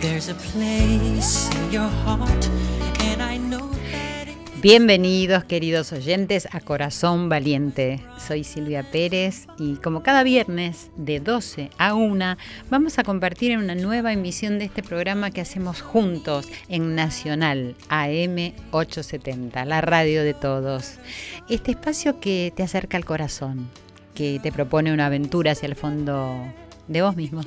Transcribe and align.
There's 0.00 0.28
a 0.28 0.34
place 0.34 1.48
in 1.54 1.72
your 1.72 1.88
heart, 1.88 2.48
and 3.00 3.22
I 3.22 3.36
know. 3.36 3.70
Bienvenidos 4.62 5.44
queridos 5.44 5.90
oyentes 5.90 6.46
a 6.52 6.60
Corazón 6.60 7.30
Valiente. 7.30 8.02
Soy 8.18 8.44
Silvia 8.44 8.82
Pérez 8.82 9.46
y 9.58 9.76
como 9.76 10.02
cada 10.02 10.22
viernes 10.22 10.90
de 10.96 11.18
12 11.18 11.70
a 11.78 11.94
1 11.94 12.36
vamos 12.68 12.98
a 12.98 13.02
compartir 13.02 13.52
en 13.52 13.60
una 13.60 13.74
nueva 13.74 14.12
emisión 14.12 14.58
de 14.58 14.66
este 14.66 14.82
programa 14.82 15.30
que 15.30 15.40
hacemos 15.40 15.80
juntos 15.80 16.46
en 16.68 16.94
Nacional 16.94 17.74
AM 17.88 18.52
870, 18.72 19.64
la 19.64 19.80
radio 19.80 20.22
de 20.22 20.34
todos. 20.34 20.96
Este 21.48 21.70
espacio 21.70 22.20
que 22.20 22.52
te 22.54 22.62
acerca 22.62 22.98
al 22.98 23.06
corazón, 23.06 23.70
que 24.14 24.40
te 24.42 24.52
propone 24.52 24.92
una 24.92 25.06
aventura 25.06 25.52
hacia 25.52 25.68
el 25.68 25.74
fondo 25.74 26.36
de 26.86 27.00
vos 27.00 27.16
mismo. 27.16 27.40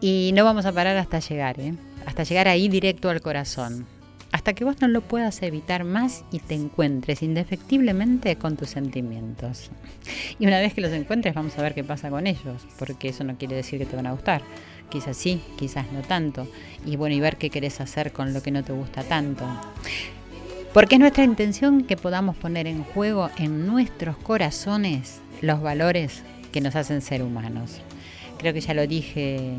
Y 0.00 0.30
no 0.32 0.44
vamos 0.44 0.64
a 0.64 0.72
parar 0.72 0.96
hasta 0.96 1.18
llegar, 1.18 1.58
¿eh? 1.58 1.74
hasta 2.06 2.22
llegar 2.22 2.46
ahí 2.46 2.68
directo 2.68 3.10
al 3.10 3.20
corazón. 3.20 3.84
Hasta 4.34 4.52
que 4.52 4.64
vos 4.64 4.80
no 4.80 4.88
lo 4.88 5.00
puedas 5.00 5.40
evitar 5.44 5.84
más 5.84 6.24
y 6.32 6.40
te 6.40 6.56
encuentres 6.56 7.22
indefectiblemente 7.22 8.34
con 8.34 8.56
tus 8.56 8.70
sentimientos. 8.70 9.70
Y 10.40 10.48
una 10.48 10.58
vez 10.58 10.74
que 10.74 10.80
los 10.80 10.90
encuentres 10.90 11.36
vamos 11.36 11.56
a 11.56 11.62
ver 11.62 11.72
qué 11.72 11.84
pasa 11.84 12.10
con 12.10 12.26
ellos, 12.26 12.66
porque 12.76 13.10
eso 13.10 13.22
no 13.22 13.38
quiere 13.38 13.54
decir 13.54 13.78
que 13.78 13.86
te 13.86 13.94
van 13.94 14.08
a 14.08 14.10
gustar. 14.10 14.42
Quizás 14.88 15.16
sí, 15.16 15.40
quizás 15.56 15.86
no 15.92 16.02
tanto. 16.02 16.48
Y 16.84 16.96
bueno, 16.96 17.14
y 17.14 17.20
ver 17.20 17.36
qué 17.36 17.48
querés 17.48 17.80
hacer 17.80 18.12
con 18.12 18.34
lo 18.34 18.42
que 18.42 18.50
no 18.50 18.64
te 18.64 18.72
gusta 18.72 19.04
tanto. 19.04 19.44
Porque 20.72 20.96
es 20.96 21.00
nuestra 21.00 21.22
intención 21.22 21.84
que 21.84 21.96
podamos 21.96 22.36
poner 22.36 22.66
en 22.66 22.82
juego 22.82 23.30
en 23.38 23.68
nuestros 23.68 24.16
corazones 24.16 25.20
los 25.42 25.62
valores 25.62 26.24
que 26.50 26.60
nos 26.60 26.74
hacen 26.74 27.02
ser 27.02 27.22
humanos. 27.22 27.82
Creo 28.38 28.52
que 28.52 28.60
ya 28.60 28.74
lo 28.74 28.84
dije 28.88 29.52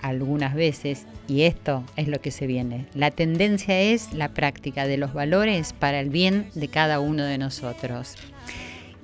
algunas 0.00 0.54
veces, 0.54 1.06
y 1.28 1.42
esto 1.42 1.84
es 1.96 2.08
lo 2.08 2.20
que 2.20 2.30
se 2.30 2.46
viene. 2.46 2.86
La 2.94 3.10
tendencia 3.10 3.80
es 3.80 4.12
la 4.12 4.28
práctica 4.30 4.86
de 4.86 4.96
los 4.96 5.12
valores 5.12 5.72
para 5.72 6.00
el 6.00 6.10
bien 6.10 6.48
de 6.54 6.68
cada 6.68 7.00
uno 7.00 7.24
de 7.24 7.38
nosotros. 7.38 8.16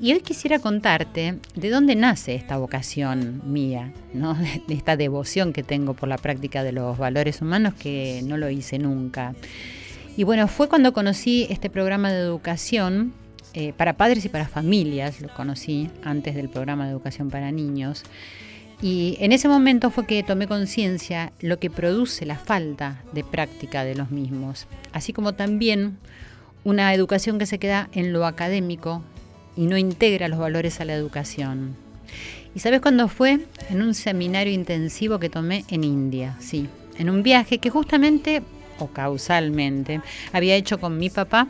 Y 0.00 0.12
hoy 0.12 0.20
quisiera 0.20 0.58
contarte 0.58 1.38
de 1.54 1.70
dónde 1.70 1.94
nace 1.94 2.34
esta 2.34 2.56
vocación 2.56 3.40
mía, 3.44 3.92
¿no? 4.12 4.34
de 4.66 4.74
esta 4.74 4.96
devoción 4.96 5.52
que 5.52 5.62
tengo 5.62 5.94
por 5.94 6.08
la 6.08 6.18
práctica 6.18 6.64
de 6.64 6.72
los 6.72 6.98
valores 6.98 7.40
humanos 7.40 7.74
que 7.74 8.20
no 8.24 8.36
lo 8.36 8.50
hice 8.50 8.78
nunca. 8.78 9.34
Y 10.16 10.24
bueno, 10.24 10.48
fue 10.48 10.68
cuando 10.68 10.92
conocí 10.92 11.46
este 11.50 11.70
programa 11.70 12.10
de 12.10 12.18
educación 12.18 13.12
eh, 13.54 13.72
para 13.76 13.96
padres 13.96 14.24
y 14.24 14.28
para 14.28 14.48
familias, 14.48 15.20
lo 15.20 15.28
conocí 15.28 15.88
antes 16.02 16.34
del 16.34 16.48
programa 16.48 16.86
de 16.86 16.90
educación 16.90 17.30
para 17.30 17.52
niños. 17.52 18.02
Y 18.82 19.16
en 19.20 19.30
ese 19.30 19.46
momento 19.46 19.90
fue 19.90 20.06
que 20.06 20.24
tomé 20.24 20.48
conciencia 20.48 21.32
lo 21.40 21.60
que 21.60 21.70
produce 21.70 22.26
la 22.26 22.36
falta 22.36 23.00
de 23.12 23.22
práctica 23.22 23.84
de 23.84 23.94
los 23.94 24.10
mismos, 24.10 24.66
así 24.92 25.12
como 25.12 25.34
también 25.34 25.98
una 26.64 26.92
educación 26.92 27.38
que 27.38 27.46
se 27.46 27.60
queda 27.60 27.88
en 27.92 28.12
lo 28.12 28.26
académico 28.26 29.02
y 29.56 29.66
no 29.66 29.78
integra 29.78 30.26
los 30.26 30.40
valores 30.40 30.80
a 30.80 30.84
la 30.84 30.94
educación. 30.94 31.76
¿Y 32.56 32.58
sabes 32.58 32.80
cuándo 32.80 33.06
fue? 33.06 33.38
En 33.70 33.82
un 33.82 33.94
seminario 33.94 34.52
intensivo 34.52 35.20
que 35.20 35.30
tomé 35.30 35.64
en 35.68 35.84
India, 35.84 36.36
sí, 36.40 36.66
en 36.98 37.08
un 37.08 37.22
viaje 37.22 37.58
que 37.58 37.70
justamente 37.70 38.42
o 38.80 38.88
causalmente 38.88 40.00
había 40.32 40.56
hecho 40.56 40.80
con 40.80 40.98
mi 40.98 41.08
papá, 41.08 41.46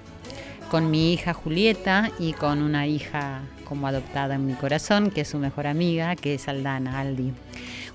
con 0.71 0.91
mi 0.91 1.15
hija 1.15 1.33
Julieta 1.33 2.11
y 2.19 2.35
con 2.35 2.61
una 2.61 2.87
hija 2.87 3.41
como 3.73 3.87
adoptada 3.87 4.35
en 4.35 4.45
mi 4.45 4.53
corazón, 4.53 5.11
que 5.11 5.23
es 5.23 5.29
su 5.29 5.39
mejor 5.39 5.67
amiga, 5.67 6.15
que 6.15 6.35
es 6.35 6.47
Aldana 6.47 7.01
Aldi. 7.01 7.33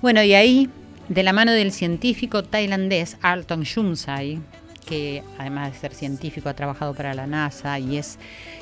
Bueno, 0.01 0.23
y 0.23 0.33
ahí, 0.33 0.71
de 1.07 1.21
la 1.21 1.33
mano 1.33 1.51
del 1.51 1.71
científico 1.71 2.43
tailandés 2.43 3.15
Alton 3.21 3.61
Shumsai, 3.61 4.39
que 4.87 5.21
además 5.37 5.71
de 5.71 5.77
ser 5.77 5.93
científico 5.93 6.49
ha 6.49 6.55
trabajado 6.55 6.95
para 6.95 7.13
la 7.13 7.27
NASA 7.27 7.77
y 7.77 7.97
es 7.97 8.17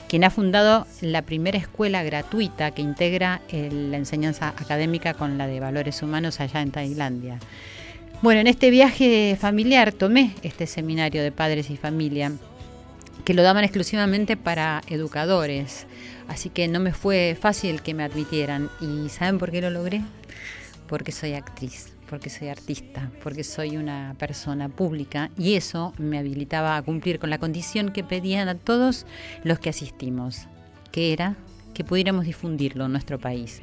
quien 0.09 0.25
ha 0.25 0.29
fundado 0.29 0.87
la 0.99 1.21
primera 1.21 1.57
escuela 1.57 2.03
gratuita 2.03 2.71
que 2.71 2.81
integra 2.81 3.41
la 3.49 3.95
enseñanza 3.95 4.49
académica 4.49 5.13
con 5.13 5.37
la 5.37 5.47
de 5.47 5.61
valores 5.61 6.03
humanos 6.03 6.41
allá 6.41 6.61
en 6.61 6.71
Tailandia. 6.71 7.39
Bueno, 8.21 8.41
en 8.41 8.47
este 8.47 8.71
viaje 8.71 9.37
familiar 9.39 9.93
tomé 9.93 10.33
este 10.43 10.67
seminario 10.67 11.23
de 11.23 11.31
padres 11.31 11.69
y 11.69 11.77
familia 11.77 12.33
que 13.23 13.33
lo 13.33 13.41
daban 13.41 13.63
exclusivamente 13.63 14.35
para 14.35 14.81
educadores. 14.89 15.87
Así 16.27 16.49
que 16.49 16.67
no 16.67 16.79
me 16.79 16.93
fue 16.93 17.37
fácil 17.39 17.81
que 17.81 17.93
me 17.93 18.03
admitieran. 18.03 18.69
¿Y 18.81 19.09
saben 19.09 19.37
por 19.37 19.51
qué 19.51 19.61
lo 19.61 19.69
logré? 19.69 20.01
Porque 20.87 21.11
soy 21.11 21.33
actriz, 21.33 21.93
porque 22.09 22.29
soy 22.29 22.49
artista, 22.49 23.11
porque 23.23 23.43
soy 23.43 23.77
una 23.77 24.15
persona 24.17 24.69
pública 24.69 25.31
y 25.37 25.55
eso 25.55 25.93
me 25.97 26.17
habilitaba 26.17 26.77
a 26.77 26.81
cumplir 26.81 27.19
con 27.19 27.29
la 27.29 27.39
condición 27.39 27.91
que 27.91 28.03
pedían 28.03 28.47
a 28.47 28.55
todos 28.55 29.05
los 29.43 29.59
que 29.59 29.69
asistimos, 29.69 30.47
que 30.91 31.13
era 31.13 31.35
que 31.73 31.83
pudiéramos 31.83 32.25
difundirlo 32.25 32.85
en 32.85 32.91
nuestro 32.91 33.19
país. 33.19 33.61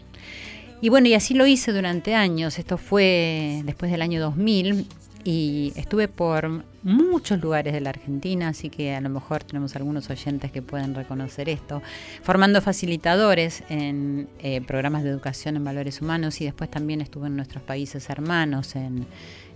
Y 0.81 0.89
bueno, 0.89 1.07
y 1.07 1.15
así 1.15 1.35
lo 1.35 1.47
hice 1.47 1.73
durante 1.73 2.15
años. 2.15 2.59
Esto 2.59 2.77
fue 2.77 3.63
después 3.65 3.91
del 3.91 4.03
año 4.03 4.21
2000 4.21 4.87
y 5.25 5.73
estuve 5.77 6.09
por 6.09 6.65
muchos 6.83 7.41
lugares 7.41 7.73
de 7.73 7.81
la 7.81 7.91
Argentina, 7.91 8.49
así 8.49 8.71
que 8.71 8.95
a 8.95 9.01
lo 9.01 9.09
mejor 9.09 9.45
tenemos 9.45 9.77
algunos 9.77 10.11
oyentes 10.11 10.51
que 10.51 10.63
pueden 10.63 10.95
reconocer 10.95 11.49
esto, 11.49 11.81
formando 12.23 12.61
facilitadores 12.61 13.63
en 13.69 14.29
eh, 14.41 14.61
programas 14.63 15.05
de 15.05 15.11
educación 15.11 15.57
en 15.57 15.65
valores 15.65 16.01
humanos 16.01 16.41
y 16.41 16.45
después 16.45 16.71
también 16.71 17.01
estuve 17.01 17.29
en 17.29 17.37
nuestros 17.37 17.63
países 17.63 18.11
hermanos, 18.11 18.75
en, 18.75 19.07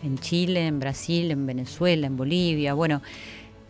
en 0.02 0.18
Chile, 0.18 0.66
en 0.66 0.78
Brasil, 0.78 1.30
en 1.30 1.46
Venezuela, 1.46 2.06
en 2.06 2.16
Bolivia, 2.16 2.74
bueno. 2.74 3.02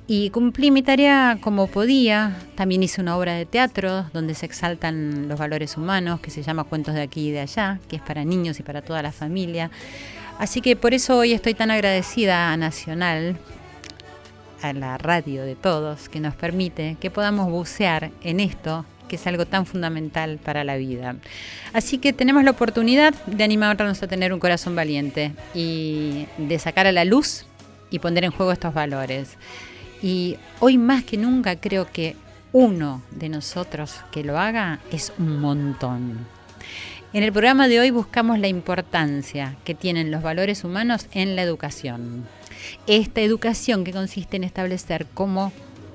Y 0.08 0.30
cumplí 0.30 0.70
mi 0.70 0.82
tarea 0.82 1.38
como 1.40 1.66
podía. 1.66 2.36
También 2.54 2.80
hice 2.84 3.00
una 3.00 3.16
obra 3.16 3.34
de 3.34 3.44
teatro 3.44 4.04
donde 4.12 4.34
se 4.34 4.46
exaltan 4.46 5.26
los 5.28 5.36
valores 5.36 5.76
humanos, 5.76 6.20
que 6.20 6.30
se 6.30 6.44
llama 6.44 6.62
Cuentos 6.62 6.94
de 6.94 7.02
aquí 7.02 7.28
y 7.28 7.30
de 7.32 7.40
allá, 7.40 7.80
que 7.88 7.96
es 7.96 8.02
para 8.02 8.24
niños 8.24 8.60
y 8.60 8.62
para 8.62 8.82
toda 8.82 9.02
la 9.02 9.10
familia. 9.10 9.68
Así 10.38 10.60
que 10.60 10.76
por 10.76 10.92
eso 10.92 11.16
hoy 11.16 11.32
estoy 11.32 11.54
tan 11.54 11.70
agradecida 11.70 12.52
a 12.52 12.56
Nacional, 12.56 13.36
a 14.62 14.72
la 14.72 14.98
radio 14.98 15.44
de 15.44 15.54
todos, 15.54 16.08
que 16.08 16.20
nos 16.20 16.34
permite 16.34 16.96
que 17.00 17.10
podamos 17.10 17.50
bucear 17.50 18.10
en 18.22 18.40
esto 18.40 18.84
que 19.06 19.16
es 19.16 19.26
algo 19.26 19.46
tan 19.46 19.66
fundamental 19.66 20.38
para 20.42 20.64
la 20.64 20.76
vida. 20.76 21.16
Así 21.72 21.98
que 21.98 22.12
tenemos 22.12 22.44
la 22.44 22.50
oportunidad 22.50 23.14
de 23.26 23.44
animarnos 23.44 24.02
a 24.02 24.08
tener 24.08 24.32
un 24.32 24.40
corazón 24.40 24.74
valiente 24.74 25.32
y 25.54 26.26
de 26.38 26.58
sacar 26.58 26.86
a 26.86 26.92
la 26.92 27.04
luz 27.04 27.46
y 27.90 27.98
poner 27.98 28.24
en 28.24 28.32
juego 28.32 28.52
estos 28.52 28.74
valores. 28.74 29.36
Y 30.02 30.36
hoy 30.60 30.76
más 30.76 31.04
que 31.04 31.16
nunca 31.16 31.56
creo 31.56 31.90
que 31.90 32.16
uno 32.52 33.02
de 33.10 33.28
nosotros 33.28 33.94
que 34.10 34.24
lo 34.24 34.38
haga 34.38 34.80
es 34.90 35.12
un 35.18 35.40
montón. 35.40 36.26
En 37.12 37.22
el 37.22 37.32
programa 37.32 37.68
de 37.68 37.80
hoy 37.80 37.90
buscamos 37.90 38.38
la 38.38 38.48
importancia 38.48 39.56
que 39.64 39.74
tienen 39.74 40.10
los 40.10 40.22
valores 40.22 40.64
humanos 40.64 41.06
en 41.12 41.36
la 41.36 41.42
educación. 41.42 42.26
Esta 42.86 43.20
educación 43.20 43.84
que 43.84 43.92
consiste 43.92 44.36
en 44.36 44.44
establecer 44.44 45.06
como 45.14 45.52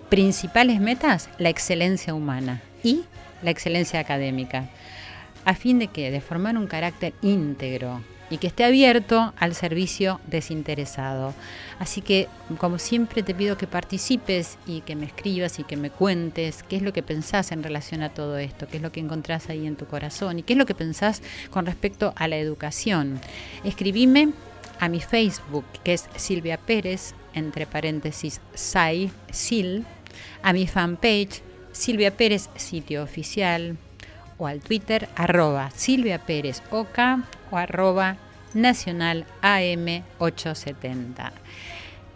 principales 0.10 0.80
metas 0.80 1.30
la 1.38 1.50
excelencia 1.50 2.14
humana 2.14 2.62
y 2.82 3.04
la 3.44 3.52
excelencia 3.52 4.00
académica, 4.00 4.70
a 5.44 5.54
fin 5.54 5.80
de 5.80 5.88
que 5.88 6.12
de 6.12 6.22
formar 6.22 6.58
un 6.58 6.68
carácter 6.68 7.14
íntegro, 7.22 8.02
y 8.32 8.38
que 8.38 8.48
esté 8.48 8.64
abierto 8.64 9.34
al 9.38 9.54
servicio 9.54 10.20
desinteresado. 10.26 11.36
Así 11.80 12.02
que, 12.02 12.28
como 12.58 12.80
siempre, 12.80 13.22
te 13.24 13.36
pido 13.36 13.58
que 13.58 13.68
participes 13.68 14.58
y 14.66 14.82
que 14.82 14.96
me 14.96 15.06
escribas 15.06 15.60
y 15.60 15.64
que 15.64 15.76
me 15.76 15.92
cuentes 15.92 16.64
qué 16.64 16.78
es 16.78 16.82
lo 16.82 16.94
que 16.94 17.04
pensás 17.04 17.52
en 17.52 17.62
relación 17.62 18.02
a 18.02 18.10
todo 18.10 18.38
esto, 18.38 18.68
qué 18.68 18.78
es 18.78 18.84
lo 18.84 18.92
que 18.92 19.02
encontrás 19.02 19.50
ahí 19.50 19.68
en 19.68 19.76
tu 19.76 19.86
corazón 19.86 20.40
y 20.40 20.44
qué 20.44 20.54
es 20.54 20.58
lo 20.58 20.66
que 20.66 20.74
pensás 20.74 21.22
con 21.50 21.66
respecto 21.66 22.14
a 22.16 22.28
la 22.28 22.38
educación. 22.38 23.20
Escribime 23.66 24.34
a 24.80 24.88
mi 24.88 25.02
Facebook, 25.02 25.66
que 25.84 25.94
es 25.94 26.06
Silvia 26.16 26.58
Pérez, 26.58 27.14
entre 27.34 27.66
paréntesis, 27.66 28.40
SAI, 28.54 29.12
SIL, 29.32 29.86
a 30.42 30.54
mi 30.54 30.68
fanpage, 30.68 31.42
Silvia 31.72 32.16
Pérez, 32.16 32.50
sitio 32.56 33.04
oficial, 33.04 33.78
o 34.42 34.48
al 34.48 34.60
Twitter 34.60 35.08
arroba 35.16 35.70
Silvia 35.70 36.18
Pérez 36.18 36.64
Oca 36.72 37.24
o 37.52 37.58
arroba 37.58 38.18
Nacional 38.56 39.26
AM870. 39.44 41.32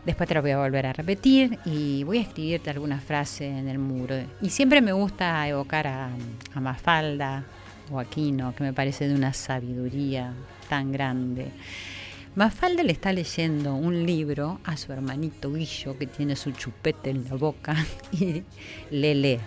Después 0.05 0.27
te 0.27 0.33
lo 0.33 0.41
voy 0.41 0.51
a 0.51 0.57
volver 0.57 0.87
a 0.87 0.93
repetir 0.93 1.59
y 1.65 2.03
voy 2.03 2.17
a 2.17 2.21
escribirte 2.21 2.71
alguna 2.71 2.99
frase 2.99 3.47
en 3.47 3.67
el 3.67 3.77
muro. 3.77 4.15
Y 4.41 4.49
siempre 4.49 4.81
me 4.81 4.91
gusta 4.91 5.47
evocar 5.47 5.85
a, 5.85 6.09
a 6.53 6.59
Mafalda 6.59 7.43
o 7.91 7.99
Aquino, 7.99 8.55
que 8.55 8.63
me 8.63 8.73
parece 8.73 9.07
de 9.07 9.13
una 9.13 9.31
sabiduría 9.33 10.33
tan 10.67 10.91
grande. 10.91 11.51
Mafalda 12.33 12.81
le 12.81 12.91
está 12.91 13.13
leyendo 13.13 13.75
un 13.75 14.03
libro 14.03 14.59
a 14.63 14.77
su 14.77 14.91
hermanito 14.91 15.53
Guillo, 15.53 15.97
que 15.97 16.07
tiene 16.07 16.35
su 16.35 16.51
chupete 16.51 17.11
en 17.11 17.25
la 17.29 17.35
boca, 17.35 17.75
y 18.11 18.43
le 18.89 19.13
lee. 19.15 19.39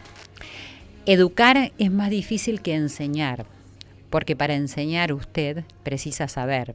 Educar 1.11 1.73
es 1.79 1.91
más 1.91 2.11
difícil 2.11 2.61
que 2.61 2.75
enseñar, 2.75 3.47
porque 4.11 4.37
para 4.37 4.57
enseñar 4.57 5.15
usted 5.15 5.65
precisa 5.83 6.29
saber, 6.29 6.75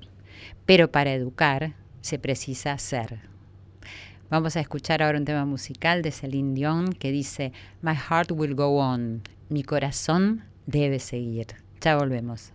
pero 0.65 0.91
para 0.91 1.13
educar 1.13 1.75
se 2.01 2.17
precisa 2.17 2.75
ser. 2.79 3.19
Vamos 4.31 4.55
a 4.55 4.59
escuchar 4.59 5.03
ahora 5.03 5.19
un 5.19 5.25
tema 5.25 5.45
musical 5.45 6.01
de 6.01 6.09
Celine 6.09 6.55
Dion 6.55 6.93
que 6.93 7.11
dice 7.11 7.51
My 7.83 7.93
heart 7.93 8.31
will 8.31 8.55
go 8.55 8.79
on, 8.79 9.21
mi 9.49 9.61
corazón 9.61 10.43
debe 10.65 10.97
seguir. 10.97 11.45
Ya 11.79 11.95
volvemos. 11.95 12.53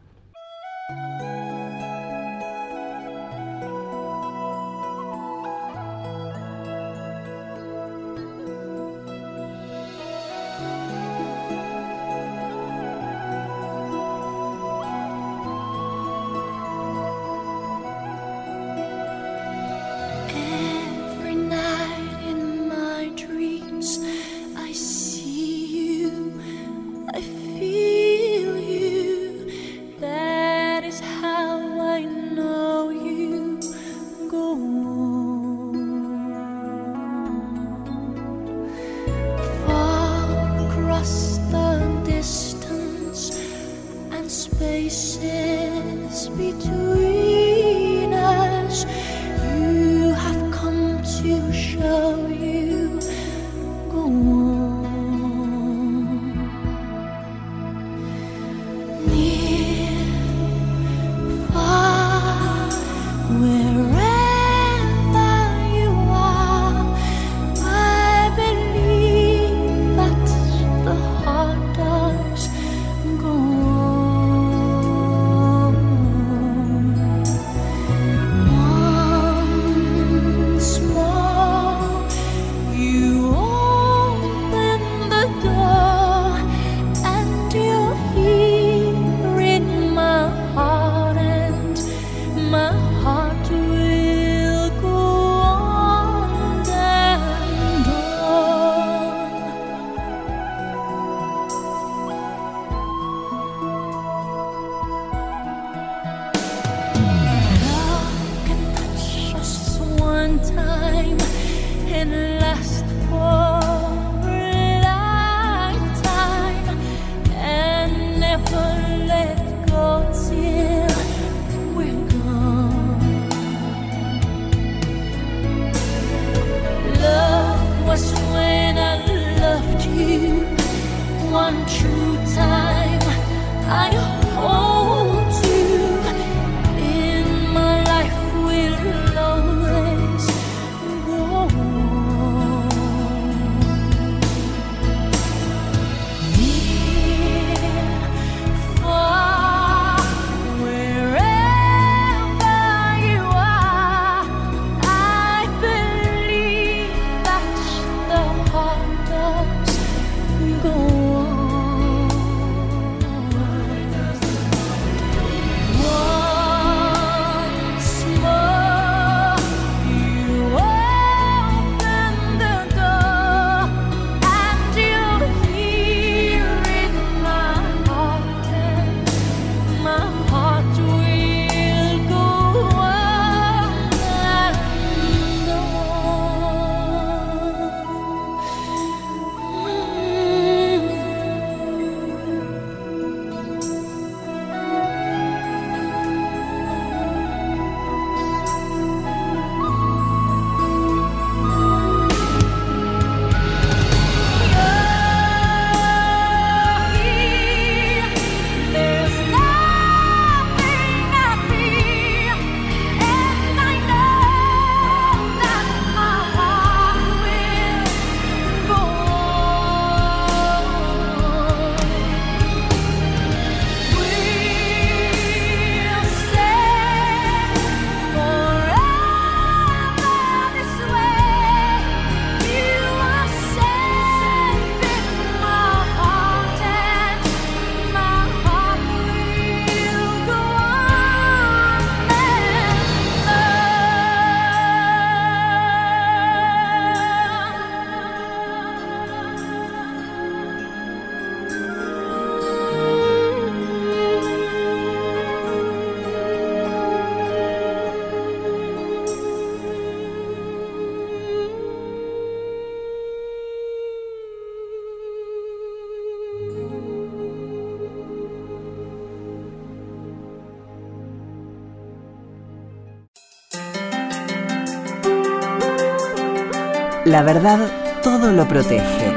La 277.08 277.22
verdad 277.22 277.72
todo 278.02 278.32
lo 278.32 278.46
protege. 278.46 279.14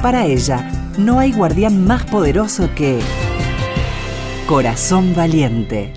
Para 0.00 0.26
ella, 0.26 0.70
No 0.96 1.18
hay 1.18 1.32
guardián 1.32 1.84
más 1.84 2.04
poderoso 2.04 2.70
que 2.76 3.00
Corazón 4.46 5.12
Valiente. 5.12 5.92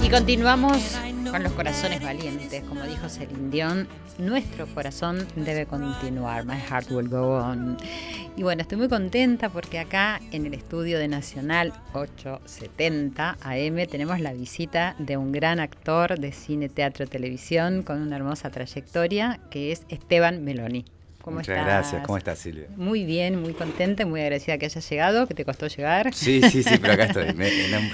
Y 0.00 0.08
continuamos 0.08 0.98
con 1.30 1.42
los 1.42 1.52
corazones 1.52 2.02
valientes, 2.02 2.62
como 2.64 2.82
dijo 2.84 3.08
Celine 3.08 3.50
Dion, 3.50 3.88
nuestro 4.18 4.66
corazón 4.68 5.26
debe 5.36 5.66
continuar, 5.66 6.44
my 6.44 6.56
heart 6.56 6.90
will 6.90 7.08
go 7.08 7.38
on. 7.38 7.76
Y 8.36 8.42
bueno, 8.42 8.62
estoy 8.62 8.78
muy 8.78 8.88
contenta 8.88 9.48
porque 9.48 9.78
acá 9.78 10.20
en 10.32 10.46
el 10.46 10.54
estudio 10.54 10.98
de 10.98 11.08
Nacional 11.08 11.72
870 11.92 13.36
AM 13.40 13.86
tenemos 13.88 14.20
la 14.20 14.32
visita 14.32 14.94
de 14.98 15.16
un 15.16 15.32
gran 15.32 15.60
actor 15.60 16.18
de 16.18 16.32
cine, 16.32 16.68
teatro, 16.68 17.06
televisión 17.06 17.82
con 17.82 18.00
una 18.00 18.16
hermosa 18.16 18.50
trayectoria 18.50 19.40
que 19.50 19.72
es 19.72 19.82
Esteban 19.88 20.44
Meloni. 20.44 20.84
Muchas 21.30 21.64
gracias. 21.64 22.02
¿Cómo 22.06 22.18
estás, 22.18 22.38
Silvia? 22.38 22.66
Muy 22.76 23.04
bien, 23.04 23.40
muy 23.40 23.52
contenta, 23.52 24.06
muy 24.06 24.20
agradecida 24.20 24.58
que 24.58 24.66
hayas 24.66 24.88
llegado, 24.88 25.26
que 25.26 25.34
te 25.34 25.44
costó 25.44 25.66
llegar. 25.66 26.14
Sí, 26.14 26.40
sí, 26.50 26.62
sí, 26.62 26.78
pero 26.80 26.94
acá 26.94 27.04
estoy. 27.06 27.34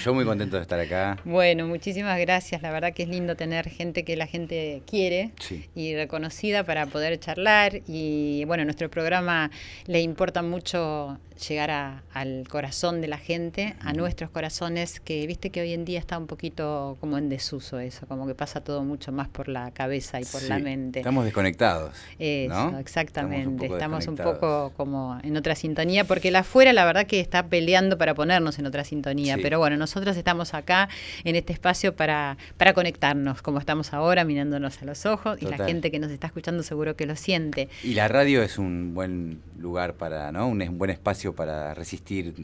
yo 0.03 0.15
muy 0.15 0.25
contento 0.25 0.57
de 0.57 0.63
estar 0.63 0.79
acá. 0.81 1.19
Bueno, 1.25 1.67
muchísimas 1.67 2.19
gracias. 2.19 2.63
La 2.63 2.71
verdad 2.71 2.93
que 2.93 3.05
es 3.05 3.09
lindo 3.09 3.37
tener 3.37 3.69
gente 3.69 4.05
que 4.05 4.17
la 4.17 4.27
gente 4.27 4.83
quiere 4.87 5.33
y 5.75 5.95
reconocida 5.95 6.65
para 6.65 6.87
poder 6.87 7.19
charlar. 7.19 7.81
Y 7.87 8.45
bueno, 8.47 8.65
nuestro 8.65 8.91
programa 8.91 9.51
le 9.87 10.01
importa 10.01 10.43
mucho 10.43 11.19
llegar 11.49 12.03
al 12.13 12.49
corazón 12.49 13.01
de 13.01 13.09
la 13.09 13.19
gente, 13.19 13.75
a 13.81 13.93
nuestros 13.93 14.31
corazones, 14.31 15.01
que 15.01 15.27
viste 15.27 15.51
que 15.51 15.61
hoy 15.61 15.73
en 15.73 15.85
día 15.85 15.99
está 15.99 16.17
un 16.19 16.27
poquito 16.27 16.97
como 17.01 17.19
en 17.19 17.29
desuso 17.29 17.79
eso, 17.79 18.07
como 18.07 18.27
que 18.27 18.35
pasa 18.35 18.63
todo 18.63 18.85
mucho 18.85 19.13
más 19.13 19.29
por 19.29 19.49
la 19.49 19.71
cabeza 19.73 20.21
y 20.21 20.25
por 20.25 20.43
la 20.43 20.59
mente. 20.59 21.01
Estamos 21.01 21.25
desconectados. 21.25 21.97
Eso, 22.19 22.79
exactamente. 22.79 23.24
Estamos 23.33 24.07
un, 24.07 24.17
poco 24.17 24.73
como 24.77 25.19
en 25.23 25.37
otra 25.37 25.55
sintonía, 25.55 26.05
porque 26.05 26.31
la 26.31 26.41
afuera 26.41 26.73
la 26.73 26.85
verdad 26.85 27.07
que 27.07 27.21
está 27.21 27.47
peleando 27.47 27.99
para 27.99 28.15
ponernos 28.15 28.59
en 28.59 28.67
otra 28.67 28.85
sintonía, 28.85 29.37
pero 29.41 29.59
bueno, 29.59 29.77
nosotros 29.77 30.17
estamos 30.17 30.55
acá 30.55 30.89
en 31.25 31.37
este 31.37 31.53
espacio 31.53 31.95
para, 31.95 32.37
para 32.57 32.75
conectarnos, 32.75 33.43
como 33.43 33.59
estamos 33.59 33.93
ahora, 33.93 34.25
mirándonos 34.25 34.81
a 34.83 34.85
los 34.85 35.07
ojos, 35.07 35.41
y 35.41 35.47
la 35.47 35.59
gente 35.65 35.91
que 35.91 35.99
nos 35.99 36.11
está 36.11 36.27
escuchando 36.27 36.63
seguro 36.63 36.97
que 36.97 37.07
lo 37.07 37.17
siente. 37.17 37.69
Y 37.83 37.95
la 37.95 38.09
radio 38.09 38.43
es 38.43 38.59
un 38.59 38.95
buen 38.95 39.41
lugar 39.59 39.95
para, 39.95 40.33
¿no? 40.33 40.49
Un 40.49 40.79
buen 40.79 40.91
espacio 40.91 41.35
para 41.35 41.75
resistir 41.75 42.35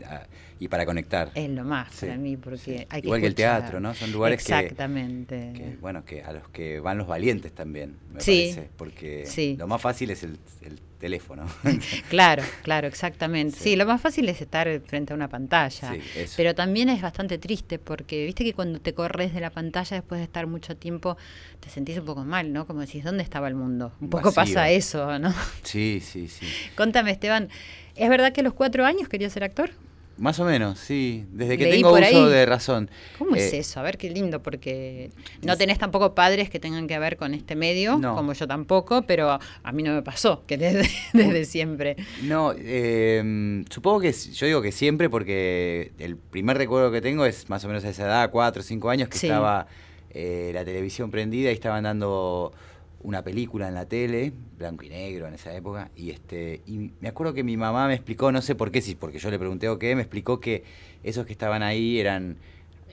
y 0.59 0.69
para 0.69 0.85
conectar. 0.85 1.31
Es 1.35 1.49
lo 1.51 1.65
más 1.65 1.95
para 2.01 2.17
mí, 2.17 2.37
porque 2.37 2.87
hay 2.91 3.01
que 3.01 3.09
Igual 3.09 3.21
que 3.23 3.27
el 3.27 3.35
teatro, 3.35 3.81
¿no? 3.81 3.95
Son 3.95 4.13
lugares 4.13 4.41
Exactamente. 4.41 5.53
Que, 5.55 5.77
bueno, 5.81 6.05
que 6.05 6.23
a 6.23 6.33
los 6.33 6.49
que 6.49 6.81
van 6.81 6.99
los 6.99 7.07
valientes 7.07 7.53
también, 7.53 7.97
me 8.13 8.21
sí. 8.21 8.53
parece. 8.55 8.71
Porque 8.77 9.57
lo 9.59 9.67
más 9.67 9.81
fácil 9.81 10.11
es 10.11 10.23
el, 10.23 10.39
teléfono. 10.99 11.47
claro, 12.11 12.43
claro, 12.63 12.87
exactamente. 12.87 13.59
Sí. 13.59 13.77
lo 13.77 13.87
más 13.87 14.01
fácil 14.01 14.29
es 14.29 14.41
estar 14.41 14.69
frente 14.87 15.13
a 15.13 15.17
una 15.17 15.29
pantalla. 15.29 15.95
pero 16.37 16.55
también 16.55 16.89
es 16.91 17.01
bastante 17.01 17.39
triste 17.39 17.79
porque 17.79 18.27
viste 18.27 18.45
que 18.45 18.53
cuando 18.53 18.81
te 18.81 18.93
corres 18.93 19.33
de 19.33 19.41
la 19.41 19.51
pantalla 19.51 19.97
después 19.97 20.19
de 20.19 20.25
estar 20.25 20.47
mucho 20.47 20.77
tiempo 20.77 21.17
te 21.61 21.71
sentís 21.71 21.99
un 21.99 22.05
poco 22.05 22.25
mal, 22.25 22.53
¿no? 22.53 22.67
Como 22.67 22.81
decís, 22.81 23.03
¿dónde 23.03 23.23
estaba 23.23 23.49
el 23.49 23.55
mundo? 23.55 23.93
Un 24.01 24.11
poco 24.11 24.33
pasa 24.33 24.71
eso, 24.71 25.19
¿no? 25.19 25.35
Sí, 25.63 26.01
sí, 26.03 26.29
sí. 26.29 26.47
Contame, 26.77 27.11
Esteban, 27.13 27.49
¿Es 28.01 28.09
verdad 28.09 28.33
que 28.33 28.41
a 28.41 28.45
los 28.45 28.55
cuatro 28.55 28.87
años 28.87 29.09
quería 29.11 29.29
ser 29.29 29.45
actor? 29.45 29.73
Más 30.21 30.39
o 30.39 30.45
menos, 30.45 30.79
sí. 30.79 31.25
Desde 31.33 31.57
que 31.57 31.67
tengo 31.67 31.93
uso 31.93 32.29
de 32.29 32.45
razón. 32.45 32.91
¿Cómo 33.19 33.37
es 33.37 33.55
eh, 33.55 33.59
eso? 33.61 33.81
A 33.81 33.83
ver 33.83 33.97
qué 33.97 34.11
lindo, 34.11 34.43
porque 34.43 35.11
no 35.43 35.57
tenés 35.57 35.79
tampoco 35.79 36.15
padres 36.15 36.51
que 36.51 36.61
tengan 36.61 36.87
que 36.87 36.99
ver 36.99 37.17
con 37.17 37.33
este 37.33 37.57
medio, 37.57 37.99
como 38.03 38.35
yo 38.35 38.47
tampoco, 38.47 39.01
pero 39.03 39.39
a 39.63 39.73
mí 39.73 39.83
no 39.83 39.95
me 39.95 40.03
pasó, 40.03 40.43
que 40.47 40.59
desde, 40.59 41.45
siempre. 41.47 41.97
No, 42.23 42.53
eh, 42.55 43.65
supongo 43.71 44.01
que 44.01 44.13
yo 44.13 44.47
digo 44.47 44.61
que 44.61 44.73
siempre, 44.73 45.09
porque 45.09 45.93
el 45.99 46.19
primer 46.19 46.59
recuerdo 46.59 46.93
que 46.93 47.01
tengo 47.01 47.25
es 47.25 47.49
más 47.49 47.65
o 47.65 47.69
menos 47.69 47.83
a 47.87 47.89
esa 47.89 48.05
edad, 48.05 48.31
cuatro 48.31 48.61
o 48.61 48.63
cinco 48.63 48.91
años, 48.91 49.09
que 49.09 49.17
estaba 49.17 49.69
eh, 50.11 50.51
la 50.53 50.67
televisión 50.67 51.11
prendida 51.11 51.51
y 51.51 51.55
estaban 51.55 51.85
dando 51.85 52.53
una 53.03 53.23
película 53.23 53.69
en 53.69 53.75
la 53.75 53.87
tele, 53.87 54.33
blanco 54.59 54.85
y 54.85 54.91
negro 54.91 55.27
en 55.27 55.35
esa 55.35 55.55
época, 55.55 55.91
y 55.97 56.11
este 56.11 56.61
y 56.67 56.91
me 57.01 57.09
acuerdo 57.09 57.33
que 57.33 57.43
mi 57.43 57.57
mamá 57.57 57.89
me 57.89 57.95
explicó, 57.95 58.31
no 58.33 58.43
sé 58.43 58.55
por 58.55 58.71
qué, 58.71 58.83
si 58.83 58.95
porque 58.95 59.19
yo 59.19 59.31
le 59.31 59.39
pregunté 59.39 59.69
o 59.69 59.79
qué, 59.79 59.95
me 59.95 60.03
explicó 60.03 60.41
que 60.41 60.65
esos 61.03 61.27
que 61.27 61.33
estaban 61.33 61.63
ahí 61.63 61.99
eran 61.99 62.37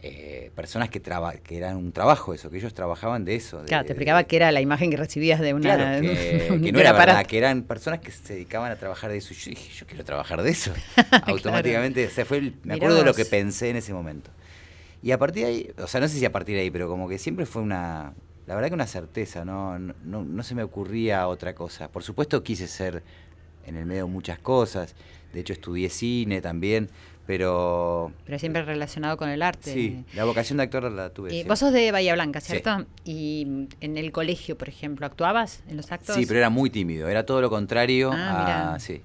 eh, 0.04 0.52
personas 0.56 0.90
que, 0.90 1.02
que 1.02 1.58
eran 1.58 1.76
un 1.76 1.92
trabajo 1.92 2.34
eso, 2.34 2.50
que 2.50 2.58
ellos 2.58 2.74
trabajaban 2.74 3.26
de 3.26 3.36
eso. 3.36 3.64
claro, 3.66 3.86
te 3.86 3.94
explicaba 3.94 4.24
que 4.24 4.36
era 4.36 4.52
la 4.52 4.62
imagen 4.62 4.92
que 4.92 4.98
recibías 4.98 5.40
de 5.40 5.54
una... 5.54 5.76
Claro, 5.76 6.02
que, 6.62 6.72
no 6.72 6.80
era 6.80 6.94
verdad, 6.94 7.26
que 7.26 7.38
eran 7.38 7.64
personas 7.64 8.00
que 8.00 8.12
se 8.12 8.34
dedicaban 8.34 8.72
a 8.72 8.76
trabajar 8.76 9.10
de 9.10 9.18
eso. 9.18 9.34
yo 9.34 9.50
dije, 9.50 9.72
yo 9.74 9.88
quiero 9.88 10.06
trabajar 10.06 10.42
de 10.44 10.52
eso. 10.52 10.72
Automáticamente, 11.24 12.06
o 12.06 12.10
sea, 12.10 12.26
fue 12.26 12.54
me 12.64 12.76
acuerdo 12.76 12.98
de 12.98 13.06
lo 13.06 13.14
que 13.14 13.26
pensé 13.26 13.70
en 13.70 13.78
ese 13.78 13.94
momento. 13.94 14.30
Y 15.02 15.12
a 15.12 15.18
partir 15.18 15.46
de 15.46 15.50
ahí, 15.50 15.72
o 15.78 15.88
sea, 15.88 16.00
no 16.00 16.08
sé 16.08 16.18
si 16.18 16.26
a 16.26 16.32
partir 16.32 16.56
de 16.56 16.62
ahí, 16.62 16.72
pero 16.72 16.88
como 16.88 17.10
que 17.10 17.18
siempre 17.18 17.46
fue 17.46 17.62
una, 17.62 18.14
la 18.48 18.56
verdad 18.56 18.70
que 18.70 18.76
una 18.76 18.88
certeza, 18.88 19.46
no, 19.46 19.78
no, 19.78 19.94
no 20.24 20.44
se 20.44 20.56
me 20.56 20.64
ocurría 20.64 21.28
otra 21.28 21.54
cosa. 21.54 21.90
Por 21.90 22.04
supuesto 22.04 22.42
quise 22.44 22.68
ser 22.68 23.04
en 23.66 23.76
el 23.76 23.86
medio 23.86 24.08
muchas 24.08 24.40
cosas, 24.40 24.96
de 25.34 25.42
hecho 25.42 25.52
estudié 25.52 25.90
cine 25.90 26.42
también, 26.42 26.90
pero... 27.26 28.14
Pero 28.26 28.40
siempre 28.40 28.64
relacionado 28.64 29.18
con 29.18 29.28
el 29.28 29.42
arte. 29.42 29.74
Sí, 29.74 30.06
la 30.16 30.24
vocación 30.24 30.58
de 30.58 30.64
actor 30.64 30.90
la 30.90 31.10
tuve. 31.10 31.36
Y 31.36 31.44
vos 31.44 31.60
sos 31.60 31.74
de 31.74 31.92
Bahía 31.92 32.14
Blanca, 32.14 32.40
¿cierto? 32.40 32.86
Y 33.04 33.68
en 33.82 33.98
el 33.98 34.14
colegio, 34.14 34.58
por 34.58 34.70
ejemplo, 34.70 35.06
¿actuabas 35.06 35.62
en 35.68 35.76
los 35.76 35.92
actos? 35.92 36.16
Sí, 36.16 36.26
pero 36.26 36.40
era 36.40 36.50
muy 36.50 36.70
tímido, 36.70 37.10
era 37.10 37.26
todo 37.26 37.42
lo 37.42 37.50
contrario 37.50 38.12
ah, 38.14 38.76
a... 38.76 38.80
Sí, 38.80 38.94
eh, 38.94 39.02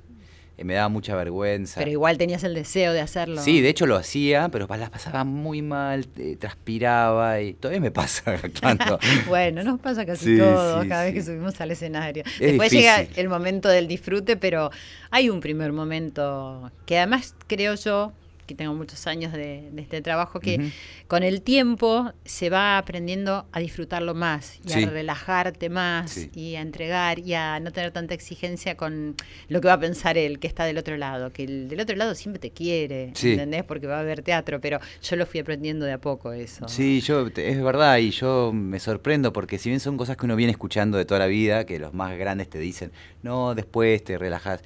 me 0.65 0.75
daba 0.75 0.89
mucha 0.89 1.15
vergüenza. 1.17 1.81
Pero 1.81 1.91
igual 1.91 2.19
tenías 2.19 2.45
el 2.45 2.55
deseo 2.55 2.93
de 2.93 3.01
hacerlo. 3.01 3.43
Sí, 3.43 3.61
de 3.61 3.69
hecho 3.69 3.87
lo 3.87 3.97
hacía, 3.97 4.49
pero 4.51 4.67
las 4.69 4.91
pasaba 4.91 5.25
muy 5.25 5.63
mal, 5.63 6.07
transpiraba 6.39 7.41
y 7.41 7.55
todavía 7.55 7.81
me 7.81 7.91
pasa 7.91 8.33
actuando. 8.43 8.99
bueno, 9.29 9.63
nos 9.63 9.81
pasa 9.81 10.05
casi 10.07 10.39
todo 10.39 10.87
cada 10.89 11.05
vez 11.05 11.15
que 11.15 11.23
subimos 11.23 11.61
al 11.61 11.71
escenario. 11.71 12.25
Después 12.39 12.73
llega 12.73 13.07
el 13.17 13.29
momento 13.29 13.69
del 13.69 13.89
disfrute, 13.89 14.37
pero 14.37 14.71
hay 15.11 15.29
un 15.29 15.41
primer 15.41 15.73
momento 15.73 16.71
que 16.87 16.99
además 16.99 17.35
creo 17.47 17.75
yo 17.75 18.13
que 18.53 18.57
tengo 18.57 18.75
muchos 18.75 19.07
años 19.07 19.33
de, 19.33 19.71
este 19.77 20.03
trabajo, 20.03 20.39
que 20.39 20.71
con 21.09 21.23
el 21.23 21.43
tiempo 21.43 22.13
se 22.25 22.51
va 22.51 22.79
aprendiendo 22.79 23.47
a 23.51 23.61
disfrutarlo 23.61 24.15
más 24.15 24.61
y 24.65 24.73
a 24.73 24.91
relajarte 24.91 25.71
más 25.71 26.29
y 26.35 26.57
a 26.57 26.61
entregar 26.61 27.19
y 27.19 27.35
a 27.35 27.59
no 27.61 27.73
tener 27.73 27.91
tanta 27.93 28.15
exigencia 28.15 28.77
con 28.77 29.17
lo 29.49 29.61
que 29.61 29.69
va 29.69 29.75
a 29.75 29.81
pensar 29.81 30.19
él, 30.19 30.39
que 30.39 30.47
está 30.47 30.65
del 30.65 30.79
otro 30.79 30.97
lado, 30.97 31.33
que 31.33 31.45
el 31.45 31.69
del 31.69 31.81
otro 31.81 31.97
lado 31.97 32.15
siempre 32.15 32.39
te 32.39 32.51
quiere, 32.51 33.13
¿entendés? 33.23 33.65
Porque 33.65 33.87
va 33.87 34.01
a 34.01 34.03
ver 34.03 34.23
teatro, 34.23 34.61
pero 34.61 34.79
yo 35.03 35.17
lo 35.17 35.25
fui 35.25 35.41
aprendiendo 35.41 35.87
de 35.87 35.93
a 35.93 35.99
poco 35.99 36.33
eso. 36.33 36.69
Sí, 36.69 37.01
yo 37.01 37.27
es 37.35 37.63
verdad 37.63 37.99
y 37.99 38.11
yo 38.11 38.53
me 38.53 38.79
sorprendo 38.81 39.33
porque 39.33 39.59
si 39.59 39.71
bien 39.71 39.81
son 39.81 39.97
cosas 39.97 40.17
que 40.17 40.27
uno 40.27 40.37
viene 40.37 40.53
escuchando 40.53 40.99
de 40.99 41.05
toda 41.07 41.21
la 41.21 41.27
vida, 41.27 41.65
que 41.65 41.79
los 41.79 41.95
más 41.95 42.19
grandes 42.19 42.51
te 42.51 42.59
dicen, 42.59 42.93
no, 43.23 43.55
después 43.55 44.05
te 44.05 44.19
relajas 44.19 44.63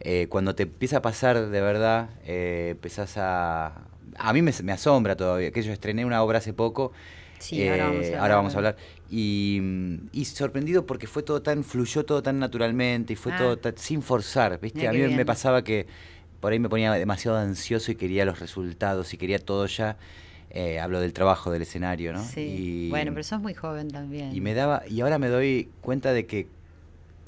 eh, 0.00 0.26
cuando 0.28 0.54
te 0.54 0.64
empieza 0.64 0.98
a 0.98 1.02
pasar 1.02 1.48
de 1.48 1.60
verdad, 1.60 2.10
eh, 2.24 2.68
empezás 2.72 3.16
a... 3.16 3.82
A 4.18 4.32
mí 4.32 4.40
me, 4.40 4.72
asombra 4.72 5.16
todavía, 5.16 5.50
que 5.50 5.62
yo 5.62 5.72
estrené 5.72 6.04
una 6.04 6.22
obra 6.22 6.38
hace 6.38 6.52
poco. 6.52 6.92
Sí, 7.38 7.68
ahora, 7.68 8.36
vamos 8.36 8.52
a 8.52 8.54
eh, 8.54 8.56
hablar. 8.56 8.76
Y, 9.10 10.24
sorprendido 10.24 10.86
porque 10.86 11.06
fue 11.06 11.22
todo 11.22 11.42
tan, 11.42 11.64
fluyó 11.64 12.04
todo 12.04 12.22
tan 12.22 12.38
naturalmente 12.38 13.12
y 13.12 13.16
fue 13.16 13.32
ah. 13.32 13.36
todo 13.36 13.72
sin 13.76 14.00
forzar, 14.00 14.58
¿viste? 14.58 14.88
a 14.88 14.92
mí 14.92 14.98
me 14.98 15.26
pasaba 15.26 15.62
que 15.62 15.86
por 16.40 16.52
ahí 16.52 16.58
me 16.58 16.68
ponía 16.68 16.92
demasiado 16.92 17.36
ansioso 17.36 17.92
y 17.92 17.96
quería 17.96 18.24
los 18.24 18.40
resultados 18.40 19.12
y 19.12 19.18
quería 19.18 19.38
todo 19.38 19.66
ya. 19.66 19.98
hablo 20.80 21.00
del 21.00 21.12
trabajo, 21.12 21.50
del 21.50 21.62
escenario, 21.62 22.14
¿no? 22.14 22.24
Sí. 22.24 22.86
bueno, 22.88 23.12
pero 23.12 23.22
sos 23.22 23.40
muy 23.40 23.52
joven 23.52 23.88
también. 23.88 24.34
Y 24.34 24.40
me 24.40 24.54
daba, 24.54 24.82
y 24.88 25.02
ahora 25.02 25.18
me 25.18 25.28
doy 25.28 25.68
cuenta 25.82 26.14
de 26.14 26.24
que 26.24 26.48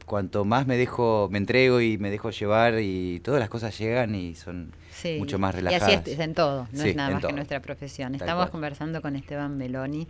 cuanto 0.08 0.44
más 0.44 0.66
me 0.66 0.76
dejo, 0.76 1.28
me 1.30 1.38
entrego 1.38 1.80
y 1.80 1.98
me 1.98 2.10
dejo 2.10 2.30
llevar 2.30 2.80
y 2.80 3.20
todas 3.20 3.38
las 3.38 3.48
cosas 3.48 3.78
llegan 3.78 4.14
y 4.16 4.34
son 4.34 4.72
mucho 5.18 5.38
más 5.38 5.54
relajadas. 5.54 5.88
Y 5.88 5.94
así 5.94 6.10
es, 6.10 6.18
en 6.18 6.34
todo, 6.34 6.66
no 6.72 6.82
es 6.82 6.96
nada 6.96 7.10
más 7.10 7.24
que 7.24 7.32
nuestra 7.32 7.60
profesión. 7.60 8.14
Estamos 8.14 8.50
conversando 8.50 9.00
con 9.00 9.14
Esteban 9.14 9.56
Meloni, 9.56 10.08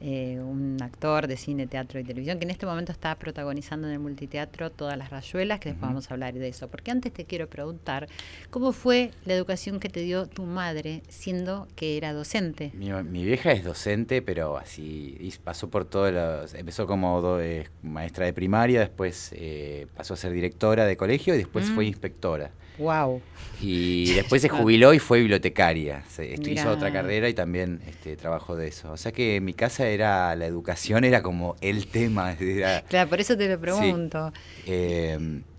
eh, 0.00 0.38
un 0.40 0.76
actor 0.82 1.26
de 1.26 1.36
cine, 1.36 1.66
teatro 1.66 1.98
y 1.98 2.04
televisión, 2.04 2.38
que 2.38 2.44
en 2.44 2.50
este 2.50 2.66
momento 2.66 2.92
está 2.92 3.14
protagonizando 3.14 3.86
en 3.86 3.94
el 3.94 3.98
multiteatro 3.98 4.70
Todas 4.70 4.98
las 4.98 5.10
Rayuelas, 5.10 5.60
que 5.60 5.70
después 5.70 5.88
vamos 5.88 6.10
a 6.10 6.14
hablar 6.14 6.34
de 6.34 6.48
eso. 6.48 6.68
Porque 6.68 6.90
antes 6.90 7.12
te 7.12 7.24
quiero 7.24 7.48
preguntar, 7.48 8.08
¿cómo 8.50 8.72
fue 8.72 9.10
la 9.24 9.34
educación 9.34 9.80
que 9.80 9.88
te 9.88 10.00
dio 10.00 10.26
tu 10.26 10.44
madre 10.44 11.02
siendo 11.08 11.68
que 11.76 11.96
era 11.96 12.12
docente? 12.12 12.72
Mi, 12.74 13.24
vieja 13.24 13.52
es 13.52 13.64
docente, 13.64 14.20
pero 14.20 14.58
así 14.58 15.32
pasó 15.42 15.70
por 15.70 15.84
todos 15.86 16.12
los... 16.12 16.54
Empezó 16.54 16.86
como 16.86 17.38
eh, 17.38 17.68
maestra 17.82 18.26
de 18.26 18.32
primaria, 18.32 18.80
después 18.80 19.32
eh, 19.38 19.86
pasó 19.96 20.14
a 20.14 20.16
ser 20.16 20.32
directora 20.32 20.86
de 20.86 20.96
colegio 20.96 21.34
y 21.34 21.38
después 21.38 21.66
fue 21.70 21.84
Mm. 21.84 21.88
inspectora. 21.88 22.50
Wow. 22.78 23.22
Y 23.62 24.12
después 24.14 24.42
se 24.42 24.48
jubiló 24.48 24.92
y 24.92 24.98
fue 24.98 25.18
bibliotecaria. 25.20 26.02
Se- 26.08 26.34
esto- 26.34 26.50
hizo 26.50 26.70
otra 26.70 26.92
carrera 26.92 27.28
y 27.28 27.34
también 27.34 27.80
este, 27.86 28.16
trabajó 28.16 28.54
de 28.56 28.68
eso. 28.68 28.92
O 28.92 28.96
sea 28.96 29.12
que 29.12 29.36
en 29.36 29.44
mi 29.44 29.54
casa 29.54 29.86
era 29.88 30.34
la 30.36 30.46
educación 30.46 31.04
era 31.04 31.22
como 31.22 31.56
el 31.60 31.86
tema. 31.86 32.32
era, 32.40 32.82
Claro, 32.82 33.08
por 33.08 33.20
eso 33.20 33.36
te 33.36 33.48
lo 33.48 33.58
pregunto. 33.60 34.32
eh, 34.66 35.18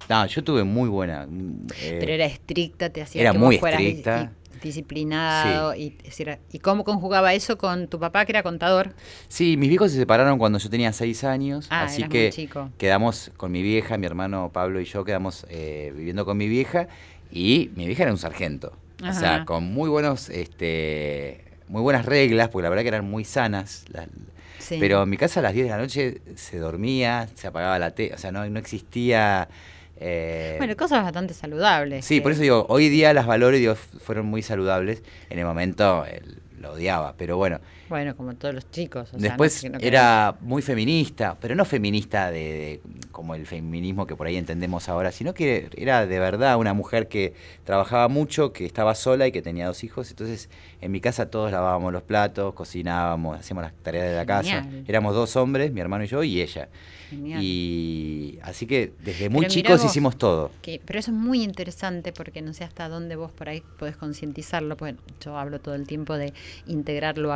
no, 0.09 0.25
yo 0.27 0.43
tuve 0.43 0.63
muy 0.63 0.89
buena. 0.89 1.25
mm, 1.27 1.67
eh, 1.81 1.97
Pero 1.99 2.11
era 2.13 2.25
estricta, 2.25 2.89
te 2.89 3.01
hacía 3.01 3.21
era 3.21 3.31
que 3.31 3.37
muy 3.39 3.57
vos 3.57 3.69
estricta. 3.69 4.31
Disciplinado. 4.61 5.75
Y, 5.75 5.95
es 5.99 6.03
decir, 6.05 6.37
¿Y 6.51 6.59
cómo 6.59 6.83
conjugaba 6.83 7.33
eso 7.33 7.57
con 7.57 7.87
tu 7.87 7.99
papá, 7.99 8.25
que 8.25 8.31
era 8.31 8.43
contador? 8.43 8.93
Sí, 9.27 9.57
mis 9.57 9.69
viejos 9.69 9.91
se 9.91 9.97
separaron 9.97 10.37
cuando 10.37 10.59
yo 10.59 10.69
tenía 10.69 10.91
seis 10.93 11.23
años, 11.23 11.67
Ah, 11.69 11.83
así 11.83 12.03
que 12.03 12.23
muy 12.23 12.31
chico. 12.31 12.69
quedamos 12.77 13.31
con 13.37 13.51
mi 13.51 13.61
vieja, 13.61 13.97
mi 13.97 14.05
hermano 14.05 14.49
Pablo 14.53 14.79
y 14.81 14.85
yo 14.85 15.03
quedamos 15.03 15.45
eh, 15.49 15.93
viviendo 15.95 16.25
con 16.25 16.37
mi 16.37 16.47
vieja 16.47 16.87
y 17.31 17.71
mi 17.75 17.85
vieja 17.85 18.03
era 18.03 18.11
un 18.11 18.17
sargento, 18.17 18.73
o 19.07 19.13
sea, 19.13 19.45
con 19.45 19.63
muy 19.65 19.89
buenos, 19.89 20.29
este, 20.29 21.43
muy 21.67 21.81
buenas 21.81 22.05
reglas, 22.05 22.49
porque 22.49 22.63
la 22.63 22.69
verdad 22.69 22.83
que 22.83 22.89
eran 22.89 23.09
muy 23.09 23.23
sanas. 23.25 23.85
las- 23.89 24.07
Sí. 24.59 24.77
Pero 24.79 25.03
en 25.03 25.09
mi 25.09 25.17
casa 25.17 25.39
a 25.39 25.43
las 25.43 25.53
10 25.53 25.65
de 25.67 25.69
la 25.69 25.77
noche 25.77 26.19
se 26.35 26.57
dormía, 26.57 27.29
se 27.35 27.47
apagaba 27.47 27.77
la 27.79 27.91
tele, 27.91 28.15
o 28.15 28.17
sea, 28.17 28.31
no, 28.31 28.43
no 28.49 28.59
existía... 28.59 29.47
eh, 29.99 30.55
Bueno, 30.57 30.75
cosas 30.75 31.03
bastante 31.03 31.33
saludables. 31.33 32.05
Sí, 32.05 32.15
que- 32.17 32.21
por 32.21 32.31
eso 32.31 32.41
digo, 32.41 32.65
hoy 32.69 32.89
día 32.89 33.13
las 33.13 33.25
valores 33.25 33.59
digo, 33.59 33.75
fueron 33.75 34.25
muy 34.25 34.41
saludables. 34.41 35.03
En 35.29 35.39
el 35.39 35.45
momento 35.45 36.05
lo 36.59 36.71
odiaba, 36.73 37.15
pero 37.17 37.37
bueno. 37.37 37.59
Bueno, 37.89 38.15
como 38.15 38.35
todos 38.35 38.53
los 38.55 38.69
chicos. 38.71 39.09
o 39.13 39.19
sea, 39.19 39.29
Después 39.29 39.63
no- 39.63 39.71
que 39.79 39.85
no 39.85 39.87
era 39.87 40.35
muy 40.41 40.61
feminista, 40.61 41.37
pero 41.39 41.55
no 41.55 41.65
feminista 41.65 42.31
de, 42.31 42.39
de- 42.39 42.81
como 43.11 43.33
el 43.35 43.45
feminismo 43.47 44.05
que 44.05 44.15
por 44.15 44.27
ahí 44.27 44.35
entendemos 44.37 44.89
ahora, 44.89 45.11
sino 45.11 45.33
que 45.33 45.69
era 45.75 46.05
de 46.05 46.19
verdad 46.19 46.57
una 46.57 46.73
mujer 46.73 47.07
que 47.07 47.33
trabajaba 47.63 48.07
mucho, 48.07 48.53
que 48.53 48.65
estaba 48.65 48.93
sola 48.95 49.27
y 49.27 49.31
que 49.31 49.41
tenía 49.41 49.67
dos 49.67 49.83
hijos. 49.83 50.09
Entonces 50.09 50.49
en 50.81 50.91
mi 50.91 51.01
casa 51.01 51.29
todos 51.29 51.51
lavábamos 51.51 51.91
los 51.93 52.03
platos, 52.03 52.53
cocinábamos, 52.53 53.39
hacíamos 53.39 53.63
las 53.63 53.73
tareas 53.81 54.09
de 54.09 54.15
la 54.15 54.25
casa. 54.25 54.67
Éramos 54.87 55.15
dos 55.15 55.35
hombres, 55.35 55.71
mi 55.71 55.81
hermano 55.81 56.03
y 56.03 56.07
yo, 56.07 56.23
y 56.23 56.41
ella. 56.41 56.69
Genial. 57.09 57.41
Y 57.41 58.37
así 58.43 58.65
que 58.67 58.91
desde 59.03 59.29
muy 59.29 59.41
Pero 59.43 59.53
chicos 59.53 59.81
vos, 59.81 59.85
hicimos 59.89 60.17
todo. 60.17 60.51
que- 60.61 60.81
pero 60.85 60.99
eso 60.99 61.11
es 61.11 61.17
muy 61.17 61.41
interesante 61.41 62.11
porque 62.11 62.41
no 62.41 62.53
sé 62.53 62.65
hasta 62.65 62.89
dónde 62.89 63.15
vos 63.15 63.31
por 63.31 63.47
ahí 63.47 63.63
podés 63.79 63.95
concientizarlo. 63.95 64.75
Pues 64.75 64.95
yo 65.23 65.37
hablo 65.37 65.59
todo 65.59 65.75
el 65.75 65.87
tiempo 65.87 66.17
de 66.17 66.33
integrar 66.65 67.17
lo 67.17 67.31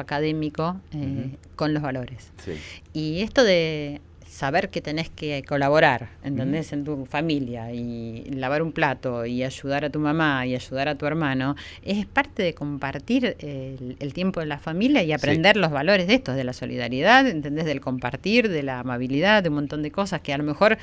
académico 0.48 0.80
eh, 0.94 1.38
con 1.56 1.74
los 1.74 1.84
valores. 1.84 2.32
Sí. 2.44 2.54
Y 2.94 3.22
esto 3.22 3.44
de 3.44 4.02
saber 4.32 4.70
que 4.70 4.80
tenés 4.82 5.10
que 5.10 5.44
colaborar, 5.46 6.08
¿entendés? 6.24 6.72
En 6.72 6.86
tu 6.86 7.06
familia 7.06 7.74
y 7.74 8.24
lavar 8.32 8.62
un 8.62 8.72
plato 8.72 9.26
y 9.26 9.44
ayudar 9.44 9.84
a 9.84 9.90
tu 9.90 10.00
mamá 10.00 10.46
y 10.48 10.56
ayudar 10.56 10.88
a 10.88 10.96
tu 10.96 11.06
hermano, 11.06 11.56
es 11.84 12.06
parte 12.06 12.42
de 12.42 12.54
compartir 12.54 13.36
el, 13.40 13.98
el 14.00 14.14
tiempo 14.14 14.40
de 14.40 14.46
la 14.46 14.58
familia 14.58 15.04
y 15.04 15.12
aprender 15.12 15.58
los 15.58 15.70
valores 15.70 16.08
de 16.08 16.14
estos, 16.14 16.36
de 16.38 16.46
la 16.46 16.54
solidaridad, 16.54 17.28
¿entendés? 17.28 17.66
Del 17.66 17.82
compartir, 17.82 18.48
de 18.50 18.64
la 18.64 18.80
amabilidad, 18.80 19.44
de 19.44 19.50
un 19.50 19.56
montón 19.56 19.84
de 19.84 19.92
cosas 19.92 20.22
que 20.22 20.34
a 20.34 20.38
lo 20.38 20.46
mejor, 20.46 20.78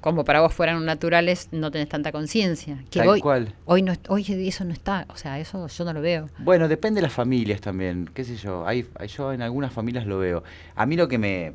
como 0.00 0.24
para 0.24 0.40
vos 0.40 0.54
fueran 0.54 0.82
naturales, 0.86 1.48
no 1.52 1.70
tenés 1.70 1.90
tanta 1.90 2.10
conciencia. 2.10 2.78
Que 2.90 3.00
Tal 3.00 3.08
hoy, 3.08 3.20
cual. 3.20 3.54
hoy, 3.66 3.82
no, 3.82 3.92
hoy 4.08 4.24
eso 4.48 4.64
no 4.64 4.72
está, 4.72 5.04
o 5.10 5.16
sea, 5.16 5.38
eso 5.38 5.66
yo 5.68 5.84
no 5.84 5.92
lo 5.92 6.00
veo. 6.00 6.30
Bueno, 6.38 6.68
depende 6.68 6.98
de 6.98 7.02
las 7.02 7.12
familias 7.12 7.60
también, 7.60 8.08
qué 8.14 8.24
sé 8.24 8.36
yo. 8.36 8.66
Hay- 8.66 8.86
yo 9.14 9.32
en 9.34 9.42
algunas 9.42 9.74
familias 9.74 10.06
lo 10.06 10.18
veo. 10.18 10.42
A 10.74 10.86
mí 10.86 10.96
lo 10.96 11.06
que 11.06 11.18
me... 11.18 11.52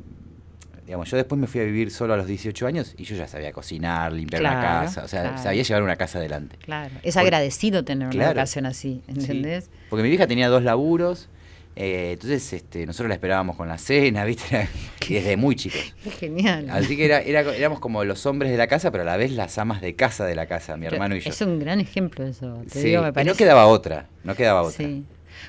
Digamos, 0.90 1.08
yo 1.08 1.16
después 1.16 1.40
me 1.40 1.46
fui 1.46 1.60
a 1.60 1.64
vivir 1.64 1.92
solo 1.92 2.14
a 2.14 2.16
los 2.16 2.26
18 2.26 2.66
años 2.66 2.94
y 2.98 3.04
yo 3.04 3.14
ya 3.14 3.28
sabía 3.28 3.52
cocinar, 3.52 4.12
limpiar 4.12 4.42
una 4.42 4.58
Claro, 4.58 4.86
casa, 4.86 5.04
o 5.04 5.06
sea, 5.08 5.22
claro. 5.22 5.38
sabía 5.40 5.62
llevar 5.62 5.84
una 5.84 5.94
casa 5.94 6.18
adelante. 6.18 6.56
Claro, 6.56 6.96
es 7.04 7.16
agradecido 7.16 7.84
tener 7.84 8.08
una 8.08 8.10
Claro. 8.16 8.30
educación 8.32 8.66
así, 8.66 9.00
¿entendés? 9.06 9.66
Sí, 9.66 9.70
Porque 9.88 10.02
mi 10.02 10.08
vieja 10.08 10.26
tenía 10.26 10.48
dos 10.48 10.64
laburos, 10.64 11.28
eh, 11.76 12.10
entonces 12.14 12.52
este, 12.54 12.86
nosotros 12.86 13.08
la 13.08 13.14
esperábamos 13.14 13.54
con 13.54 13.68
la 13.68 13.78
cena, 13.78 14.24
¿viste? 14.24 14.68
Y 15.08 15.14
desde 15.14 15.36
muy 15.36 15.54
chicos. 15.54 15.94
Qué 16.02 16.10
genial. 16.10 16.66
Así 16.68 16.96
que 16.96 17.04
era, 17.04 17.20
era- 17.20 17.54
éramos 17.54 17.78
como 17.78 18.02
los 18.02 18.26
hombres 18.26 18.50
de 18.50 18.58
la 18.58 18.66
casa, 18.66 18.90
pero 18.90 19.02
a 19.02 19.06
la 19.06 19.16
vez 19.16 19.30
las 19.30 19.58
amas 19.58 19.80
de 19.80 19.94
casa 19.94 20.26
de 20.26 20.34
la 20.34 20.46
casa, 20.46 20.76
mi 20.76 20.86
Pero 20.86 20.96
hermano 20.96 21.14
y 21.14 21.20
yo. 21.20 21.30
Es 21.30 21.40
un 21.40 21.60
gran 21.60 21.78
ejemplo 21.78 22.26
eso, 22.26 22.62
te 22.68 22.80
Sí, 22.80 22.88
digo, 22.88 23.02
me 23.02 23.10
y 23.10 23.12
parece. 23.12 23.30
no 23.30 23.36
quedaba 23.36 23.66
otra, 23.68 24.08
no 24.24 24.34
quedaba 24.34 24.62
otra. 24.62 24.76
Sí. 24.84 25.04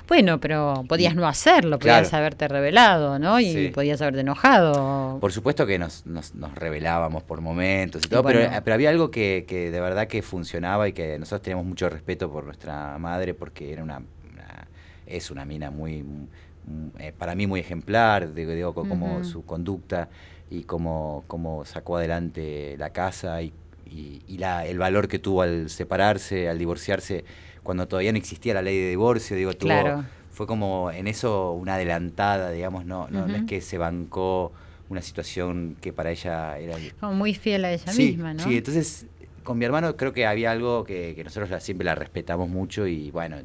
Bueno, 0.07 0.39
pero 0.39 0.83
podías 0.87 1.15
no 1.15 1.27
hacerlo, 1.27 1.79
Claro. 1.79 1.99
podías 1.99 2.13
haberte 2.13 2.47
revelado, 2.47 3.19
¿no? 3.19 3.39
Y 3.39 3.51
Sí. 3.51 3.71
podías 3.73 4.01
haberte 4.01 4.21
enojado. 4.21 5.17
Por 5.19 5.31
supuesto 5.31 5.65
que 5.65 5.77
nos, 5.79 6.05
nos, 6.05 6.35
nos 6.35 6.53
rebelábamos 6.55 7.23
por 7.23 7.41
momentos 7.41 8.03
y 8.05 8.07
todo, 8.09 8.23
pero, 8.23 8.39
bueno. 8.39 8.61
pero 8.63 8.73
había 8.73 8.89
algo 8.89 9.11
que, 9.11 9.45
que 9.47 9.71
de 9.71 9.79
verdad 9.81 10.07
que 10.07 10.21
funcionaba 10.21 10.87
y 10.87 10.93
que 10.93 11.17
nosotros 11.19 11.41
teníamos 11.43 11.65
mucho 11.65 11.89
respeto 11.89 12.31
por 12.31 12.43
nuestra 12.45 12.97
madre 12.97 13.33
porque 13.33 13.71
era 13.73 13.83
una, 13.83 13.97
una- 13.97 14.67
es 15.05 15.31
una 15.31 15.45
mina 15.45 15.71
muy, 15.71 16.03
mm, 16.03 16.87
eh, 16.99 17.13
para 17.17 17.35
mí 17.35 17.47
muy 17.47 17.59
ejemplar, 17.59 18.33
digo, 18.33 18.51
digo, 18.51 18.73
co- 18.73 18.87
como 18.87 19.23
su 19.23 19.45
conducta 19.45 20.09
y 20.49 20.63
cómo, 20.63 21.23
cómo 21.27 21.63
sacó 21.65 21.97
adelante 21.97 22.75
la 22.77 22.89
casa 22.91 23.41
y, 23.41 23.53
y- 23.91 24.21
y 24.27 24.37
la, 24.37 24.65
el 24.65 24.77
valor 24.79 25.07
que 25.07 25.19
tuvo 25.19 25.41
al 25.41 25.69
separarse, 25.69 26.49
al 26.49 26.57
divorciarse, 26.57 27.25
cuando 27.63 27.87
todavía 27.87 28.11
no 28.11 28.17
existía 28.17 28.53
la 28.53 28.61
ley 28.61 28.79
de 28.79 28.89
divorcio, 28.89 29.35
digo, 29.35 29.53
tuvo, 29.53 29.67
Claro. 29.67 30.03
fue 30.29 30.47
como 30.47 30.91
en 30.91 31.07
eso 31.07 31.51
una 31.51 31.75
adelantada, 31.75 32.51
digamos, 32.51 32.85
no, 32.85 33.07
no, 33.09 33.27
no 33.27 33.35
es 33.35 33.43
que 33.43 33.61
se 33.61 33.77
bancó 33.77 34.53
una 34.89 35.01
situación 35.01 35.77
que 35.81 35.93
para 35.93 36.11
ella 36.11 36.57
era... 36.57 36.75
Como 36.99 37.13
muy 37.13 37.33
fiel 37.33 37.65
a 37.65 37.71
ella 37.71 37.91
sí, 37.93 38.11
misma, 38.11 38.33
¿no? 38.33 38.43
sí, 38.43 38.57
entonces 38.57 39.05
con 39.43 39.57
mi 39.57 39.65
hermano 39.65 39.95
creo 39.97 40.13
que 40.13 40.25
había 40.25 40.51
algo 40.51 40.83
que, 40.83 41.13
que 41.15 41.23
nosotros 41.23 41.49
la- 41.49 41.59
siempre 41.59 41.85
la 41.85 41.95
respetamos 41.95 42.49
mucho 42.49 42.87
y 42.87 43.09
bueno, 43.11 43.37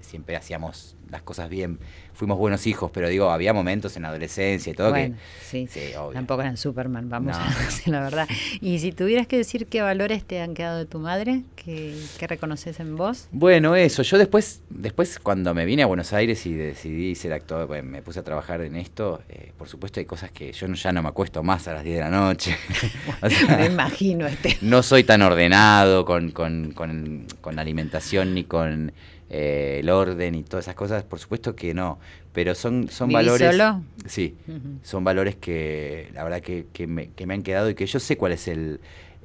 siempre 0.00 0.36
hacíamos 0.36 0.94
las 1.10 1.22
cosas 1.22 1.48
bien. 1.48 1.78
Fuimos 2.12 2.36
buenos 2.36 2.66
hijos, 2.66 2.90
pero 2.92 3.08
digo, 3.08 3.30
había 3.30 3.52
momentos 3.54 3.96
en 3.96 4.02
la 4.02 4.08
adolescencia 4.08 4.72
y 4.72 4.74
todo 4.74 4.90
bueno, 4.90 5.14
que... 5.16 5.44
sí. 5.44 5.68
Sí, 5.70 5.94
obvio. 5.96 6.12
Tampoco 6.14 6.42
eran 6.42 6.56
Superman, 6.56 7.08
vamos 7.08 7.36
No. 7.38 7.42
a 7.42 7.48
decir 7.64 7.92
la 7.92 8.00
verdad. 8.00 8.28
Y 8.60 8.78
si 8.80 8.92
tuvieras 8.92 9.26
que 9.26 9.36
decir 9.38 9.66
qué 9.66 9.80
valores 9.80 10.24
te 10.24 10.40
han 10.42 10.52
quedado 10.54 10.78
de 10.78 10.84
tu 10.86 10.98
madre, 10.98 11.44
qué, 11.56 11.96
qué 12.18 12.26
reconoces 12.26 12.80
en 12.80 12.96
vos. 12.96 13.28
Bueno, 13.30 13.74
eso. 13.76 14.02
Yo 14.02 14.18
después, 14.18 14.60
después 14.68 15.18
cuando 15.20 15.54
me 15.54 15.64
vine 15.64 15.84
a 15.84 15.86
Buenos 15.86 16.12
Aires 16.12 16.44
y 16.46 16.52
decidí 16.54 17.14
ser 17.14 17.32
actor, 17.32 17.66
bueno, 17.66 17.88
me 17.88 18.02
puse 18.02 18.18
a 18.20 18.24
trabajar 18.24 18.60
en 18.62 18.76
esto, 18.76 19.22
eh, 19.28 19.52
por 19.56 19.68
supuesto 19.68 20.00
hay 20.00 20.06
cosas 20.06 20.30
que 20.32 20.52
yo 20.52 20.66
no- 20.68 20.74
ya 20.74 20.92
no 20.92 21.02
me 21.02 21.08
acuesto 21.08 21.42
más 21.42 21.68
a 21.68 21.74
las 21.74 21.84
10 21.84 21.96
de 21.96 22.02
la 22.02 22.10
noche. 22.10 22.56
O 23.22 23.30
sea, 23.30 23.56
Me 23.56 23.66
imagino 23.66 24.26
este. 24.26 24.58
no 24.60 24.82
soy 24.82 25.04
tan 25.04 25.22
ordenado 25.22 26.04
con, 26.04 26.30
con, 26.32 26.72
con- 26.72 27.26
con 27.40 27.58
alimentación 27.58 28.34
ni 28.34 28.44
con 28.44 28.92
eh, 29.30 29.78
el 29.80 29.90
orden 29.90 30.34
y 30.34 30.42
todas 30.42 30.64
esas 30.64 30.74
cosas, 30.74 31.04
por 31.04 31.18
supuesto 31.18 31.54
que 31.54 31.74
no, 31.74 31.98
pero 32.32 32.54
son, 32.54 32.88
son 32.88 33.08
¿Vivís 33.08 33.26
valores... 33.26 33.50
solo? 33.50 33.82
Sí, 34.06 34.34
son 34.82 35.04
valores 35.04 35.36
que 35.36 36.10
la 36.14 36.24
verdad 36.24 36.40
que, 36.40 36.66
que 36.72 36.86
me, 36.86 37.10
que 37.10 37.26
me 37.26 37.34
han 37.34 37.42
quedado 37.42 37.68
y 37.70 37.74
que 37.74 37.86
yo 37.86 38.00
sé 38.00 38.16
cuál 38.16 38.32
es 38.32 38.48
el 38.48 38.80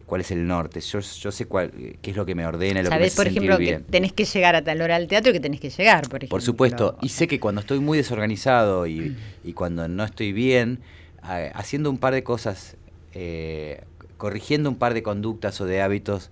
cuál 0.05 0.21
es 0.21 0.31
el 0.31 0.45
norte, 0.45 0.79
yo, 0.81 0.99
yo 0.99 1.31
sé 1.31 1.45
cuál, 1.45 1.71
qué 2.01 2.11
es 2.11 2.17
lo 2.17 2.25
que 2.25 2.35
me 2.35 2.45
ordena, 2.45 2.83
lo 2.83 2.89
que 2.89 2.99
me 2.99 3.09
por 3.09 3.25
ejemplo, 3.25 3.57
bien. 3.57 3.83
que 3.83 3.91
tenés 3.91 4.13
que 4.13 4.25
llegar 4.25 4.55
a 4.55 4.63
tal 4.63 4.81
hora 4.81 4.97
al 4.97 5.07
teatro 5.07 5.31
que 5.31 5.39
tenés 5.39 5.59
que 5.59 5.69
llegar, 5.69 6.03
por 6.03 6.17
ejemplo. 6.17 6.29
Por 6.29 6.41
supuesto, 6.41 6.97
y 7.01 7.09
sé 7.09 7.27
que 7.27 7.39
cuando 7.39 7.61
estoy 7.61 7.79
muy 7.79 7.97
desorganizado 7.97 8.85
y, 8.85 9.15
y 9.43 9.53
cuando 9.53 9.87
no 9.87 10.03
estoy 10.03 10.33
bien, 10.33 10.79
haciendo 11.21 11.89
un 11.89 11.97
par 11.97 12.13
de 12.13 12.23
cosas, 12.23 12.75
eh, 13.13 13.81
corrigiendo 14.17 14.69
un 14.69 14.75
par 14.75 14.93
de 14.93 15.03
conductas 15.03 15.59
o 15.61 15.65
de 15.65 15.81
hábitos 15.81 16.29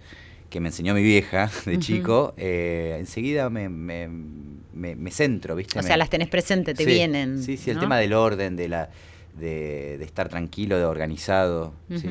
que 0.52 0.60
me 0.60 0.68
enseñó 0.70 0.94
mi 0.94 1.02
vieja 1.02 1.50
de 1.66 1.80
chico, 1.80 2.34
eh, 2.38 2.98
enseguida 3.00 3.50
me, 3.50 3.70
me, 3.70 4.08
me- 4.08 4.96
me 4.96 5.10
centro, 5.10 5.56
¿viste? 5.56 5.80
O 5.80 5.82
sea, 5.82 5.98
las 5.98 6.10
tenés 6.10 6.28
presente, 6.28 6.74
te 6.76 6.84
Sí, 6.84 6.90
vienen. 6.92 7.42
Sí, 7.42 7.58
sí, 7.58 7.72
el 7.72 7.80
tema 7.80 7.98
del 7.98 8.14
orden, 8.14 8.56
de 8.56 8.68
la 8.68 8.90
de, 9.34 9.98
de 9.98 10.04
estar 10.04 10.28
tranquilo, 10.28 10.78
de 10.78 10.84
organizado. 10.84 11.74
sí. 11.90 12.10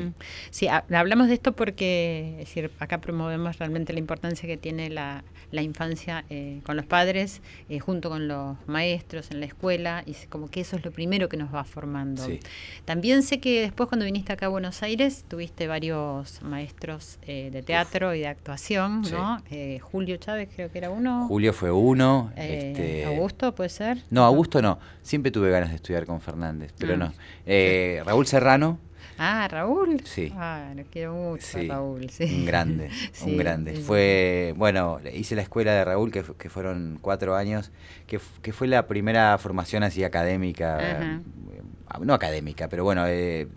Sí, 0.49 0.67
ha- 0.67 0.83
hablamos 0.91 1.27
de 1.27 1.35
esto 1.35 1.51
porque 1.53 2.31
es 2.39 2.47
decir, 2.47 2.71
acá 2.79 2.99
promovemos 2.99 3.59
realmente 3.59 3.93
la 3.93 3.99
importancia 3.99 4.47
que 4.49 4.57
tiene 4.57 4.89
la, 4.89 5.23
la 5.51 5.61
infancia 5.61 6.23
eh, 6.29 6.61
con 6.65 6.77
los 6.77 6.85
padres, 6.85 7.41
eh, 7.69 7.79
junto 7.79 8.09
con 8.09 8.27
los 8.27 8.55
maestros 8.67 9.31
en 9.31 9.39
la 9.39 9.45
escuela, 9.45 10.03
y 10.05 10.13
como 10.29 10.49
que 10.49 10.61
eso 10.61 10.75
es 10.77 10.85
lo 10.85 10.91
primero 10.91 11.27
que 11.29 11.37
nos 11.37 11.53
va 11.53 11.63
formando. 11.63 12.25
Sí. 12.25 12.39
También 12.85 13.21
sé 13.23 13.39
que 13.39 13.61
después 13.61 13.89
cuando 13.89 14.05
viniste 14.05 14.31
acá 14.33 14.45
a 14.45 14.49
Buenos 14.49 14.81
Aires 14.83 15.25
tuviste 15.27 15.67
varios 15.67 16.41
maestros 16.41 17.19
eh, 17.27 17.49
de 17.51 17.61
teatro 17.63 18.15
y 18.15 18.19
de 18.19 18.27
actuación, 18.27 19.03
Sí. 19.05 19.11
¿no? 19.11 19.41
Eh, 19.51 19.79
Julio 19.81 20.17
Chávez 20.17 20.49
creo 20.55 20.71
que 20.71 20.77
era 20.77 20.89
uno. 20.89 21.27
Julio 21.27 21.53
fue 21.53 21.71
uno. 21.71 22.31
Eh, 22.35 22.71
este, 22.71 23.05
Augusto, 23.05 23.53
¿puede 23.53 23.69
ser? 23.69 23.97
No, 24.09 24.23
Augusto 24.23 24.61
no. 24.61 24.79
Siempre 25.01 25.31
tuve 25.31 25.51
ganas 25.51 25.69
de 25.69 25.75
estudiar 25.75 26.05
con 26.05 26.21
Fernández, 26.21 26.73
pero 26.77 26.93
Ah. 26.93 26.97
no. 26.97 27.13
Eh, 27.45 28.01
Raúl 28.05 28.25
Serrano, 28.25 28.79
Ah, 29.23 29.47
Raúl. 29.47 30.01
Sí. 30.03 30.33
Ah, 30.35 30.73
lo 30.75 30.83
quiero 30.85 31.13
mucho, 31.13 31.59
a 31.59 31.61
Raúl. 31.61 32.09
Sí. 32.09 32.23
un 32.23 32.45
grande, 32.45 32.89
Sí, 33.11 33.29
un 33.29 33.37
grande. 33.37 33.75
Fue, 33.75 34.55
bueno, 34.57 34.99
hice 35.13 35.35
la 35.35 35.43
escuela 35.43 35.73
de 35.73 35.85
Raúl, 35.85 36.11
que, 36.11 36.23
que 36.23 36.49
fueron 36.49 36.97
cuatro 37.01 37.35
años, 37.35 37.69
que, 38.07 38.19
que 38.41 38.51
fue 38.51 38.67
la 38.67 38.87
primera 38.87 39.37
formación 39.37 39.83
así 39.83 40.03
académica, 40.03 40.77
Ajá. 40.77 41.21
eh, 41.53 41.61
no 42.01 42.15
académica, 42.15 42.67
pero 42.67 42.83
bueno, 42.83 43.05
eh, 43.07 43.47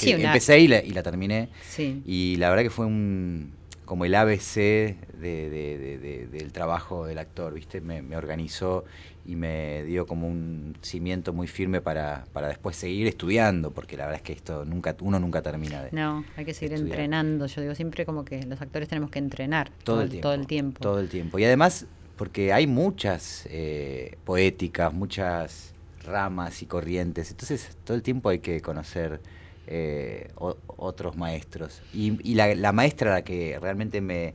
empecé 0.00 0.58
y 0.58 0.66
la, 0.66 0.82
y 0.82 0.90
la 0.90 1.04
terminé. 1.04 1.50
Y 1.78 2.34
la 2.36 2.50
verdad 2.50 2.64
que 2.64 2.70
fue 2.70 2.86
un 2.86 3.52
como 3.84 4.04
el 4.06 4.14
ABC 4.14 4.96
del 5.20 6.50
trabajo 6.52 7.06
del 7.06 7.18
actor, 7.18 7.54
¿viste? 7.54 7.80
Me, 7.80 8.16
organizó 8.16 8.84
y 9.26 9.36
me 9.36 9.82
dio 9.84 10.06
como 10.06 10.28
un 10.28 10.76
cimiento 10.82 11.32
muy 11.32 11.46
firme 11.46 11.80
para, 11.80 12.26
para, 12.32 12.48
después 12.48 12.76
seguir 12.76 13.06
estudiando, 13.06 13.70
porque 13.70 13.96
la 13.96 14.04
verdad 14.04 14.20
es 14.20 14.22
que 14.22 14.32
esto 14.34 14.64
nunca 14.64 14.94
uno 15.00 15.18
nunca 15.18 15.40
termina 15.40 15.82
de 15.82 15.92
No, 15.92 16.24
hay 16.36 16.44
que 16.44 16.52
seguir 16.52 16.78
entrenando. 16.78 17.46
Yo 17.46 17.60
digo 17.62 17.74
siempre 17.74 18.04
como 18.04 18.24
que 18.24 18.42
los 18.44 18.60
actores 18.60 18.88
tenemos 18.88 19.10
que 19.10 19.18
entrenar 19.18 19.70
todo, 19.82 20.02
el, 20.02 20.10
tiempo, 20.10 20.22
todo 20.22 20.34
el 20.34 20.46
tiempo. 20.46 20.80
Todo 20.80 21.00
el 21.00 21.08
tiempo. 21.08 21.38
Y 21.38 21.44
además, 21.44 21.86
porque 22.16 22.52
hay 22.52 22.66
muchas 22.66 23.46
eh, 23.50 24.16
poéticas, 24.24 24.92
muchas 24.92 25.72
ramas 26.04 26.60
y 26.60 26.66
corrientes, 26.66 27.30
entonces 27.30 27.78
todo 27.84 27.96
el 27.96 28.02
tiempo 28.02 28.28
hay 28.28 28.40
que 28.40 28.60
conocer 28.60 29.20
eh, 29.66 30.28
otros 30.36 31.16
maestros. 31.16 31.80
Y, 31.94 32.34
la, 32.34 32.72
maestra 32.72 33.12
la 33.12 33.24
que 33.24 33.58
realmente 33.58 34.02
me, 34.02 34.34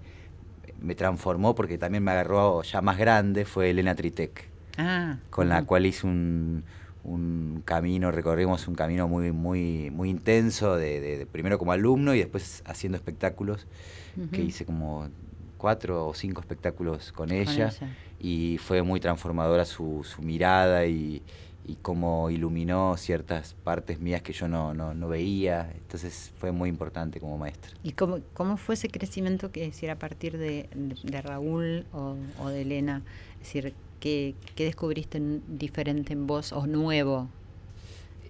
me, 0.81 0.95
transformó, 0.95 1.53
porque 1.53 1.77
también 1.77 2.03
me 2.03 2.09
agarró 2.09 2.63
ya 2.63 2.81
más 2.81 2.97
grande, 2.97 3.45
fue 3.45 3.69
Elena 3.69 3.93
Tritec, 3.93 4.48
ah, 4.79 5.17
con 5.29 5.49
la 5.49 5.63
cual 5.65 5.85
hice 5.85 6.07
un, 6.07 6.63
un, 7.03 7.61
camino, 7.65 8.11
recorrimos 8.11 8.67
un 8.67 8.75
camino 8.75 9.07
muy, 9.07 9.31
muy, 9.31 9.91
muy 9.91 10.09
intenso, 10.09 10.75
de, 10.75 11.27
primero 11.31 11.59
como 11.59 11.71
alumno 11.71 12.15
y 12.15 12.19
después 12.19 12.63
haciendo 12.65 12.97
espectáculos, 12.97 13.67
que 14.31 14.41
hice 14.41 14.65
como 14.65 15.07
cuatro 15.57 16.07
o 16.07 16.13
cinco 16.13 16.41
espectáculos 16.41 17.11
con 17.11 17.31
ella, 17.31 17.71
y 18.19 18.57
fue 18.57 18.81
muy 18.81 18.99
transformadora 18.99 19.65
su, 19.65 20.03
su 20.03 20.21
mirada 20.21 20.85
y 20.87 21.21
y 21.69 21.75
cómo 21.75 22.31
iluminó 22.31 22.97
ciertas 22.97 23.53
partes 23.53 23.99
mías 23.99 24.23
que 24.23 24.33
yo 24.33 24.47
no, 24.47 24.73
no, 24.73 25.07
veía. 25.07 25.71
Entonces 25.75 26.33
fue 26.39 26.51
muy 26.51 26.67
importante 26.67 27.19
como 27.19 27.37
maestra. 27.37 27.71
¿Y 27.83 27.91
cómo, 27.91 28.19
cómo 28.33 28.57
fue 28.57 28.73
ese 28.73 28.89
crecimiento 28.89 29.51
que 29.51 29.61
decir 29.61 29.91
a 29.91 29.95
partir 29.95 30.39
de, 30.39 30.67
de 31.03 31.21
Raúl 31.21 31.85
o, 31.91 32.49
de 32.49 32.61
Elena? 32.61 33.03
Es 33.33 33.39
decir, 33.53 33.75
¿qué, 33.99 34.35
qué 34.55 34.65
descubriste 34.65 35.21
diferente 35.47 36.13
en 36.13 36.27
vos 36.27 36.51
o 36.51 36.67
nuevo? 36.67 37.27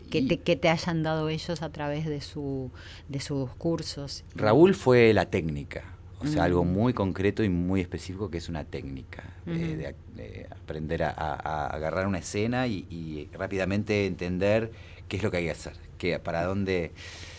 Que 0.09 0.23
te, 0.23 0.39
que 0.39 0.55
te 0.55 0.69
hayan 0.69 1.03
dado 1.03 1.29
ellos 1.29 1.61
a 1.61 1.69
través 1.69 2.07
de, 2.07 2.19
su, 2.21 2.71
de 3.09 3.19
sus 3.19 3.51
cursos. 3.51 4.23
Raúl 4.33 4.73
fue 4.73 5.13
la 5.13 5.27
técnica 5.27 5.99
o 6.21 6.27
sea, 6.27 6.43
algo 6.43 6.65
mm. 6.65 6.67
muy 6.67 6.93
concreto 6.93 7.43
y 7.43 7.49
muy 7.49 7.79
específico 7.81 8.29
que 8.29 8.39
es 8.39 8.49
una 8.49 8.65
técnica, 8.65 9.23
eh, 9.47 9.95
de, 10.15 10.47
aprender 10.51 11.03
a, 11.03 11.65
agarrar 11.67 12.07
una 12.07 12.19
escena 12.19 12.67
y, 12.67 13.29
rápidamente 13.33 14.05
entender 14.05 14.71
qué 15.09 15.17
es 15.17 15.23
lo 15.23 15.31
que 15.31 15.37
hay 15.37 15.45
que 15.45 15.51
hacer, 15.51 15.73
que, 15.97 16.19
para 16.19 16.45
dónde... 16.45 16.91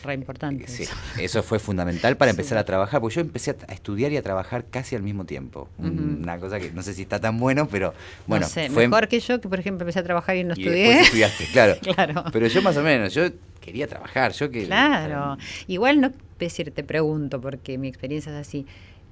Re 0.03 0.15
importante. 0.15 0.67
sí, 0.67 0.87
eso. 1.19 1.43
fue 1.43 1.59
fundamental 1.59 2.17
para 2.17 2.31
empezar 2.33 2.59
a 2.59 2.65
trabajar, 2.65 3.01
porque 3.01 3.17
yo 3.17 3.21
empecé 3.21 3.57
a, 3.69 3.73
estudiar 3.73 4.13
y 4.13 4.17
a 4.17 4.23
trabajar 4.23 4.65
casi 4.71 4.97
al 4.97 5.03
mismo 5.03 5.25
tiempo. 5.25 5.69
Una 5.79 6.39
cosa 6.39 6.59
que 6.59 6.73
no 6.73 6.83
sé 6.83 6.95
si 6.95 7.03
está 7.03 7.21
tan 7.21 7.39
bueno, 7.39 7.69
pero 7.69 7.95
bueno. 8.27 8.47
No 8.47 8.51
sé, 8.51 8.69
mejor 8.69 9.09
que 9.09 9.21
yo, 9.21 9.41
que 9.41 9.49
por 9.49 9.61
ejemplo 9.61 9.85
empecé 9.85 10.01
a 10.01 10.03
trabajar 10.03 10.37
y 10.37 10.45
no 10.45 10.55
y 10.57 10.63
estudié. 10.63 11.01
estudiaste, 11.01 11.45
claro. 11.53 11.77
claro. 11.95 12.25
Pero 12.33 12.47
yo 12.49 12.61
más 12.63 12.77
o 12.77 12.83
menos, 12.83 13.15
yo 13.15 13.29
quería 13.61 13.87
trabajar, 13.87 14.33
yo 14.33 14.51
que... 14.51 14.65
Claro, 14.65 15.37
igual 15.67 16.01
no 16.01 16.13
decir, 16.39 16.73
te 16.73 16.83
pregunto, 16.83 17.41
porque 17.41 17.79
mi 17.79 17.89
experiencia 17.89 18.33
es 18.33 18.49
así, 18.49 18.67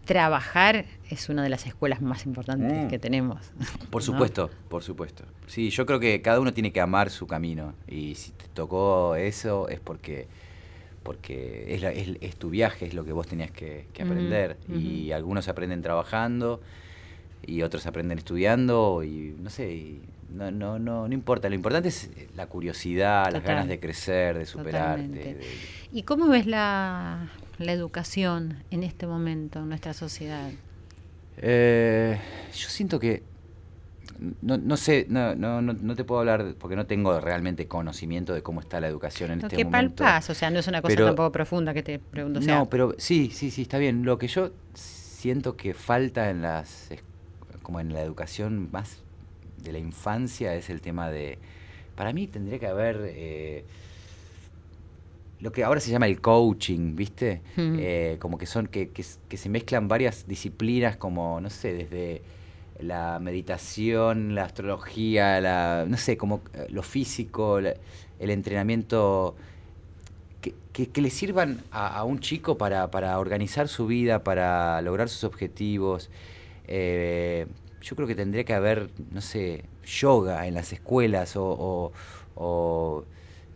trabajar 0.09 0.87
es 1.11 1.29
una 1.29 1.43
de 1.43 1.51
las 1.51 1.67
escuelas 1.67 2.01
más 2.01 2.25
importantes 2.25 2.87
mm. 2.87 2.89
que 2.89 2.99
tenemos. 2.99 3.53
Por 3.91 4.03
supuesto, 4.03 4.49
por 4.71 4.83
supuesto. 4.83 5.25
Sí, 5.47 5.69
yo 5.69 5.85
creo 5.85 6.01
que 6.01 6.23
cada 6.23 6.41
uno 6.41 6.55
tiene 6.55 6.73
que 6.73 6.81
amar 6.81 7.11
su 7.11 7.27
camino 7.27 7.75
y 7.87 8.15
si 8.15 8.33
te 8.33 8.47
tocó 8.55 9.17
eso 9.17 9.69
es 9.69 9.81
porque 9.81 10.27
porque 11.03 11.75
es, 11.75 11.83
es, 12.21 12.37
tu 12.37 12.51
viaje, 12.51 12.87
es 12.87 12.95
lo 12.95 13.05
que 13.05 13.13
vos 13.13 13.27
tenías 13.27 13.51
que, 13.51 13.87
aprender. 13.95 14.59
Y 14.69 15.13
algunos 15.13 15.49
aprenden 15.49 15.81
trabajando 15.81 16.61
y 17.47 17.63
otros 17.63 17.87
aprenden 17.87 18.19
estudiando 18.19 19.03
y 19.03 19.35
no 19.41 19.49
sé, 19.49 20.01
no, 20.31 20.51
no, 20.51 20.79
no, 20.79 21.09
no 21.09 21.15
importa. 21.15 21.49
Lo 21.49 21.55
importante 21.55 21.89
es 21.89 22.11
la 22.37 22.47
curiosidad, 22.47 23.31
las 23.33 23.43
ganas 23.43 23.69
de 23.69 23.81
crecer, 23.81 24.37
de 24.37 24.45
superarte. 24.45 25.39
¿Y 25.93 26.03
cómo 26.03 26.29
ves 26.29 26.47
la, 26.47 27.31
la 27.59 27.73
educación 27.73 28.63
en 28.71 28.83
este 28.83 29.07
momento 29.07 29.61
en 29.61 29.69
nuestra 29.69 29.95
sociedad? 29.95 30.51
Eh, 31.37 32.19
yo 32.53 32.69
siento 32.69 32.99
que 32.99 33.23
no, 34.43 34.59
no 34.59 34.77
sé, 34.77 35.07
no, 35.09 35.35
no, 35.35 35.63
no, 35.63 35.97
te 35.97 36.05
puedo 36.05 36.21
hablar 36.21 36.55
porque 36.59 36.75
no 36.75 36.87
tengo 36.87 37.21
realmente 37.21 37.69
conocimiento 37.69 38.35
de 38.35 38.43
cómo 38.43 38.61
está 38.61 38.81
la 38.81 38.89
educación 38.89 39.31
en 39.31 39.41
este 39.41 39.65
momento. 39.65 40.05
o 40.05 40.35
sea, 40.35 40.51
no 40.51 40.59
es 40.59 40.67
una 40.67 40.83
cosa 40.83 40.97
tampoco 40.97 41.31
profunda 41.31 41.73
que 41.73 41.83
te 41.83 41.99
pregunto. 41.99 42.41
no, 42.41 42.69
pero 42.69 42.95
sí, 42.99 43.31
sí, 43.33 43.51
sí, 43.51 43.63
está 43.63 43.79
bien. 43.79 44.05
Lo 44.05 44.19
que 44.19 44.27
yo 44.27 44.51
siento 44.75 45.57
que 45.57 45.75
falta 45.75 46.31
en 46.31 46.43
las, 46.43 46.89
como 47.63 47.81
en 47.81 47.93
la 47.93 48.03
educación 48.03 48.69
más 48.73 48.99
de 49.63 49.73
la 49.73 49.79
infancia 49.79 50.55
es 50.55 50.71
el 50.71 50.81
tema 50.81 51.11
de, 51.11 51.39
para 51.95 52.13
mí 52.13 52.27
tendría 52.27 52.59
que 52.59 52.67
haber... 52.67 53.01
Eh, 53.05 53.65
lo 55.41 55.53
que 55.53 55.63
ahora 55.63 55.81
se 55.81 55.91
llama 55.91 56.07
el 56.07 56.21
coaching, 56.21 56.97
¿viste? 56.97 57.43
Eh, 57.57 58.17
como 58.19 58.39
que 58.39 58.47
son, 58.47 58.67
que, 58.67 58.91
que, 58.91 59.37
se 59.37 59.49
mezclan 59.49 59.87
varias 59.87 60.27
disciplinas 60.27 60.97
como, 60.97 61.41
no 61.41 61.49
sé, 61.49 61.73
desde 61.75 62.23
la 62.81 63.19
meditación, 63.21 64.35
la 64.35 64.45
astrología, 64.45 65.41
la, 65.41 65.85
no 65.87 65.97
sé, 65.97 66.17
como 66.17 66.41
eh, 66.55 66.67
lo 66.71 66.83
físico, 66.83 67.59
el 67.59 67.77
entrenamiento, 68.19 69.37
que, 70.41 70.89
que, 70.89 71.01
le 71.01 71.11
sirvan 71.11 71.63
a, 71.71 72.03
un 72.05 72.19
chico 72.19 72.59
para, 72.59 72.91
para, 72.91 73.19
organizar 73.19 73.69
su 73.69 73.87
vida, 73.87 74.25
para 74.25 74.81
lograr 74.83 75.09
sus 75.09 75.23
objetivos. 75.25 76.11
Eh, 76.67 77.47
yo 77.81 77.95
creo 77.95 78.09
que 78.09 78.17
tendría 78.17 78.45
que 78.45 78.55
haber, 78.55 78.91
no 79.13 79.21
sé, 79.21 79.65
yoga 79.85 80.47
en 80.49 80.55
las 80.55 80.73
escuelas 80.73 81.35
o 81.37 81.93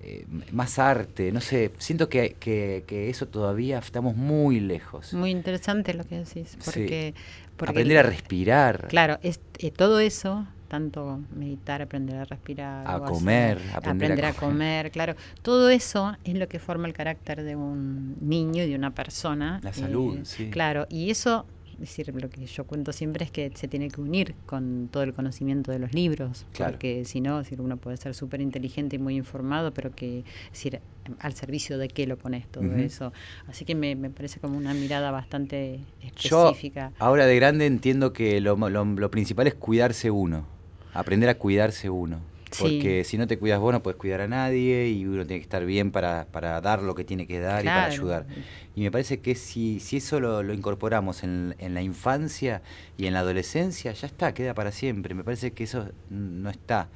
eh, 0.04 0.26
más 0.50 0.80
arte, 0.80 1.30
no 1.30 1.40
sé, 1.40 1.70
siento 1.78 2.08
que, 2.08 2.34
que, 2.40 3.08
eso 3.08 3.28
todavía 3.28 3.78
estamos 3.78 4.16
muy 4.16 4.58
lejos. 4.58 5.14
Muy 5.14 5.30
interesante 5.30 5.94
lo 5.94 6.02
que 6.04 6.18
decís, 6.18 6.58
porque... 6.64 7.14
aprender 7.56 7.98
a 7.98 8.02
respirar. 8.02 8.88
Claro, 8.88 9.20
es, 9.22 9.38
eh, 9.58 9.70
todo 9.70 10.00
eso, 10.00 10.44
tanto 10.66 11.20
meditar, 11.36 11.82
aprender 11.82 12.16
a 12.16 12.24
respirar, 12.24 12.84
a 12.84 12.98
comer, 12.98 13.60
aprender, 13.72 14.24
a, 14.24 14.32
comer. 14.32 14.90
claro, 14.90 15.14
todo 15.42 15.70
eso 15.70 16.16
es 16.24 16.34
lo 16.34 16.48
que 16.48 16.58
forma 16.58 16.88
el 16.88 16.94
carácter 16.94 17.44
de 17.44 17.54
un 17.54 18.16
niño 18.20 18.64
y 18.64 18.70
de 18.70 18.74
una 18.74 18.90
persona. 18.90 19.60
La 19.62 19.72
salud, 19.72 20.18
eh, 20.18 20.24
sí. 20.24 20.50
Claro, 20.50 20.86
y 20.90 21.10
eso 21.10 21.46
decir, 21.82 22.14
lo 22.14 22.30
que 22.30 22.46
yo 22.46 22.64
cuento 22.64 22.92
siempre 22.92 23.24
es 23.24 23.30
que 23.30 23.50
se 23.54 23.68
tiene 23.68 23.88
que 23.88 24.00
unir 24.00 24.34
con 24.46 24.88
todo 24.90 25.02
el 25.02 25.12
conocimiento 25.14 25.70
de 25.70 25.78
los 25.78 25.92
libros, 25.92 26.46
porque 26.56 27.04
si 27.04 27.20
no, 27.20 27.38
decir, 27.38 27.60
uno 27.60 27.76
puede 27.76 27.96
ser 27.96 28.14
súper 28.14 28.40
inteligente 28.40 28.96
y 28.96 28.98
muy 28.98 29.16
informado, 29.16 29.72
pero 29.72 29.90
que, 29.92 30.24
decir, 30.50 30.80
al 31.18 31.34
servicio 31.34 31.78
de 31.78 31.88
qué 31.88 32.06
lo 32.06 32.16
pones 32.16 32.46
todo 32.48 32.64
eso. 32.76 33.12
Así 33.48 33.64
que 33.64 33.74
me, 33.74 33.96
parece 34.10 34.40
como 34.40 34.56
una 34.56 34.74
mirada 34.74 35.10
bastante 35.10 35.80
específica. 36.00 36.90
Yo 36.90 37.04
ahora 37.04 37.26
de 37.26 37.36
grande 37.36 37.66
entiendo 37.66 38.12
que 38.12 38.40
lo, 38.40 38.56
lo 38.56 39.10
principal 39.10 39.46
es 39.46 39.54
cuidarse 39.54 40.10
uno, 40.10 40.46
aprender 40.94 41.28
a 41.28 41.36
cuidarse 41.36 41.90
uno. 41.90 42.31
Porque 42.58 43.04
si 43.04 43.18
no 43.18 43.26
te 43.26 43.38
cuidas 43.38 43.60
vos 43.60 43.72
no 43.72 43.82
puedes 43.82 43.98
cuidar 43.98 44.20
a 44.20 44.28
nadie 44.28 44.88
y 44.88 45.04
uno 45.06 45.26
tiene 45.26 45.40
que 45.40 45.44
estar 45.44 45.64
bien 45.64 45.90
para, 45.90 46.26
para 46.26 46.60
dar 46.60 46.82
lo 46.82 46.94
que 46.94 47.04
tiene 47.04 47.26
que 47.26 47.40
dar 47.40 47.62
y 47.62 47.66
para 47.66 47.86
ayudar. 47.86 48.26
Y 48.74 48.82
me 48.82 48.90
parece 48.90 49.20
que 49.20 49.34
si, 49.34 49.80
si 49.80 49.98
eso 49.98 50.20
lo, 50.20 50.42
lo 50.42 50.54
incorporamos 50.54 51.22
en, 51.22 51.54
en, 51.58 51.74
la 51.74 51.82
infancia 51.82 52.62
y 52.96 53.06
en 53.06 53.14
la 53.14 53.20
adolescencia, 53.20 53.92
ya 53.92 54.06
está, 54.06 54.34
queda 54.34 54.54
para 54.54 54.72
siempre. 54.72 55.14
Me 55.14 55.24
parece 55.24 55.52
que 55.52 55.64
eso 55.64 55.88
no 56.10 56.50
está 56.50 56.88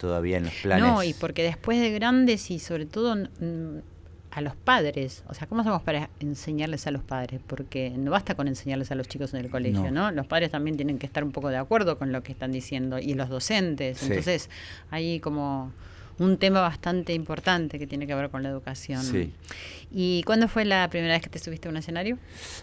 todavía 0.00 0.38
en 0.38 0.44
los 0.44 0.54
planes. 0.54 0.84
No, 0.84 1.02
y 1.04 1.12
porque 1.12 1.42
después 1.42 1.78
de 1.78 1.90
grandes 1.90 2.50
y 2.50 2.58
sobre 2.58 2.86
todo 2.86 3.16
a 4.30 4.40
los 4.40 4.54
padres, 4.54 5.24
o 5.28 5.34
sea, 5.34 5.48
¿cómo 5.48 5.62
hacemos 5.62 5.82
para 5.82 6.08
enseñarles 6.20 6.86
a 6.86 6.92
los 6.92 7.02
padres? 7.02 7.40
Porque 7.46 7.90
no 7.90 8.12
basta 8.12 8.36
con 8.36 8.46
enseñarles 8.46 8.90
a 8.92 8.94
los 8.94 9.08
chicos 9.08 9.34
en 9.34 9.40
el 9.40 9.50
colegio, 9.50 9.90
¿no? 9.90 10.12
Los 10.12 10.26
padres 10.26 10.50
también 10.50 10.76
tienen 10.76 10.98
que 10.98 11.06
estar 11.06 11.24
un 11.24 11.32
poco 11.32 11.48
de 11.48 11.56
acuerdo 11.56 11.98
con 11.98 12.12
lo 12.12 12.22
que 12.22 12.32
están 12.32 12.52
diciendo 12.52 12.98
y 12.98 13.14
los 13.14 13.28
docentes. 13.28 14.02
Entonces, 14.02 14.48
hay 14.90 15.18
como 15.18 15.72
un 16.18 16.36
tema 16.36 16.60
bastante 16.60 17.12
importante 17.12 17.78
que 17.78 17.86
tiene 17.86 18.06
que 18.06 18.14
ver 18.14 18.30
con 18.30 18.42
la 18.42 18.50
educación. 18.50 19.02
Sí. 19.02 19.32
¿Y 19.90 20.22
cuándo 20.24 20.48
fue 20.48 20.64
la 20.64 20.88
primera 20.90 21.14
vez 21.14 21.22
que 21.22 21.30
te 21.30 21.38
subiste 21.38 21.66
a 21.66 21.70
un 21.70 21.78
escenario? 21.78 22.18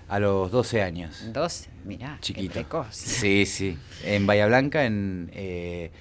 A 0.07 0.19
los 0.19 0.51
12 0.51 0.83
años. 0.83 1.33
12, 1.33 1.69
mira, 1.83 2.17
chiquito. 2.21 2.85
Sí, 2.91 3.45
sí. 3.45 3.77
En 4.05 4.25
Bahía 4.25 4.47
Blanca, 4.47 4.85
en, 4.85 5.31
eh, 5.33 5.91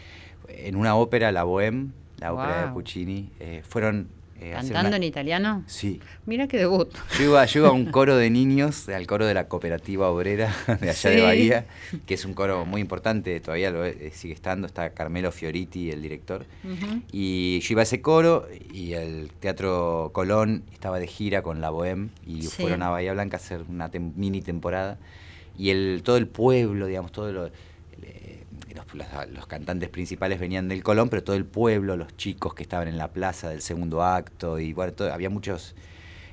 en 0.48 0.76
una 0.76 0.96
ópera, 0.96 1.33
La 1.33 1.44
Bohème, 1.44 1.90
la 2.18 2.33
ópera 2.35 2.66
de 2.66 2.72
Puccini. 2.72 3.31
Eh, 3.40 3.62
fueron 3.66 4.11
Eh, 4.40 4.53
¿Cantando 4.53 4.96
en 4.96 5.03
italiano? 5.03 5.64
Sí. 5.66 6.01
Mira 6.27 6.46
qué 6.46 6.59
debut. 6.59 6.88
Yo 7.18 7.25
iba, 7.25 7.42
a 7.42 7.72
un 7.72 7.87
coro 7.87 8.16
de 8.16 8.29
niños, 8.29 8.88
al 8.88 9.07
coro 9.07 9.27
de 9.27 9.35
la 9.35 9.49
cooperativa 9.49 10.11
obrera 10.11 10.55
de 10.81 10.90
allá 10.90 11.11
de 11.11 11.22
Bahía, 11.22 11.66
que 12.07 12.14
es 12.14 12.25
un 12.25 12.35
coro 12.35 12.66
muy 12.66 12.81
importante, 12.81 13.40
todavía 13.40 13.70
lo 13.70 13.85
sigue 14.12 14.35
estando, 14.35 14.66
está 14.66 14.90
Carmelo 14.90 15.33
Fioriti, 15.33 15.90
el 15.90 16.03
director. 16.03 16.44
Y 17.12 17.61
yo 17.61 17.72
iba 17.72 17.83
a 17.83 17.85
ese 17.85 18.03
coro 18.03 18.46
y 18.72 18.92
el 18.92 19.31
Teatro 19.40 20.11
Colón 20.12 20.64
estaba 20.72 20.99
de 20.99 21.07
gira 21.07 21.42
con 21.42 21.61
la 21.61 21.70
Bohème 21.70 22.09
y 22.27 22.42
fueron 22.42 22.83
a 22.83 22.90
Bahía 22.90 23.12
Blanca 23.14 23.38
a 23.38 23.40
hacer 23.40 23.62
una 23.68 23.90
mini 24.16 24.42
temporada. 24.42 24.99
Y 25.59 25.70
el, 25.70 26.03
todo 26.05 26.18
el 26.18 26.27
pueblo, 26.27 26.87
digamos, 26.87 27.12
todo 27.12 27.33
lo 27.33 27.51
los, 29.32 29.46
cantantes 29.46 29.88
principales 29.88 30.38
venían 30.38 30.68
del 30.68 30.82
Colón, 30.82 31.08
pero 31.08 31.22
todo 31.22 31.36
el 31.36 31.44
pueblo, 31.44 31.96
los 31.96 32.16
chicos 32.16 32.54
que 32.54 32.62
estaban 32.62 32.88
en 32.88 32.98
la 32.98 33.12
plaza 33.12 33.48
del 33.48 33.62
segundo 33.62 34.02
acto, 34.02 34.58
y 34.58 34.72
bueno, 34.72 34.92
había 35.12 35.30
muchos 35.30 35.74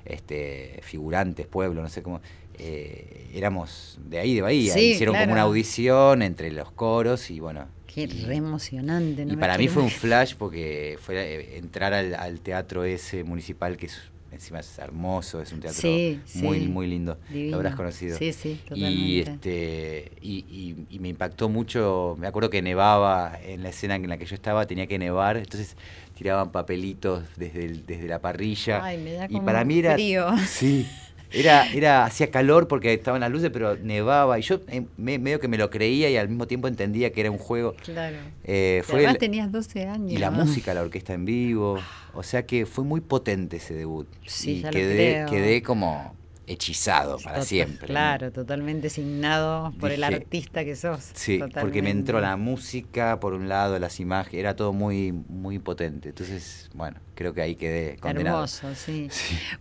este, 0.05 0.79
figurantes, 0.83 1.47
pueblo, 1.47 1.81
no 1.81 1.89
sé 1.89 2.03
cómo. 2.03 2.21
Eh, 2.59 3.31
éramos 3.33 3.99
de 4.05 4.19
ahí, 4.19 4.35
de 4.35 4.41
Bahía. 4.41 4.77
Hicieron 4.77 5.15
como 5.15 5.31
una 5.31 5.41
audición 5.41 6.21
entre 6.21 6.51
los 6.51 6.71
coros 6.71 7.31
y 7.31 7.39
bueno. 7.39 7.67
Qué 7.87 8.07
re 8.07 8.35
emocionante. 8.35 9.25
y 9.27 9.35
para 9.37 9.57
mí 9.57 9.67
fue 9.67 9.83
un 9.83 9.89
flash 9.89 10.35
porque 10.37 10.97
fue 10.99 11.15
eh, 11.15 11.57
entrar 11.57 11.93
al, 11.93 12.15
al, 12.15 12.41
teatro 12.41 12.83
ese 12.83 13.23
municipal 13.23 13.77
que 13.77 13.87
es 13.87 14.01
encima 14.33 14.59
es 14.59 14.77
hermoso, 14.77 15.41
es 15.41 15.51
un 15.51 15.59
teatro 15.59 15.89
muy, 16.35 16.67
muy 16.67 16.87
lindo. 16.87 17.17
Lo 17.29 17.57
habrás 17.57 17.75
conocido. 17.75 18.17
Sí, 18.17 18.33
sí, 18.33 18.59
totalmente. 18.67 19.01
Y, 19.01 19.19
este, 19.19 20.11
y, 20.21 20.99
me 20.99 21.09
impactó 21.09 21.49
mucho, 21.49 22.15
me 22.19 22.27
acuerdo 22.27 22.49
que 22.49 22.61
nevaba 22.61 23.37
en 23.43 23.63
la 23.63 23.69
escena 23.69 23.95
en 23.95 24.07
la 24.07 24.17
que 24.17 24.25
yo 24.25 24.35
estaba, 24.35 24.65
tenía 24.65 24.87
que 24.87 24.97
nevar, 24.97 25.37
entonces 25.37 25.75
tiraban 26.17 26.51
papelitos 26.51 27.23
desde, 27.35 27.69
desde 27.69 28.07
la 28.07 28.19
parrilla. 28.19 28.83
Ay, 28.83 28.97
me 28.97 29.13
da 29.13 29.27
y 29.29 29.39
para 29.41 29.63
mí 29.65 29.79
era, 29.79 29.93
frío. 29.93 30.27
Sí, 30.45 30.87
era, 31.33 31.71
era, 31.71 32.05
hacía 32.05 32.29
calor 32.29 32.67
porque 32.67 32.93
estaban 32.93 33.21
las 33.21 33.31
luces, 33.31 33.49
pero 33.51 33.75
nevaba. 33.77 34.39
Y 34.39 34.41
yo 34.41 34.61
eh, 34.67 34.85
medio 34.97 35.39
que 35.39 35.47
me 35.47 35.57
lo 35.57 35.69
creía 35.69 36.09
y 36.09 36.17
al 36.17 36.29
mismo 36.29 36.47
tiempo 36.47 36.67
entendía 36.67 37.11
que 37.11 37.21
era 37.21 37.31
un 37.31 37.37
juego. 37.37 37.75
Claro. 37.83 38.17
Eh, 38.43 38.83
fue 38.85 38.99
además 38.99 39.17
tenías 39.17 39.51
12 39.51 39.85
años. 39.87 40.11
Y 40.11 40.17
la 40.17 40.31
música, 40.31 40.73
la 40.73 40.81
orquesta 40.81 41.13
en 41.13 41.25
vivo. 41.25 41.79
O 42.13 42.23
sea 42.23 42.45
que 42.45 42.65
fue 42.65 42.83
muy 42.83 43.01
potente 43.01 43.57
ese 43.57 43.73
debut. 43.73 44.07
Sí, 44.25 44.63
y 44.65 44.69
quedé, 44.69 45.25
quedé 45.29 45.63
como 45.63 46.15
hechizado 46.47 47.17
para 47.23 47.43
siempre. 47.43 47.87
Claro, 47.87 48.31
totalmente 48.31 48.89
signado 48.89 49.73
por 49.79 49.91
el 49.91 50.03
artista 50.03 50.63
que 50.65 50.75
sos. 50.75 51.11
Sí, 51.13 51.39
porque 51.59 51.81
me 51.81 51.89
entró 51.89 52.19
la 52.19 52.37
música, 52.37 53.19
por 53.19 53.33
un 53.33 53.49
lado, 53.49 53.79
las 53.79 53.99
imágenes, 53.99 54.39
era 54.39 54.55
todo 54.55 54.73
muy, 54.73 55.11
muy 55.11 55.59
potente. 55.59 56.09
Entonces, 56.09 56.69
bueno, 56.73 56.99
creo 57.15 57.33
que 57.33 57.41
ahí 57.41 57.55
quedé 57.55 57.97
condenado. 57.97 58.37
Hermoso, 58.37 58.75
sí. 58.75 59.09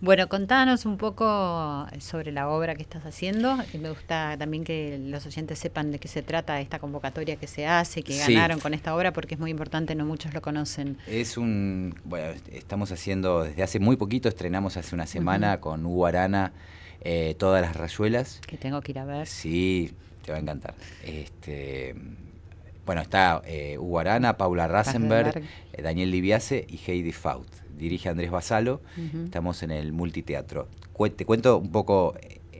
Bueno, 0.00 0.28
contanos 0.28 0.86
un 0.86 0.96
poco 0.96 1.86
sobre 2.00 2.32
la 2.32 2.48
obra 2.48 2.74
que 2.74 2.82
estás 2.82 3.04
haciendo. 3.04 3.56
Me 3.78 3.88
gusta 3.90 4.36
también 4.38 4.64
que 4.64 4.98
los 4.98 5.26
oyentes 5.26 5.58
sepan 5.58 5.90
de 5.90 5.98
qué 5.98 6.08
se 6.08 6.22
trata 6.22 6.60
esta 6.60 6.78
convocatoria 6.78 7.36
que 7.36 7.46
se 7.46 7.66
hace, 7.66 8.02
que 8.02 8.16
ganaron 8.16 8.60
con 8.60 8.74
esta 8.74 8.94
obra, 8.94 9.12
porque 9.12 9.34
es 9.34 9.40
muy 9.40 9.50
importante, 9.50 9.94
no 9.94 10.04
muchos 10.04 10.34
lo 10.34 10.42
conocen. 10.42 10.98
Es 11.06 11.36
un, 11.36 11.94
bueno, 12.04 12.34
estamos 12.50 12.92
haciendo, 12.92 13.44
desde 13.44 13.62
hace 13.62 13.78
muy 13.78 13.96
poquito, 13.96 14.28
estrenamos 14.28 14.76
hace 14.76 14.94
una 14.94 15.06
semana 15.06 15.60
con 15.60 15.84
Hugo 15.84 16.06
Arana 16.06 16.52
eh, 17.00 17.34
todas 17.38 17.62
las 17.62 17.76
rayuelas. 17.76 18.40
Que 18.46 18.56
tengo 18.56 18.80
que 18.80 18.92
ir 18.92 18.98
a 18.98 19.04
ver. 19.04 19.26
Sí, 19.26 19.92
te 20.24 20.30
va 20.30 20.38
a 20.38 20.40
encantar. 20.40 20.74
Este, 21.04 21.94
bueno, 22.86 23.02
está 23.02 23.42
eh, 23.46 23.78
Hugo 23.78 23.98
Arana, 24.00 24.36
Paula 24.36 24.68
Rasenberg, 24.68 25.42
eh, 25.72 25.82
Daniel 25.82 26.10
Libiase 26.10 26.66
y 26.68 26.80
Heidi 26.86 27.12
Faut. 27.12 27.46
Dirige 27.76 28.08
Andrés 28.08 28.30
Basalo. 28.30 28.80
Estamos 29.24 29.62
en 29.62 29.70
el 29.70 29.92
multiteatro. 29.92 30.68
te 31.16 31.24
cuento 31.24 31.58
un 31.58 31.72
poco, 31.72 32.14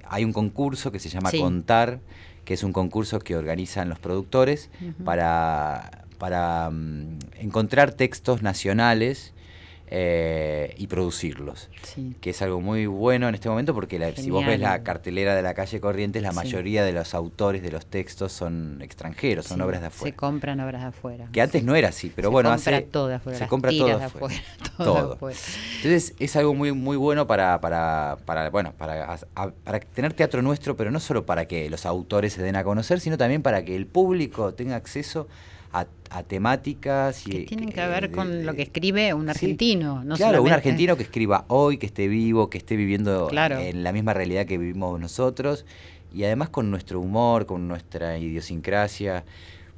hay 0.09 0.25
un 0.25 0.33
concurso 0.33 0.91
que 0.91 0.99
se 0.99 1.09
llama 1.09 1.31
Contar, 1.31 2.01
que 2.45 2.55
es 2.55 2.65
un 2.65 2.73
concurso 2.73 3.21
que 3.21 3.37
organizan 3.37 3.89
los 3.89 3.99
productores 4.01 4.71
para, 5.05 6.07
para 6.19 6.71
mm, 6.71 7.19
encontrar 7.39 7.93
textos 7.93 8.43
nacionales 8.43 9.33
eh, 9.95 10.75
y 10.79 10.87
producirlos. 10.87 11.69
Que 12.23 12.31
es 12.31 12.41
algo 12.41 12.63
muy 12.63 12.87
bueno 12.87 13.29
en 13.29 13.35
este 13.35 13.51
momento 13.51 13.75
porque 13.75 14.15
si 14.17 14.31
vos 14.31 14.47
ves 14.47 14.59
la 14.59 14.83
cartelera 14.83 15.35
de 15.35 15.43
la 15.43 15.53
calle 15.53 15.81
Corrientes, 15.81 16.23
la 16.23 16.33
mayoría 16.33 16.83
de 16.83 16.93
los 16.93 17.13
autores 17.13 17.63
de 17.63 17.71
los 17.71 17.85
textos 17.85 18.33
son 18.33 18.81
extranjeros, 18.81 19.45
son 19.45 19.61
obras 19.61 19.83
de 19.83 19.89
afuera. 19.89 20.11
Se 20.11 20.17
compran 20.17 20.61
obras 20.61 20.81
de 20.81 20.89
afuera. 20.89 21.29
Que 21.31 21.43
antes 21.43 21.63
no 21.63 21.75
era 21.75 21.91
así, 21.91 22.11
pero 22.17 22.31
bueno, 22.31 22.49
compra 22.49 22.79
hace, 22.79 22.87
todo 22.87 23.15
afuera, 23.15 23.39
se 23.39 23.47
compra 23.49 23.71
todo 23.71 23.87
de 23.87 24.05
afuera. 24.05 24.35
todo. 24.79 25.13
Entonces 25.13 26.15
es 26.19 26.37
algo 26.37 26.55
muy 26.55 26.73
muy 26.73 26.97
bueno 26.97 27.27
para, 27.27 27.61
para, 27.61 28.17
para 28.25 28.49
bueno, 28.49 28.73
para, 28.79 29.19
para 29.63 29.81
tener 29.81 30.15
teatro 30.15 30.41
nuestro, 30.41 30.75
pero 30.75 30.91
no 30.91 31.01
solo 31.01 31.27
para 31.27 31.45
que 31.45 31.69
los 31.69 31.85
autores 31.85 32.33
se 32.33 32.43
den 32.43 32.57
a 32.57 32.65
conocer, 32.65 32.99
sino 33.01 33.19
también 33.19 33.43
para 33.43 33.63
que 33.63 33.77
el 33.77 33.87
público 33.87 34.55
tenga 34.55 34.77
acceso 34.77 35.29
a, 35.29 35.52
temáticas. 36.27 37.27
Y, 37.27 37.31
que 37.31 37.41
tienen 37.45 37.71
que 37.71 37.87
ver 37.87 38.11
con 38.11 38.45
lo 38.45 38.55
que 38.55 38.63
escribe 38.63 39.15
un 39.15 39.29
argentino. 39.29 40.05
no 40.05 40.17
claro, 40.17 40.43
un 40.43 40.53
argentino 40.53 40.97
que 40.97 41.03
escriba 41.03 41.45
hoy, 41.49 41.79
que 41.79 41.87
esté 41.87 42.09
vivo, 42.09 42.51
que 42.51 42.59
esté 42.59 42.77
viviendo 42.77 43.31
en 43.33 43.83
la 43.83 43.93
misma 43.93 44.13
realidad 44.13 44.47
que 44.47 44.59
vivimos 44.59 45.01
nosotros 45.01 45.65
y 46.15 46.25
además 46.25 46.51
con 46.51 46.71
nuestro 46.71 47.01
humor, 47.01 47.47
con 47.47 47.69
nuestra 47.69 48.19
idiosincrasia. 48.19 49.25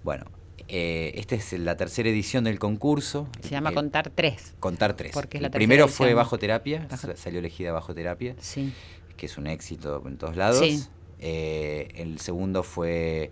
Bueno, 0.02 0.24
eh, 0.68 1.12
esta 1.16 1.34
es 1.36 1.52
la 1.52 1.76
tercera 1.76 2.08
edición 2.08 2.44
del 2.44 2.58
concurso. 2.58 3.28
Se 3.40 3.50
llama 3.50 3.70
eh, 3.70 3.74
Contar 3.74 4.10
Tres. 4.10 4.54
Contar 4.60 4.94
Tres. 4.94 5.12
Porque 5.12 5.38
el 5.38 5.50
primero 5.50 5.88
fue 5.88 6.14
Bajo 6.14 6.38
Terapia, 6.38 6.88
salió 7.16 7.38
elegida 7.38 7.72
Bajo 7.72 7.94
Terapia, 7.94 8.34
sí. 8.40 8.72
que 9.16 9.26
es 9.26 9.38
un 9.38 9.46
éxito 9.46 10.02
en 10.06 10.16
todos 10.16 10.36
lados. 10.36 10.90
Eh, 11.20 11.88
el 11.94 12.18
segundo 12.18 12.62
fue 12.62 13.30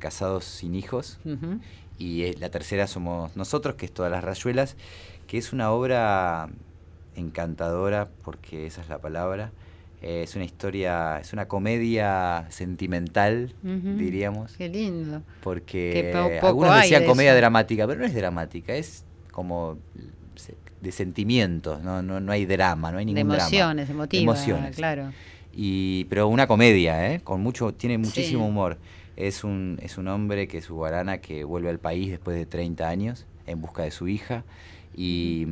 Casados 0.00 0.44
sin 0.44 0.74
Hijos 0.74 1.18
y 1.98 2.32
la 2.36 2.50
tercera 2.50 2.86
somos 2.86 3.36
nosotros, 3.36 3.74
que 3.74 3.86
es 3.86 3.92
Todas 3.92 4.10
las 4.10 4.22
Rayuelas, 4.22 4.76
que 5.26 5.38
es 5.38 5.52
una 5.52 5.72
obra 5.72 6.48
encantadora, 7.16 8.08
porque 8.24 8.66
esa 8.66 8.80
es 8.80 8.88
la 8.88 8.98
palabra. 8.98 9.50
Eh, 10.00 10.22
es 10.22 10.36
una 10.36 10.44
historia, 10.44 11.18
es 11.18 11.32
una 11.32 11.48
comedia 11.48 12.46
sentimental, 12.50 13.52
diríamos. 13.62 14.52
Qué 14.56 14.68
lindo. 14.68 15.22
Porque 15.42 16.12
algunos 16.40 16.76
decían 16.76 17.04
comedia 17.04 17.34
dramática, 17.34 17.86
pero 17.86 17.98
no 18.00 18.06
es 18.06 18.14
dramática, 18.14 18.74
es 18.74 19.04
como 19.32 19.78
de 20.80 20.92
sentimientos, 20.92 21.82
no, 21.82 22.02
no, 22.02 22.20
no 22.20 22.30
hay 22.30 22.46
drama, 22.46 22.92
no 22.92 22.98
hay 22.98 23.04
ningún 23.04 23.28
de 23.28 23.34
emociones, 23.34 23.88
drama. 23.88 24.06
emociones, 24.12 24.76
claro. 24.76 25.10
Y, 25.52 26.04
pero 26.04 26.28
una 26.28 26.46
comedia, 26.46 27.12
¿eh? 27.12 27.20
con 27.20 27.40
mucho, 27.40 27.74
tiene 27.74 27.98
muchísimo 27.98 28.46
humor. 28.46 28.78
Es 29.18 29.42
un, 29.42 29.80
es 29.82 29.98
un 29.98 30.06
hombre 30.06 30.46
que 30.46 30.58
es 30.58 30.70
guarana 30.70 31.18
que 31.18 31.42
vuelve 31.42 31.70
al 31.70 31.80
país 31.80 32.08
después 32.08 32.36
de 32.36 32.46
30 32.46 32.88
años 32.88 33.26
en 33.46 33.60
busca 33.60 33.82
de 33.82 33.90
su 33.90 34.06
hija 34.06 34.44
y, 34.96 35.44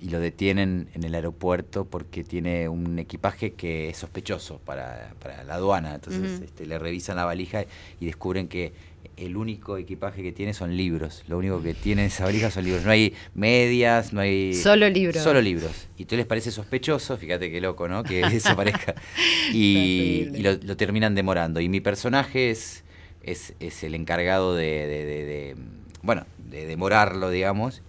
y 0.00 0.08
lo 0.08 0.20
detienen 0.20 0.88
en 0.94 1.02
el 1.02 1.16
aeropuerto 1.16 1.84
porque 1.84 2.22
tiene 2.22 2.68
un 2.68 3.00
equipaje 3.00 3.54
que 3.54 3.88
es 3.88 3.96
sospechoso 3.96 4.60
para, 4.64 5.14
para 5.20 5.42
la 5.42 5.54
aduana. 5.54 5.96
Entonces 5.96 6.42
este, 6.42 6.64
le 6.64 6.78
revisan 6.78 7.16
la 7.16 7.24
valija 7.24 7.64
y 7.98 8.06
descubren 8.06 8.46
que 8.46 8.72
el 9.26 9.36
único 9.36 9.76
equipaje 9.76 10.22
que 10.22 10.32
tiene 10.32 10.52
son 10.52 10.76
libros. 10.76 11.24
Lo 11.28 11.38
único 11.38 11.62
que 11.62 11.74
tiene 11.74 12.06
esa 12.06 12.24
valija 12.24 12.50
son 12.50 12.64
libros. 12.64 12.84
No 12.84 12.90
hay 12.90 13.14
medias, 13.34 14.12
no 14.12 14.20
hay... 14.20 14.54
Solo 14.54 14.88
libros. 14.88 15.22
Solo 15.22 15.40
libros. 15.40 15.88
Y 15.96 16.06
tú 16.06 16.16
les 16.16 16.26
parece 16.26 16.50
sospechoso, 16.50 17.16
fíjate 17.16 17.50
qué 17.50 17.60
loco, 17.60 17.88
¿no? 17.88 18.02
Que 18.02 18.20
eso 18.32 18.56
parezca. 18.56 18.94
Y, 19.52 20.42
lo, 20.42 20.76
terminan 20.76 21.14
demorando. 21.14 21.60
Y 21.60 21.68
mi 21.68 21.80
personaje 21.80 22.50
es, 22.50 22.84
es, 23.22 23.84
el 23.84 23.94
encargado 23.94 24.54
de, 24.54 25.56
bueno, 26.02 26.26
de 26.38 26.66
demorarlo, 26.66 27.30
digamos. 27.30 27.82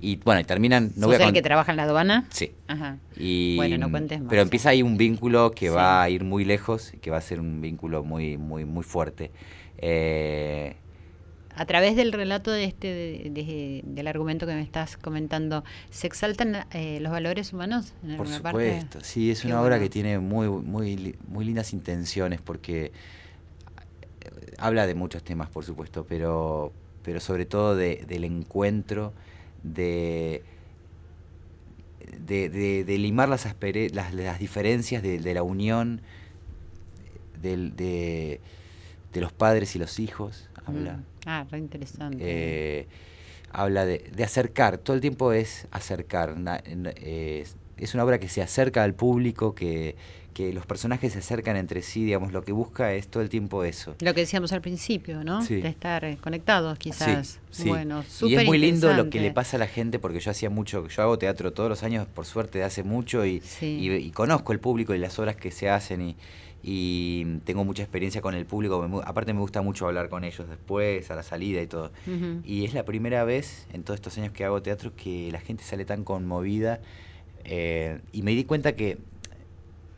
Y 0.00 0.16
bueno, 0.16 0.40
y 0.40 0.44
terminan. 0.44 0.92
No 0.96 1.12
el 1.12 1.32
que 1.32 1.42
trabaja 1.42 1.72
en 1.72 1.76
la 1.76 1.82
aduana? 1.84 2.26
Sí. 2.30 2.52
Ajá. 2.68 2.98
Y, 3.16 3.56
bueno, 3.56 3.76
no 3.78 3.90
cuentes 3.90 4.20
más. 4.20 4.30
Pero 4.30 4.42
empieza 4.42 4.70
ahí 4.70 4.82
un 4.82 4.96
vínculo 4.96 5.50
que 5.50 5.70
va 5.70 6.02
a 6.02 6.08
ir 6.08 6.24
muy 6.24 6.44
lejos, 6.44 6.92
que 7.00 7.10
va 7.10 7.18
a 7.18 7.20
ser 7.20 7.40
un 7.40 7.60
vínculo 7.60 8.02
muy, 8.02 8.38
muy, 8.38 8.64
muy 8.64 8.82
fuerte. 8.82 9.30
Eh, 9.78 10.76
a 11.54 11.66
través 11.66 11.96
del 11.96 12.12
relato 12.12 12.50
de 12.50 12.64
este 12.64 13.82
del 13.84 14.06
argumento 14.06 14.46
que 14.46 14.54
me 14.54 14.62
estás 14.62 14.96
comentando, 14.96 15.64
¿se 15.90 16.06
exaltan 16.06 16.64
eh, 16.72 17.00
los 17.00 17.12
valores 17.12 17.52
humanos 17.52 17.92
en 18.02 18.16
Por 18.16 18.28
supuesto, 18.28 19.00
sí, 19.02 19.30
es 19.30 19.44
una 19.44 19.60
obra 19.60 19.78
que 19.78 19.90
tiene 19.90 20.18
muy, 20.18 20.48
muy, 20.48 21.16
muy 21.28 21.44
lindas 21.44 21.72
intenciones 21.72 22.40
porque 22.40 22.84
eh, 22.84 22.92
habla 24.58 24.86
de 24.86 24.94
muchos 24.94 25.22
temas, 25.22 25.50
por 25.50 25.64
supuesto, 25.64 26.06
pero, 26.08 26.72
pero 27.02 27.20
sobre 27.20 27.44
todo 27.44 27.76
del 27.76 28.24
encuentro, 28.24 29.12
de, 29.62 30.42
de, 32.26 32.98
limar 32.98 33.28
las, 33.28 33.46
las, 33.92 34.14
las 34.14 34.38
diferencias, 34.38 35.02
de, 35.02 35.34
la 35.34 35.42
unión, 35.42 36.00
de 37.42 38.40
de 39.12 39.20
los 39.20 39.32
padres 39.32 39.74
y 39.76 39.78
los 39.78 39.98
hijos, 39.98 40.48
habla. 40.64 40.94
Mm. 40.94 41.04
Ah, 41.26 41.46
re 41.50 41.58
interesante. 41.58 42.18
Eh, 42.20 42.86
habla 43.50 43.84
de, 43.84 44.24
acercar, 44.24 44.78
todo 44.78 44.94
el 44.94 45.00
tiempo 45.00 45.32
es 45.32 45.66
acercar. 45.70 46.36
es 46.74 47.94
una 47.94 48.04
obra 48.04 48.18
que 48.18 48.28
se 48.28 48.42
acerca 48.42 48.84
al 48.84 48.94
público, 48.94 49.54
que, 49.54 49.96
que 50.40 50.52
los 50.54 50.64
personajes 50.64 51.12
se 51.12 51.18
acercan 51.18 51.56
entre 51.56 51.82
sí, 51.82 52.04
digamos, 52.04 52.32
lo 52.32 52.42
que 52.42 52.52
busca 52.52 52.94
es 52.94 53.08
todo 53.08 53.22
el 53.22 53.28
tiempo 53.28 53.62
eso. 53.62 53.94
Lo 54.00 54.14
que 54.14 54.20
decíamos 54.20 54.52
al 54.52 54.62
principio, 54.62 55.22
¿no? 55.22 55.44
De 55.44 55.68
estar 55.68 56.04
eh, 56.04 56.16
conectados, 56.20 56.78
quizás. 56.78 57.40
Sí, 57.50 57.68
Bueno, 57.68 58.02
Y 58.22 58.34
es 58.34 58.46
muy 58.46 58.58
lindo 58.58 58.92
lo 58.94 59.10
que 59.10 59.20
le 59.20 59.32
pasa 59.32 59.56
a 59.56 59.60
la 59.60 59.66
gente, 59.66 59.98
porque 59.98 60.20
yo 60.20 60.30
hacía 60.30 60.48
mucho, 60.48 60.88
yo 60.88 61.02
hago 61.02 61.18
teatro 61.18 61.52
todos 61.52 61.68
los 61.68 61.82
años, 61.82 62.06
por 62.06 62.24
suerte, 62.24 62.58
de 62.58 62.64
hace 62.64 62.82
mucho, 62.82 63.26
y, 63.26 63.42
y, 63.60 64.10
conozco 64.12 64.52
el 64.52 64.60
público 64.60 64.94
y 64.94 64.98
las 64.98 65.18
obras 65.18 65.36
que 65.36 65.50
se 65.50 65.68
hacen, 65.68 66.00
y, 66.00 66.16
y 66.62 67.24
tengo 67.44 67.64
mucha 67.64 67.82
experiencia 67.82 68.22
con 68.22 68.34
el 68.34 68.46
público. 68.46 69.02
aparte, 69.04 69.34
me 69.34 69.40
gusta 69.40 69.60
mucho 69.60 69.86
hablar 69.86 70.08
con 70.08 70.24
ellos 70.24 70.48
después, 70.48 71.10
a 71.10 71.16
la 71.16 71.22
salida 71.22 71.60
y 71.60 71.66
todo. 71.66 71.90
Y 72.44 72.64
es 72.64 72.72
la 72.72 72.84
primera 72.84 73.24
vez 73.24 73.66
en 73.74 73.82
todos 73.82 73.98
estos 73.98 74.16
años 74.16 74.32
que 74.32 74.44
hago 74.44 74.62
teatro 74.62 74.92
que 74.96 75.30
la 75.32 75.40
gente 75.40 75.64
sale 75.64 75.84
tan 75.84 76.02
conmovida. 76.04 76.80
Eh, 77.44 78.00
y 78.12 78.22
me 78.22 78.32
di 78.32 78.44
cuenta 78.44 78.74
que 78.74 78.98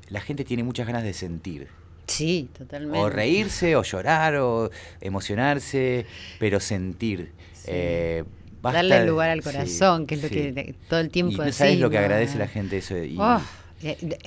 la 0.08 0.20
gente 0.20 0.44
tiene 0.44 0.62
muchas 0.62 0.86
ganas 0.86 1.02
de 1.02 1.12
sentir. 1.12 1.68
Sí, 2.06 2.48
totalmente. 2.56 2.98
O 2.98 3.08
reírse, 3.08 3.76
o 3.76 3.82
llorar, 3.82 4.36
o 4.36 4.70
emocionarse, 5.00 6.06
pero 6.38 6.60
sentir. 6.60 7.32
Eh, 7.66 8.24
Darle 8.60 9.06
lugar 9.06 9.30
al 9.30 9.42
corazón, 9.42 10.06
que 10.06 10.14
es 10.14 10.22
lo 10.22 10.28
que 10.28 10.74
todo 10.88 11.00
el 11.00 11.10
tiempo 11.10 11.42
y 11.42 11.46
no 11.46 11.52
sabes 11.52 11.78
lo 11.80 11.90
que 11.90 11.98
agradece 11.98 12.38
la 12.38 12.46
gente 12.46 12.78
eso. 12.78 12.96
Y, 12.96 13.16
oh, 13.18 13.40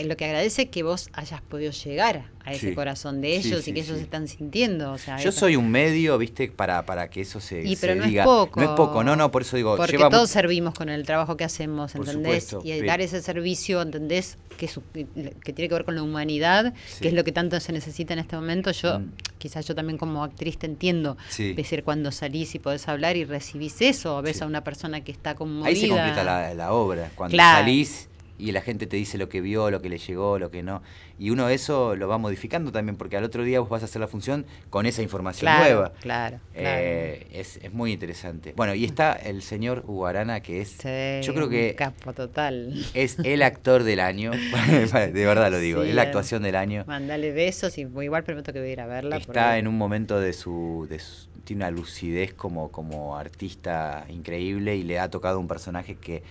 lo 0.04 0.18
que 0.18 0.26
agradece 0.26 0.70
que 0.70 0.84
vos 0.84 1.10
hayas 1.14 1.42
podido 1.42 1.72
llegar 1.72 2.26
a 2.44 2.54
ese 2.54 2.76
corazón 2.76 3.22
de 3.22 3.36
ellos 3.38 3.68
y 3.68 3.74
que 3.74 3.80
ellos 3.80 3.98
están 3.98 4.28
sintiendo. 4.28 4.92
O 4.92 4.98
sea, 4.98 5.18
Yo 5.18 5.32
soy 5.32 5.56
un 5.56 5.72
medio, 5.72 6.18
viste, 6.18 6.48
para, 6.50 6.86
para 6.86 7.10
que 7.10 7.22
eso 7.22 7.40
se, 7.40 7.64
y, 7.64 7.76
pero 7.76 7.96
no 7.96 8.06
Es 8.06 8.24
poco, 8.24 8.60
no 8.60 8.70
es 8.70 8.76
poco, 8.76 9.04
no, 9.04 9.16
no, 9.16 9.32
por 9.32 9.42
eso 9.42 9.56
digo. 9.56 9.76
Porque 9.76 9.98
todos 9.98 10.30
servimos 10.30 10.74
con 10.74 10.90
el 10.90 11.06
trabajo 11.06 11.38
que 11.38 11.44
hacemos, 11.44 11.96
¿entendés? 11.96 12.56
y 12.64 12.80
dar 12.82 13.02
ese 13.02 13.22
servicio, 13.22 13.82
¿entendés? 13.82 14.38
Que, 14.58 14.68
que 14.68 15.54
tiene 15.54 15.68
que 15.68 15.74
ver 15.74 15.86
con 15.86 15.96
la 15.96 16.04
humanidad, 16.04 16.74
que 17.00 17.08
es 17.08 17.14
lo 17.14 17.24
que 17.24 17.32
tanto 17.32 17.60
se 17.60 17.72
necesita 17.72 18.14
en 18.14 18.20
este 18.20 18.36
momento. 18.36 18.72
Yo, 18.72 19.00
mm. 19.00 19.12
quizás 19.38 19.66
yo 19.68 19.76
también 19.76 19.98
como 19.98 20.24
actriz 20.24 20.58
te 20.58 20.66
entiendo. 20.66 21.18
Es 21.38 21.56
decir, 21.56 21.84
cuando 21.84 22.12
salís 22.12 22.56
y 22.56 22.60
podés 22.60 22.88
hablar 22.88 23.18
y 23.18 23.26
recibís 23.26 23.82
eso, 23.82 24.18
o 24.18 24.22
ves 24.22 24.42
a 24.42 24.46
una 24.46 24.64
persona 24.64 25.02
que 25.02 25.12
está 25.12 25.36
conmovida. 25.36 25.68
Ahí 25.68 25.76
se 25.76 25.88
completa 25.88 26.24
la, 26.24 26.54
la 26.54 26.74
obra. 26.74 27.12
Cuando 27.16 27.36
salís 27.38 28.10
y 28.38 28.52
la 28.52 28.62
gente 28.62 28.88
te 28.88 28.98
dice 28.98 29.18
lo 29.18 29.30
que 29.30 29.42
vio, 29.42 29.72
lo 29.72 29.82
que 29.82 29.90
le 29.90 29.98
llegó, 29.98 30.40
lo 30.40 30.52
que 30.52 30.64
no. 30.64 30.82
Y 31.18 31.30
uno 31.30 31.48
eso 31.48 31.96
lo 31.96 32.08
va 32.08 32.18
modificando 32.18 32.72
también, 32.72 32.98
porque 32.98 33.16
al 33.16 33.24
otro 33.24 33.44
día 33.44 33.60
vos 33.62 33.70
vas 33.70 33.82
a 33.84 33.86
hacer 33.86 34.02
la 34.02 34.08
función 34.08 34.46
con 34.70 34.86
esa 34.86 35.02
información 35.02 35.52
nueva. 35.58 35.94
Claro, 36.02 36.40
eh, 36.54 37.28
es, 37.32 37.58
es, 37.62 37.74
muy 37.74 37.94
interesante. 37.94 38.54
Bueno, 38.56 38.76
y 38.76 38.84
está 38.84 39.14
el 39.14 39.42
señor 39.42 39.84
Uguarana, 39.88 40.42
que 40.42 40.62
es. 40.62 40.78
yo 41.26 41.34
creo 41.34 41.48
que. 41.48 41.76
capo 41.76 42.14
total. 42.14 42.86
Es 42.94 43.18
el 43.20 43.42
actor 43.44 43.84
del 43.84 44.02
año. 44.02 44.32
de 44.94 45.26
verdad 45.26 45.52
lo 45.52 45.60
digo, 45.60 45.84
es 45.84 45.96
la 45.96 46.04
actuación 46.04 46.44
del 46.44 46.56
año. 46.56 46.84
Mandale 46.88 47.32
besos 47.32 47.78
y 47.78 47.82
igual 47.82 48.24
prometo 48.24 48.52
que 48.52 48.60
voy 48.60 48.70
a 48.70 48.74
ir 48.74 48.82
a 48.82 48.88
verla. 48.88 49.18
Está 49.18 49.58
en 49.58 49.68
un 49.68 49.78
momento 49.78 50.20
de 50.20 50.34
su, 50.34 50.88
de 50.90 51.00
Tiene 51.46 51.64
una 51.64 51.72
lucidez 51.72 52.34
como, 52.34 52.72
como 52.72 53.18
artista 53.18 54.06
increíble 54.10 54.76
y 54.76 54.84
le 54.84 55.00
ha 55.00 55.10
tocado 55.10 55.40
un 55.40 55.48
personaje 55.48 55.96
que 55.96 56.24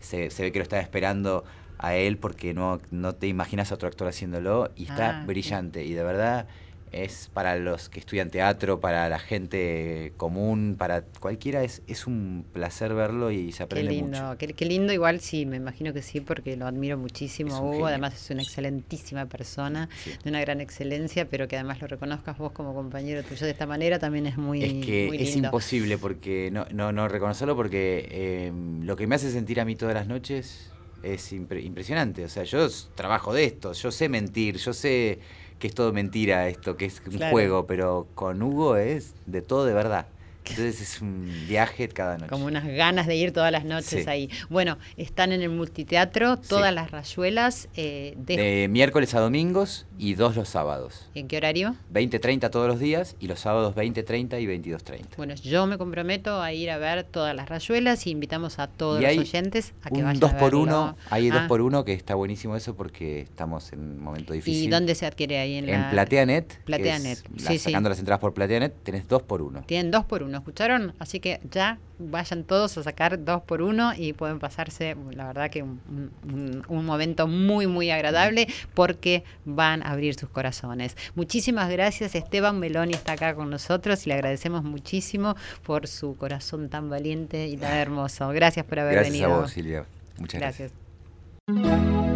se, 0.00 0.28
ve 0.28 0.52
que 0.52 0.58
lo 0.58 0.62
estaba 0.62 0.82
esperando 0.82 1.44
a 1.78 1.94
él 1.94 2.18
porque 2.18 2.52
no, 2.52 2.80
no 2.90 3.14
te 3.14 3.26
imaginas 3.26 3.72
a 3.72 3.74
otro 3.74 3.88
actor 3.88 4.08
haciéndolo 4.08 4.70
y 4.76 4.84
está 4.84 5.20
ah, 5.20 5.24
brillante. 5.26 5.84
Y 5.84 5.94
de 5.94 6.02
verdad 6.02 6.46
es 6.92 7.30
para 7.32 7.56
los 7.56 7.88
que 7.88 8.00
estudian 8.00 8.30
teatro, 8.30 8.80
para 8.80 9.08
la 9.08 9.18
gente 9.18 10.12
común, 10.16 10.76
para 10.78 11.02
cualquiera, 11.02 11.62
es, 11.62 11.82
es 11.86 12.06
un 12.06 12.44
placer 12.52 12.94
verlo 12.94 13.30
y 13.30 13.52
se 13.52 13.62
aprende 13.62 13.90
qué 13.90 13.96
lindo, 13.96 14.22
mucho. 14.22 14.38
Qué, 14.38 14.48
qué, 14.48 14.64
lindo, 14.64 14.92
igual 14.92 15.20
sí, 15.20 15.46
me 15.46 15.56
imagino 15.56 15.92
que 15.92 16.02
sí, 16.02 16.20
porque 16.20 16.56
lo 16.56 16.66
admiro 16.66 16.98
muchísimo. 16.98 17.60
Hugo, 17.60 17.86
además 17.86 18.14
es 18.14 18.30
una 18.30 18.42
excelentísima 18.42 19.26
persona, 19.26 19.88
de 20.24 20.30
una 20.30 20.40
gran 20.40 20.60
excelencia, 20.60 21.28
pero 21.28 21.46
que 21.46 21.56
además 21.56 21.80
lo 21.80 21.86
reconozcas 21.86 22.38
vos 22.38 22.52
como 22.52 22.74
compañero 22.74 23.22
tuyo 23.22 23.46
de 23.46 23.52
esta 23.52 23.66
manera 23.66 23.98
también 23.98 24.26
es 24.26 24.36
muy 24.36 24.62
Es 24.62 24.84
que 24.84 25.08
es 25.14 25.36
imposible 25.36 25.98
porque 25.98 26.50
no, 26.52 26.66
no, 26.72 26.92
no 26.92 27.08
reconocerlo 27.08 27.56
porque 27.56 28.46
em, 28.48 28.82
lo 28.82 28.96
que 28.96 29.06
me 29.06 29.14
hace 29.14 29.30
sentir 29.30 29.60
a 29.60 29.64
mí 29.64 29.76
todas 29.76 29.94
las 29.94 30.06
noches 30.06 30.70
es 31.02 31.32
impresionante, 31.32 32.24
o 32.24 32.28
sea, 32.28 32.44
yo 32.44 32.68
trabajo 32.94 33.32
de 33.32 33.44
esto, 33.44 33.72
yo 33.72 33.90
sé 33.90 34.08
mentir, 34.08 34.58
yo 34.58 34.72
sé 34.72 35.18
que 35.60 35.68
es 35.68 35.74
todo 35.74 35.92
mentira 35.92 36.48
esto, 36.48 36.76
que 36.76 36.86
es 36.86 37.00
un 37.06 37.20
juego, 37.30 37.66
pero 37.66 38.08
con 38.16 38.42
Hugo 38.42 38.76
es 38.76 39.14
de 39.26 39.42
todo 39.42 39.64
de 39.66 39.74
verdad. 39.74 40.06
Entonces 40.48 40.80
es 40.80 41.00
un 41.00 41.30
viaje 41.46 41.86
cada 41.88 42.16
noche. 42.16 42.28
Como 42.28 42.46
unas 42.46 42.66
ganas 42.66 43.06
de 43.06 43.14
ir 43.14 43.32
todas 43.32 43.52
las 43.52 43.64
noches 43.64 44.08
ahí. 44.08 44.28
Bueno, 44.48 44.78
están 44.96 45.30
en 45.32 45.42
el 45.42 45.50
multiteatro 45.50 46.38
todas 46.38 46.74
las 46.74 46.90
rayuelas. 46.90 47.68
Eh, 47.76 48.14
de... 48.16 48.66
miércoles 48.68 49.14
a 49.14 49.20
domingos 49.20 49.86
y 50.00 50.14
dos 50.14 50.34
los 50.34 50.48
sábados. 50.48 51.06
¿En 51.14 51.28
qué 51.28 51.36
horario? 51.36 51.76
20.30 51.92 52.48
todos 52.48 52.66
los 52.66 52.80
días 52.80 53.16
y 53.20 53.28
los 53.28 53.38
sábados 53.38 53.74
20.30 53.74 54.40
y 54.40 54.46
22.30. 54.46 55.16
Bueno, 55.18 55.34
yo 55.34 55.66
me 55.66 55.76
comprometo 55.76 56.40
a 56.40 56.54
ir 56.54 56.70
a 56.70 56.78
ver 56.78 57.04
todas 57.04 57.36
las 57.36 57.50
rayuelas 57.50 58.06
y 58.06 58.10
invitamos 58.10 58.58
a 58.58 58.66
todos 58.66 59.02
los 59.02 59.18
oyentes 59.18 59.74
a 59.82 59.90
que 59.90 60.02
vayan 60.02 60.18
dos 60.18 60.32
a 60.32 60.38
por 60.38 60.54
uno, 60.54 60.96
Hay 61.10 61.28
dos 61.28 61.42
ah. 61.42 61.48
por 61.48 61.60
uno 61.60 61.84
que 61.84 61.92
está 61.92 62.14
buenísimo 62.14 62.56
eso 62.56 62.74
porque 62.74 63.20
estamos 63.20 63.74
en 63.74 63.80
un 63.80 64.02
momento 64.02 64.32
difícil. 64.32 64.64
¿Y 64.64 64.68
dónde 64.68 64.94
se 64.94 65.04
adquiere 65.04 65.38
ahí? 65.38 65.56
En, 65.56 65.68
en 65.68 65.90
PlateaNet. 65.90 66.64
PlateaNet, 66.64 67.18
sí, 67.36 67.58
Sacando 67.58 67.90
las 67.90 67.98
entradas 67.98 68.20
por 68.20 68.32
PlateaNet 68.32 68.72
tenés 68.82 69.06
dos 69.06 69.20
por 69.22 69.42
uno. 69.42 69.64
Tienen 69.66 69.90
dos 69.90 70.06
por 70.06 70.22
uno, 70.22 70.38
¿escucharon? 70.38 70.94
Así 70.98 71.20
que 71.20 71.40
ya 71.50 71.78
vayan 72.00 72.44
todos 72.44 72.76
a 72.78 72.82
sacar 72.82 73.22
dos 73.24 73.42
por 73.42 73.62
uno 73.62 73.92
y 73.96 74.12
pueden 74.12 74.38
pasarse, 74.38 74.96
la 75.12 75.26
verdad 75.26 75.50
que 75.50 75.62
un, 75.62 76.64
momento 76.68 77.26
muy, 77.28 77.66
muy 77.66 77.90
agradable 77.90 78.48
porque 78.74 79.22
van 79.44 79.82
a 79.86 79.89
abrir 79.90 80.14
sus 80.14 80.28
corazones. 80.30 80.96
Muchísimas 81.14 81.70
gracias, 81.70 82.14
Esteban 82.14 82.58
Meloni 82.58 82.94
está 82.94 83.12
acá 83.12 83.34
con 83.34 83.50
nosotros 83.50 84.06
y 84.06 84.10
le 84.10 84.14
agradecemos 84.14 84.62
muchísimo 84.62 85.36
por 85.64 85.86
su 85.86 86.16
corazón 86.16 86.68
tan 86.68 86.88
valiente 86.88 87.48
y 87.48 87.56
tan 87.56 87.72
hermoso. 87.72 88.28
Gracias 88.28 88.64
por 88.66 88.80
haber 88.80 89.02
venido. 89.02 89.28
Gracias 89.28 89.38
a 89.38 89.40
vos, 89.42 89.50
Silvia. 89.50 89.86
Muchas 90.18 90.40
gracias. 90.40 90.72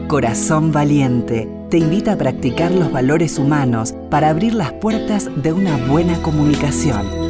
Corazón 0.08 0.70
Valiente 0.70 1.48
te 1.70 1.78
invita 1.78 2.12
a 2.12 2.16
practicar 2.16 2.70
los 2.70 2.92
valores 2.92 3.38
humanos 3.38 3.94
para 4.10 4.28
abrir 4.28 4.54
las 4.54 4.72
puertas 4.74 5.28
de 5.42 5.52
una 5.52 5.76
buena 5.88 6.20
comunicación. 6.22 7.23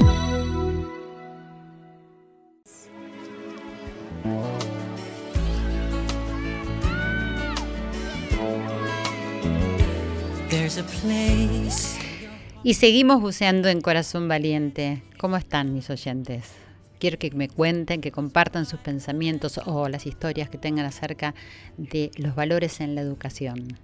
Y 12.64 12.74
seguimos 12.74 13.20
buceando 13.20 13.68
en 13.68 13.80
Corazón 13.80 14.26
Valiente. 14.26 15.02
¿Cómo 15.18 15.36
están 15.36 15.72
mis 15.72 15.88
oyentes? 15.88 16.50
Quiero 16.98 17.18
que 17.18 17.30
me 17.30 17.48
cuenten, 17.48 18.00
que 18.00 18.10
compartan 18.10 18.66
sus 18.66 18.80
pensamientos 18.80 19.60
o 19.66 19.88
las 19.88 20.06
historias 20.06 20.48
que 20.48 20.58
tengan 20.58 20.86
acerca 20.86 21.34
de 21.76 22.10
los 22.16 22.34
valores 22.34 22.80
en 22.80 22.94
la 22.94 23.02
educación. 23.02 23.78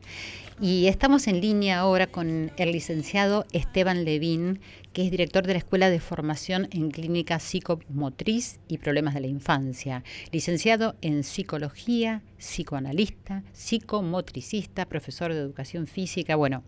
Y 0.63 0.89
estamos 0.89 1.27
en 1.27 1.41
línea 1.41 1.79
ahora 1.79 2.07
con 2.07 2.51
el 2.59 2.73
licenciado 2.73 3.47
Esteban 3.51 4.05
Levín, 4.05 4.61
que 4.93 5.03
es 5.03 5.11
director 5.11 5.47
de 5.47 5.55
la 5.55 5.59
Escuela 5.61 5.89
de 5.89 6.01
Formación 6.01 6.69
en 6.71 6.91
Clínica 6.91 7.39
Psicomotriz 7.39 8.61
y 8.69 8.77
Problemas 8.77 9.15
de 9.15 9.21
la 9.21 9.27
Infancia, 9.27 10.05
licenciado 10.33 10.97
en 11.01 11.23
Psicología, 11.23 12.21
psicoanalista, 12.37 13.43
psicomotricista, 13.53 14.85
profesor 14.85 15.33
de 15.33 15.41
Educación 15.41 15.87
Física. 15.87 16.37
Bueno, 16.37 16.63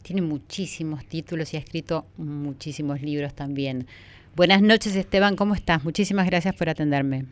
tiene 0.00 0.22
muchísimos 0.22 1.04
títulos 1.04 1.52
y 1.52 1.58
ha 1.58 1.60
escrito 1.60 2.06
muchísimos 2.16 3.02
libros 3.02 3.34
también. 3.34 3.86
Buenas 4.34 4.62
noches 4.62 4.96
Esteban, 4.96 5.36
¿cómo 5.36 5.54
estás? 5.54 5.84
Muchísimas 5.84 6.24
gracias 6.24 6.54
por 6.54 6.70
atenderme. 6.70 7.26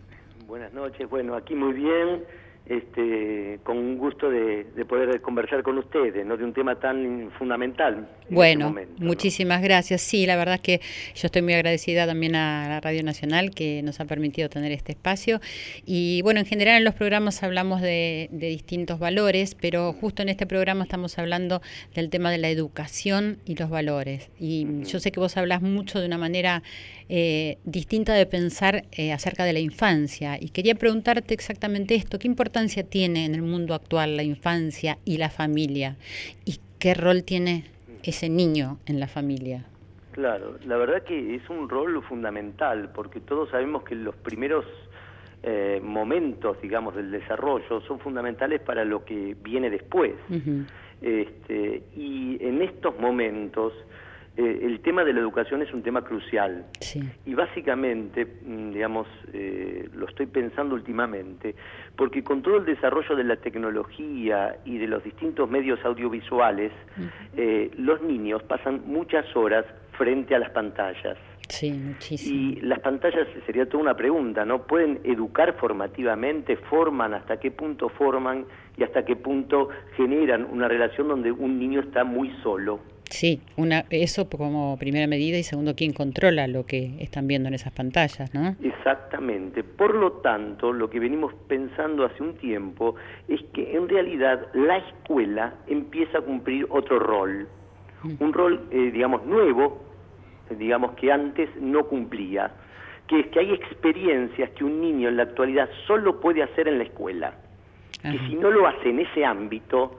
Buenas 0.47 0.75
noches, 0.75 1.09
bueno, 1.09 1.35
aquí 1.35 1.55
muy 1.55 1.73
bien 1.73 2.43
este, 2.66 3.59
con 3.62 3.77
un 3.77 3.98
gusto 3.98 4.31
de, 4.31 4.64
poder 4.88 5.20
conversar 5.20 5.62
con 5.62 5.77
ustedes, 5.77 6.24
¿no? 6.24 6.37
De 6.37 6.44
un 6.44 6.55
tema 6.55 6.77
tan 6.77 7.31
fundamental. 7.38 8.09
Este 8.22 8.35
bueno, 8.35 8.74
muchísimas 8.98 9.62
gracias. 9.62 10.00
Sí, 10.00 10.24
la 10.24 10.37
verdad 10.37 10.55
es 10.55 10.61
que 10.62 10.81
yo 11.14 11.27
estoy 11.27 11.42
muy 11.42 11.53
agradecida 11.53 12.07
también 12.07 12.37
a 12.37 12.68
la 12.68 12.81
Radio 12.81 13.03
Nacional 13.03 13.50
que 13.50 13.83
nos 13.83 14.00
ha 14.00 14.07
permitido 14.07 14.48
tener 14.48 14.72
este 14.72 14.92
espacio. 14.92 15.40
Y 15.85 16.22
bueno, 16.22 16.40
en 16.40 16.46
general 16.46 16.79
en 16.79 16.85
los 16.85 16.94
programas 16.94 17.42
hablamos 17.42 17.83
de, 17.83 18.31
distintos 18.33 18.98
valores, 18.98 19.55
pero 19.55 19.92
justo 19.92 20.22
en 20.22 20.31
este 20.31 20.46
programa 20.46 20.85
estamos 20.85 21.18
hablando 21.18 21.61
del 21.94 22.09
tema 22.09 22.31
de 22.31 22.39
la 22.39 22.49
educación 22.49 23.39
y 23.45 23.57
los 23.57 23.68
valores. 23.68 24.30
Y 24.39 24.66
yo 24.84 25.01
sé 25.01 25.12
que 25.12 25.20
vos 25.20 25.36
hablas 25.36 25.61
mucho 25.61 26.01
de 26.01 26.07
una 26.07 26.18
manera 26.18 26.62
eh, 27.11 27.59
distinta 27.64 28.14
de 28.14 28.24
pensar 28.24 28.84
eh, 28.93 29.12
acerca 29.12 29.45
de 29.45 29.53
la 29.53 29.61
infancia. 29.61 30.39
Y 30.41 30.49
quería 30.49 30.74
preguntarte 30.74 31.34
exactamente 31.34 31.95
esto, 31.95 32.18
¿qué 32.18 32.26
importancia 32.55 32.88
tiene 32.88 33.24
en 33.24 33.34
el 33.34 33.42
mundo 33.42 33.74
actual 33.74 34.16
la 34.16 34.22
infancia 34.22 34.98
y 35.05 35.18
la 35.18 35.28
familia? 35.28 35.96
¿Y 36.44 36.61
qué 36.78 36.94
rol 36.94 37.24
tiene 37.24 37.64
ese 38.05 38.28
niño 38.28 38.78
en 38.86 39.00
la 39.00 39.09
familia? 39.09 39.64
Claro, 40.12 40.57
la 40.64 40.76
verdad 40.76 41.02
que 41.02 41.34
es 41.34 41.50
un 41.50 41.68
rol 41.68 42.00
fundamental, 42.05 42.92
porque 42.94 43.18
todos 43.18 43.50
sabemos 43.50 43.82
que 43.82 43.96
los 43.96 44.14
primeros 44.14 44.64
eh, 45.42 45.80
momentos, 45.82 46.57
digamos, 46.62 46.94
del 46.94 47.11
desarrollo 47.11 47.80
son 47.88 47.98
fundamentales 47.98 48.61
para 48.61 48.84
lo 48.84 49.05
que 49.05 49.34
viene 49.42 49.68
después. 49.68 50.12
este, 51.02 51.82
y 51.96 52.38
en 52.40 52.62
estos 52.62 52.96
momentos 53.00 53.72
eh, 54.37 54.61
el 54.62 54.80
tema 54.80 55.05
de 55.05 55.12
la 55.12 55.20
educación 55.20 55.62
es 55.62 55.72
un 55.72 55.82
tema 55.82 56.03
crucial. 56.03 56.66
Y 57.24 57.35
básicamente, 57.35 58.26
mm, 58.26 58.72
digamos, 58.72 59.07
eh, 59.32 59.89
lo 59.95 60.09
estoy 60.09 60.26
pensando 60.26 60.74
últimamente, 60.74 61.55
porque 61.97 62.24
con 62.24 62.43
todo 62.43 62.57
el 62.57 62.64
desarrollo 62.64 63.14
de 63.14 63.24
la 63.24 63.37
tecnología 63.37 64.57
y 64.64 64.78
de 64.78 64.89
los 64.89 65.05
distintos 65.05 65.49
medios 65.49 65.78
audiovisuales, 65.85 66.72
eh, 67.37 67.70
los 67.78 68.03
niños 68.03 68.43
pasan 68.43 68.82
muchas 68.87 69.24
horas 69.37 69.66
frente 69.93 70.35
a 70.35 70.41
las 70.41 70.51
pantallas. 70.51 71.16
Sí, 71.49 71.70
muchísimo. 71.70 72.35
Y 72.35 72.61
las 72.62 72.80
pantallas 72.80 73.28
sería 73.47 73.68
toda 73.68 73.82
una 73.82 73.95
pregunta, 73.95 74.45
¿no? 74.45 74.62
¿Pueden 74.62 75.01
educar 75.05 75.55
formativamente? 75.59 76.57
¿Forman? 76.57 77.14
¿Hasta 77.14 77.39
qué 77.39 77.51
punto 77.53 77.89
forman? 77.91 78.47
¿Y 78.76 78.82
hasta 78.82 79.05
qué 79.05 79.14
punto 79.14 79.68
generan 79.97 80.49
una 80.51 80.66
relación 80.66 81.07
donde 81.07 81.30
un 81.30 81.59
niño 81.59 81.80
está 81.80 82.03
muy 82.03 82.30
solo? 82.43 82.80
Sí, 83.11 83.40
una, 83.57 83.84
eso 83.90 84.28
como 84.28 84.76
primera 84.78 85.07
medida 85.07 85.38
y 85.38 85.42
segundo, 85.42 85.74
¿quién 85.76 85.92
controla 85.92 86.46
lo 86.48 86.66
que 86.66 86.96
están 87.00 87.26
viendo 87.28 87.48
en 87.48 87.55
esas 87.55 87.72
pantallas, 87.72 88.32
no? 88.34 88.57
Exactamente. 88.62 89.62
Por 89.62 89.94
lo 89.94 90.12
tanto, 90.12 90.72
lo 90.72 90.90
que 90.90 90.98
venimos 90.98 91.32
pensando 91.48 92.05
hace 92.05 92.22
un 92.22 92.34
tiempo 92.36 92.96
es 93.28 93.42
que 93.52 93.76
en 93.76 93.88
realidad 93.88 94.48
la 94.55 94.78
escuela 94.78 95.55
empieza 95.66 96.18
a 96.18 96.20
cumplir 96.22 96.66
otro 96.70 96.98
rol, 96.98 97.48
mm. 98.02 98.14
un 98.20 98.32
rol, 98.32 98.66
eh, 98.70 98.90
digamos, 98.92 99.24
nuevo, 99.26 99.84
digamos, 100.50 100.92
que 100.92 101.12
antes 101.12 101.48
no 101.61 101.86
cumplía, 101.86 102.50
que 103.07 103.20
es 103.20 103.26
que 103.28 103.40
hay 103.40 103.52
experiencias 103.52 104.50
que 104.50 104.64
un 104.64 104.80
niño 104.80 105.09
en 105.09 105.16
la 105.16 105.24
actualidad 105.24 105.68
solo 105.86 106.20
puede 106.20 106.42
hacer 106.42 106.68
en 106.68 106.78
la 106.78 106.84
escuela, 106.84 107.34
que 108.02 108.18
si 108.28 108.34
no 108.34 108.50
lo 108.50 108.66
hace 108.66 108.90
en 108.90 109.00
ese 109.00 109.24
ámbito, 109.24 109.98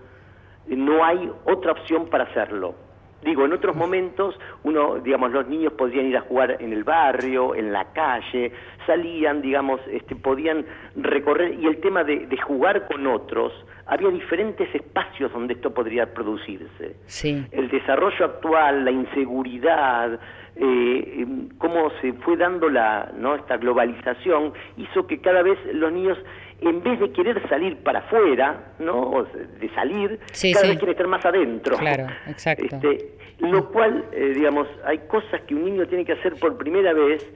no 0.68 1.04
hay 1.04 1.32
otra 1.46 1.72
opción 1.72 2.08
para 2.08 2.26
hacerlo. 2.26 2.85
Digo, 3.24 3.46
en 3.46 3.54
otros 3.54 3.76
momentos, 3.76 4.36
uno, 4.64 5.00
digamos, 5.00 5.32
los 5.32 5.48
niños 5.48 5.74
podían 5.74 6.06
ir 6.06 6.18
a 6.18 6.22
jugar 6.22 6.58
en 6.60 6.72
el 6.72 6.84
barrio, 6.84 7.56
en 7.56 7.74
la 7.74 7.92
calle, 7.92 8.52
salían, 8.86 9.42
digamos, 9.42 9.82
este, 9.92 10.16
podían 10.16 10.66
recorrer, 10.96 11.56
y 11.60 11.66
el 11.66 11.80
tema 11.82 12.04
de, 12.04 12.28
jugar 12.46 12.88
con 12.88 13.08
otros, 13.08 13.52
había 13.88 14.10
diferentes 14.10 14.74
espacios 14.76 15.32
donde 15.32 15.56
esto 15.56 15.74
podría 15.74 16.14
producirse. 16.14 16.98
Sí. 17.08 17.44
El 17.52 17.70
desarrollo 17.70 18.26
actual, 18.26 18.86
la 18.86 18.92
inseguridad, 18.92 20.20
eh, 20.56 21.22
em, 21.22 21.50
cómo 21.58 21.90
se 22.02 22.14
fue 22.14 22.38
dando 22.38 22.70
la, 22.70 23.12
¿no? 23.18 23.36
esta 23.36 23.58
globalización, 23.58 24.54
hizo 24.78 25.08
que 25.08 25.20
cada 25.20 25.42
vez 25.42 25.58
los 25.74 25.92
niños 25.92 26.18
en 26.62 26.84
vez 26.84 27.00
de 27.00 27.12
querer 27.12 27.48
salir 27.50 27.78
para 27.78 28.00
afuera, 28.00 28.74
¿no? 28.80 29.26
de 29.60 29.70
salir, 29.76 30.20
cada 30.54 30.68
vez 30.68 30.78
quiere 30.78 30.92
estar 30.92 31.08
más 31.08 31.26
adentro. 31.26 31.78
Claro, 31.78 32.08
exacto. 32.28 32.64
Este, 32.64 33.16
lo 33.40 33.70
cual, 33.70 34.06
eh, 34.14 34.32
digamos, 34.34 34.68
hay 34.86 35.00
cosas 35.00 35.42
que 35.42 35.56
un 35.56 35.66
niño 35.66 35.86
tiene 35.88 36.06
que 36.06 36.14
hacer 36.14 36.36
por 36.36 36.58
primera 36.58 36.94
vez 36.94 37.28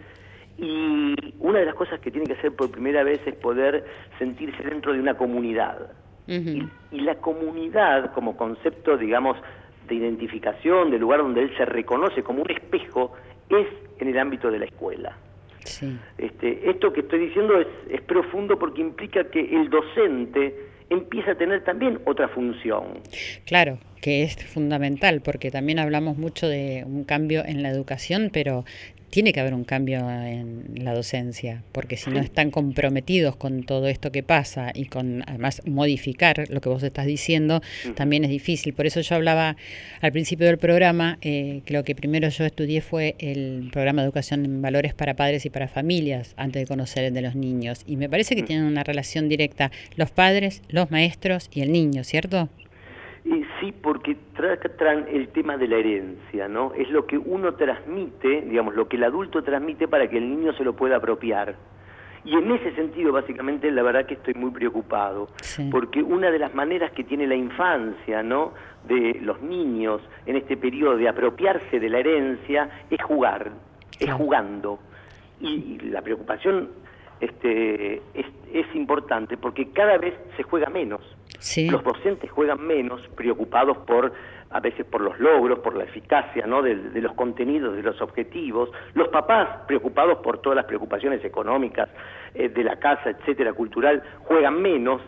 y 0.57 1.15
una 1.39 1.59
de 1.59 1.65
las 1.65 1.75
cosas 1.75 1.99
que 1.99 2.11
tiene 2.11 2.27
que 2.27 2.33
hacer 2.33 2.53
por 2.53 2.71
primera 2.71 3.03
vez 3.03 3.19
es 3.25 3.35
poder 3.35 3.85
sentirse 4.17 4.63
dentro 4.63 4.93
de 4.93 4.99
una 4.99 5.15
comunidad. 5.15 5.91
y, 6.27 6.63
y, 6.91 7.01
la 7.01 7.15
comunidad 7.15 8.13
como 8.13 8.37
concepto, 8.37 8.97
digamos, 8.97 9.35
de 9.87 9.95
identificación, 9.95 10.91
del 10.91 11.01
lugar 11.01 11.21
donde 11.21 11.41
él 11.41 11.51
se 11.57 11.65
reconoce 11.65 12.21
como 12.21 12.43
un 12.43 12.51
espejo, 12.51 13.13
es 13.49 13.67
en 13.97 14.09
el 14.09 14.19
ámbito 14.19 14.51
de 14.51 14.59
la 14.59 14.65
escuela. 14.65 15.17
Este, 16.17 16.69
esto 16.69 16.91
que 16.93 17.01
estoy 17.01 17.19
diciendo 17.19 17.59
es, 17.59 17.67
es 17.89 18.01
profundo 18.01 18.57
porque 18.57 18.81
implica 18.81 19.23
que 19.29 19.39
el 19.39 19.69
docente 19.69 20.55
empieza 20.89 21.31
a 21.31 21.35
tener 21.35 21.63
también 21.63 21.99
otra 22.05 22.27
función. 22.29 22.99
Claro, 23.45 23.77
que 24.01 24.23
es 24.23 24.35
fundamental, 24.45 25.21
porque 25.21 25.51
también 25.51 25.79
hablamos 25.79 26.17
mucho 26.17 26.47
de 26.47 26.83
un 26.85 27.03
cambio 27.03 27.43
en 27.45 27.63
la 27.63 27.69
educación, 27.69 28.29
pero 28.33 28.65
tiene 29.09 29.33
que 29.33 29.39
haber 29.39 29.53
un 29.53 29.63
cambio 29.63 30.09
en 30.09 30.83
la 30.83 30.93
docencia, 30.93 31.63
porque 31.71 31.97
si 31.97 32.09
no 32.09 32.19
están 32.19 32.51
comprometidos 32.51 33.35
con 33.35 33.63
todo 33.63 33.87
esto 33.87 34.11
que 34.11 34.23
pasa 34.23 34.71
y 34.73 34.85
con 34.85 35.23
además 35.27 35.61
modificar 35.65 36.45
lo 36.49 36.61
que 36.61 36.69
vos 36.69 36.83
estás 36.83 37.05
diciendo, 37.05 37.61
también 37.95 38.23
es 38.23 38.29
difícil. 38.29 38.73
Por 38.73 38.85
eso 38.85 39.01
yo 39.01 39.15
hablaba 39.15 39.57
al 40.01 40.11
principio 40.11 40.47
del 40.47 40.57
programa 40.57 41.17
eh, 41.21 41.61
que 41.65 41.73
lo 41.73 41.83
que 41.83 41.95
primero 41.95 42.29
yo 42.29 42.45
estudié 42.45 42.81
fue 42.81 43.15
el 43.19 43.69
programa 43.71 44.01
de 44.01 44.07
educación 44.07 44.45
en 44.45 44.61
valores 44.61 44.93
para 44.93 45.15
padres 45.15 45.45
y 45.45 45.49
para 45.49 45.67
familias, 45.67 46.33
antes 46.37 46.61
de 46.61 46.67
conocer 46.67 47.05
el 47.05 47.13
de 47.13 47.21
los 47.21 47.35
niños. 47.35 47.83
Y 47.85 47.97
me 47.97 48.09
parece 48.09 48.35
que 48.35 48.43
tienen 48.43 48.65
una 48.65 48.83
relación 48.83 49.29
directa 49.29 49.71
los 49.95 50.11
padres, 50.11 50.61
los 50.69 50.91
maestros 50.91 51.49
y 51.53 51.61
el 51.61 51.71
niño, 51.71 52.03
¿cierto? 52.03 52.49
Sí, 53.59 53.71
porque 53.71 54.17
tratan 54.35 55.05
el 55.09 55.29
tema 55.29 55.57
de 55.57 55.67
la 55.67 55.77
herencia, 55.77 56.47
¿no? 56.47 56.73
Es 56.73 56.89
lo 56.89 57.05
que 57.05 57.17
uno 57.17 57.53
transmite, 57.55 58.41
digamos, 58.41 58.75
lo 58.75 58.87
que 58.87 58.97
el 58.97 59.03
adulto 59.03 59.43
transmite 59.43 59.87
para 59.87 60.09
que 60.09 60.17
el 60.17 60.29
niño 60.29 60.53
se 60.53 60.63
lo 60.63 60.75
pueda 60.75 60.97
apropiar. 60.97 61.55
Y 62.25 62.35
en 62.35 62.51
ese 62.51 62.73
sentido, 62.75 63.13
básicamente, 63.13 63.71
la 63.71 63.81
verdad 63.81 64.05
que 64.05 64.15
estoy 64.15 64.33
muy 64.33 64.51
preocupado, 64.51 65.29
porque 65.71 66.03
una 66.03 66.31
de 66.31 66.39
las 66.39 66.53
maneras 66.53 66.91
que 66.91 67.03
tiene 67.03 67.27
la 67.27 67.35
infancia, 67.35 68.23
¿no?, 68.23 68.53
de 68.87 69.19
los 69.21 69.41
niños 69.41 70.01
en 70.25 70.37
este 70.37 70.55
periodo 70.55 70.95
de 70.95 71.09
apropiarse 71.09 71.79
de 71.79 71.89
la 71.89 71.99
herencia 71.99 72.69
es 72.89 73.01
jugar, 73.03 73.51
es 73.99 74.11
jugando. 74.13 74.79
Y, 75.39 75.79
la 75.79 76.01
preocupación 76.01 76.69
este, 77.19 78.01
es, 78.13 78.25
es 78.53 78.75
importante 78.75 79.37
porque 79.37 79.69
cada 79.71 79.97
vez 79.97 80.13
se 80.37 80.43
juega 80.43 80.69
menos. 80.69 81.01
Los 81.71 81.83
docentes 81.83 82.29
juegan 82.31 82.65
menos 82.65 83.01
preocupados 83.15 83.77
por 83.79 84.11
a 84.51 84.59
veces 84.59 84.85
por 84.85 85.01
los 85.01 85.19
logros, 85.19 85.59
por 85.59 85.75
la 85.75 85.83
eficacia 85.83 86.45
¿no? 86.47 86.61
de, 86.61 86.75
los 86.75 87.13
contenidos, 87.13 87.75
de 87.75 87.83
los 87.83 88.01
objetivos, 88.01 88.71
los 88.95 89.09
papás 89.09 89.47
preocupados 89.67 90.19
por 90.19 90.39
todas 90.39 90.55
las 90.55 90.65
preocupaciones 90.65 91.23
económicas 91.23 91.89
eh, 92.33 92.49
de 92.49 92.63
la 92.63 92.77
casa, 92.77 93.11
etcétera, 93.11 93.53
cultural, 93.53 94.01
juegan 94.23 94.59
menos, 94.61 95.01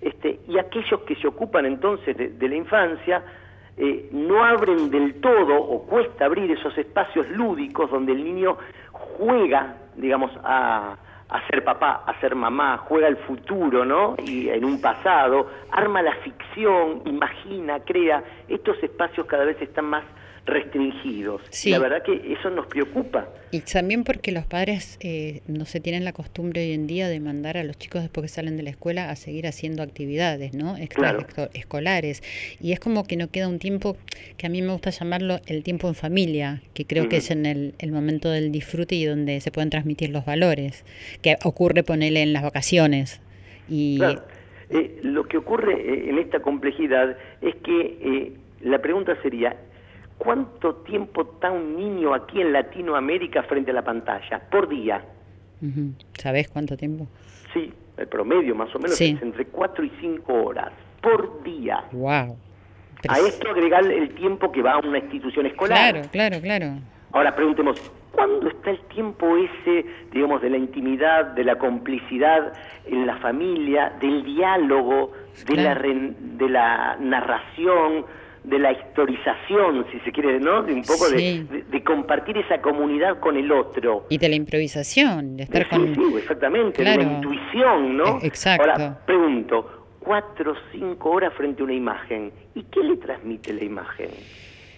este, 0.00 0.40
y 0.48 0.58
aquellos 0.58 1.00
que 1.00 1.16
se 1.16 1.26
ocupan 1.26 1.66
entonces 1.66 2.16
de, 2.16 2.48
la 2.48 2.54
infancia 2.54 3.22
eh, 3.76 4.08
no 4.12 4.42
abren 4.42 4.90
del 4.90 5.20
todo 5.20 5.56
o 5.56 5.82
cuesta 5.86 6.24
abrir 6.24 6.50
esos 6.50 6.76
espacios 6.78 7.28
lúdicos 7.28 7.90
donde 7.90 8.12
el 8.12 8.24
niño 8.24 8.56
juega, 8.92 9.76
digamos, 9.96 10.30
a, 10.42 10.96
a 11.28 11.46
ser 11.48 11.62
papá, 11.62 12.04
a 12.06 12.18
ser 12.20 12.34
mamá, 12.34 12.78
juega 12.78 13.06
el 13.06 13.16
futuro, 13.18 13.84
¿no? 13.84 14.14
Y 14.24 14.48
en 14.48 14.64
un 14.64 14.80
pasado, 14.80 15.50
arma 15.70 16.00
la 16.00 16.14
ficción, 16.16 17.02
imagina, 17.04 17.80
crea. 17.80 18.22
Estos 18.48 18.82
espacios 18.82 19.26
cada 19.26 19.44
vez 19.44 19.60
están 19.60 19.86
más 19.86 20.04
restringidos. 20.48 21.42
Sí. 21.50 21.70
La 21.70 21.78
verdad 21.78 22.02
que 22.02 22.32
eso 22.32 22.50
nos 22.50 22.66
preocupa. 22.66 23.28
Y 23.50 23.60
también 23.60 24.04
porque 24.04 24.32
los 24.32 24.44
padres 24.44 24.98
eh, 25.00 25.40
no 25.46 25.64
se 25.64 25.80
tienen 25.80 26.04
la 26.04 26.12
costumbre 26.12 26.62
hoy 26.62 26.72
en 26.72 26.86
día 26.86 27.08
de 27.08 27.20
mandar 27.20 27.56
a 27.56 27.64
los 27.64 27.78
chicos 27.78 28.02
después 28.02 28.22
que 28.22 28.28
salen 28.28 28.56
de 28.56 28.62
la 28.62 28.70
escuela 28.70 29.10
a 29.10 29.16
seguir 29.16 29.46
haciendo 29.46 29.82
actividades, 29.82 30.54
¿no? 30.54 30.76
escolares. 30.76 32.22
Y 32.60 32.72
es 32.72 32.80
como 32.80 33.04
que 33.04 33.16
no 33.16 33.30
queda 33.30 33.48
un 33.48 33.58
tiempo 33.58 33.96
que 34.36 34.46
a 34.46 34.50
mí 34.50 34.60
me 34.62 34.72
gusta 34.72 34.90
llamarlo 34.90 35.38
el 35.46 35.62
tiempo 35.62 35.88
en 35.88 35.94
familia, 35.94 36.62
que 36.74 36.84
creo 36.84 37.08
que 37.08 37.18
es 37.18 37.30
en 37.30 37.46
el, 37.46 37.74
momento 37.92 38.30
del 38.30 38.52
disfrute 38.52 38.94
y 38.94 39.04
donde 39.04 39.40
se 39.40 39.50
pueden 39.50 39.70
transmitir 39.70 40.10
los 40.10 40.24
valores, 40.24 40.84
que 41.22 41.36
ocurre 41.44 41.82
ponerle 41.82 42.22
en 42.22 42.32
las 42.32 42.42
vacaciones. 42.42 43.20
Y 43.68 44.00
eh, 44.70 44.98
lo 45.02 45.24
que 45.24 45.38
ocurre 45.38 45.74
eh, 45.74 46.10
en 46.10 46.18
esta 46.18 46.40
complejidad 46.40 47.16
es 47.40 47.54
que 47.56 48.36
la 48.62 48.80
pregunta 48.80 49.16
sería, 49.22 49.56
¿Cuánto 50.18 50.74
tiempo 50.76 51.22
está 51.22 51.50
un 51.50 51.76
niño 51.76 52.12
aquí 52.12 52.40
en 52.40 52.52
Latinoamérica 52.52 53.44
frente 53.44 53.70
a 53.70 53.74
la 53.74 53.82
pantalla? 53.82 54.40
Por 54.50 54.68
día. 54.68 55.04
¿Sabes 56.14 56.48
cuánto 56.48 56.76
tiempo? 56.76 57.06
Sí, 57.52 57.72
el 57.96 58.06
promedio 58.08 58.54
más 58.54 58.74
o 58.74 58.78
menos 58.78 59.00
es 59.00 59.22
entre 59.22 59.46
4 59.46 59.84
y 59.84 59.92
5 60.00 60.32
horas 60.32 60.72
por 61.00 61.42
día. 61.42 61.84
Wow. 61.92 62.36
A 63.08 63.18
esto 63.20 63.50
agregar 63.50 63.84
el 63.84 64.12
tiempo 64.14 64.50
que 64.50 64.60
va 64.60 64.72
a 64.72 64.78
una 64.78 64.98
institución 64.98 65.46
escolar. 65.46 65.92
Claro, 65.92 66.08
claro, 66.10 66.40
claro. 66.40 66.66
Ahora 67.12 67.34
preguntemos, 67.34 67.80
¿cuándo 68.12 68.48
está 68.48 68.70
el 68.70 68.80
tiempo 68.88 69.36
ese, 69.36 69.86
digamos, 70.12 70.42
de 70.42 70.50
la 70.50 70.58
intimidad, 70.58 71.26
de 71.26 71.44
la 71.44 71.56
complicidad 71.56 72.52
en 72.86 73.06
la 73.06 73.16
familia, 73.18 73.92
del 74.00 74.24
diálogo, 74.24 75.12
de, 75.46 75.56
la, 75.56 75.74
de 75.74 76.48
la 76.48 76.96
narración, 77.00 78.04
de 78.44 78.58
la 78.58 78.72
historización, 78.72 79.86
si 79.92 80.00
se 80.00 80.12
quiere, 80.12 80.40
¿no? 80.40 80.62
De 80.62 80.72
un 80.72 80.82
poco 80.82 81.08
de, 81.10 81.82
compartir 81.84 82.36
esa 82.38 82.60
comunidad 82.60 83.18
con 83.20 83.36
el 83.36 83.50
otro. 83.50 84.06
Y 84.08 84.18
de 84.18 84.28
la 84.28 84.36
improvisación, 84.36 85.36
de 85.36 85.44
estar 85.44 85.68
con... 85.68 85.94
Sí, 85.94 86.02
exactamente, 86.16 86.82
de 86.82 86.96
la 86.96 87.02
intuición, 87.02 87.96
¿no? 87.96 88.18
E, 88.20 88.26
exacto. 88.26 88.70
Ahora, 88.70 88.98
pregunto, 89.06 89.86
cuatro 90.00 90.52
o 90.52 90.56
cinco 90.72 91.10
horas 91.10 91.32
frente 91.34 91.62
a 91.62 91.64
una 91.64 91.74
imagen, 91.74 92.32
¿y 92.54 92.62
qué 92.64 92.82
le 92.82 92.96
transmite 92.96 93.52
la 93.52 93.64
imagen? 93.64 94.10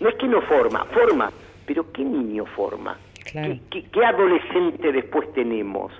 No 0.00 0.08
es 0.08 0.14
que 0.16 0.26
no 0.26 0.40
forma, 0.42 0.84
forma, 0.86 1.30
pero 1.66 1.90
¿qué 1.92 2.02
niño 2.02 2.46
forma? 2.46 2.96
¿Qué, 3.24 4.04
adolescente 4.04 4.92
después 4.92 5.32
tenemos? 5.34 5.92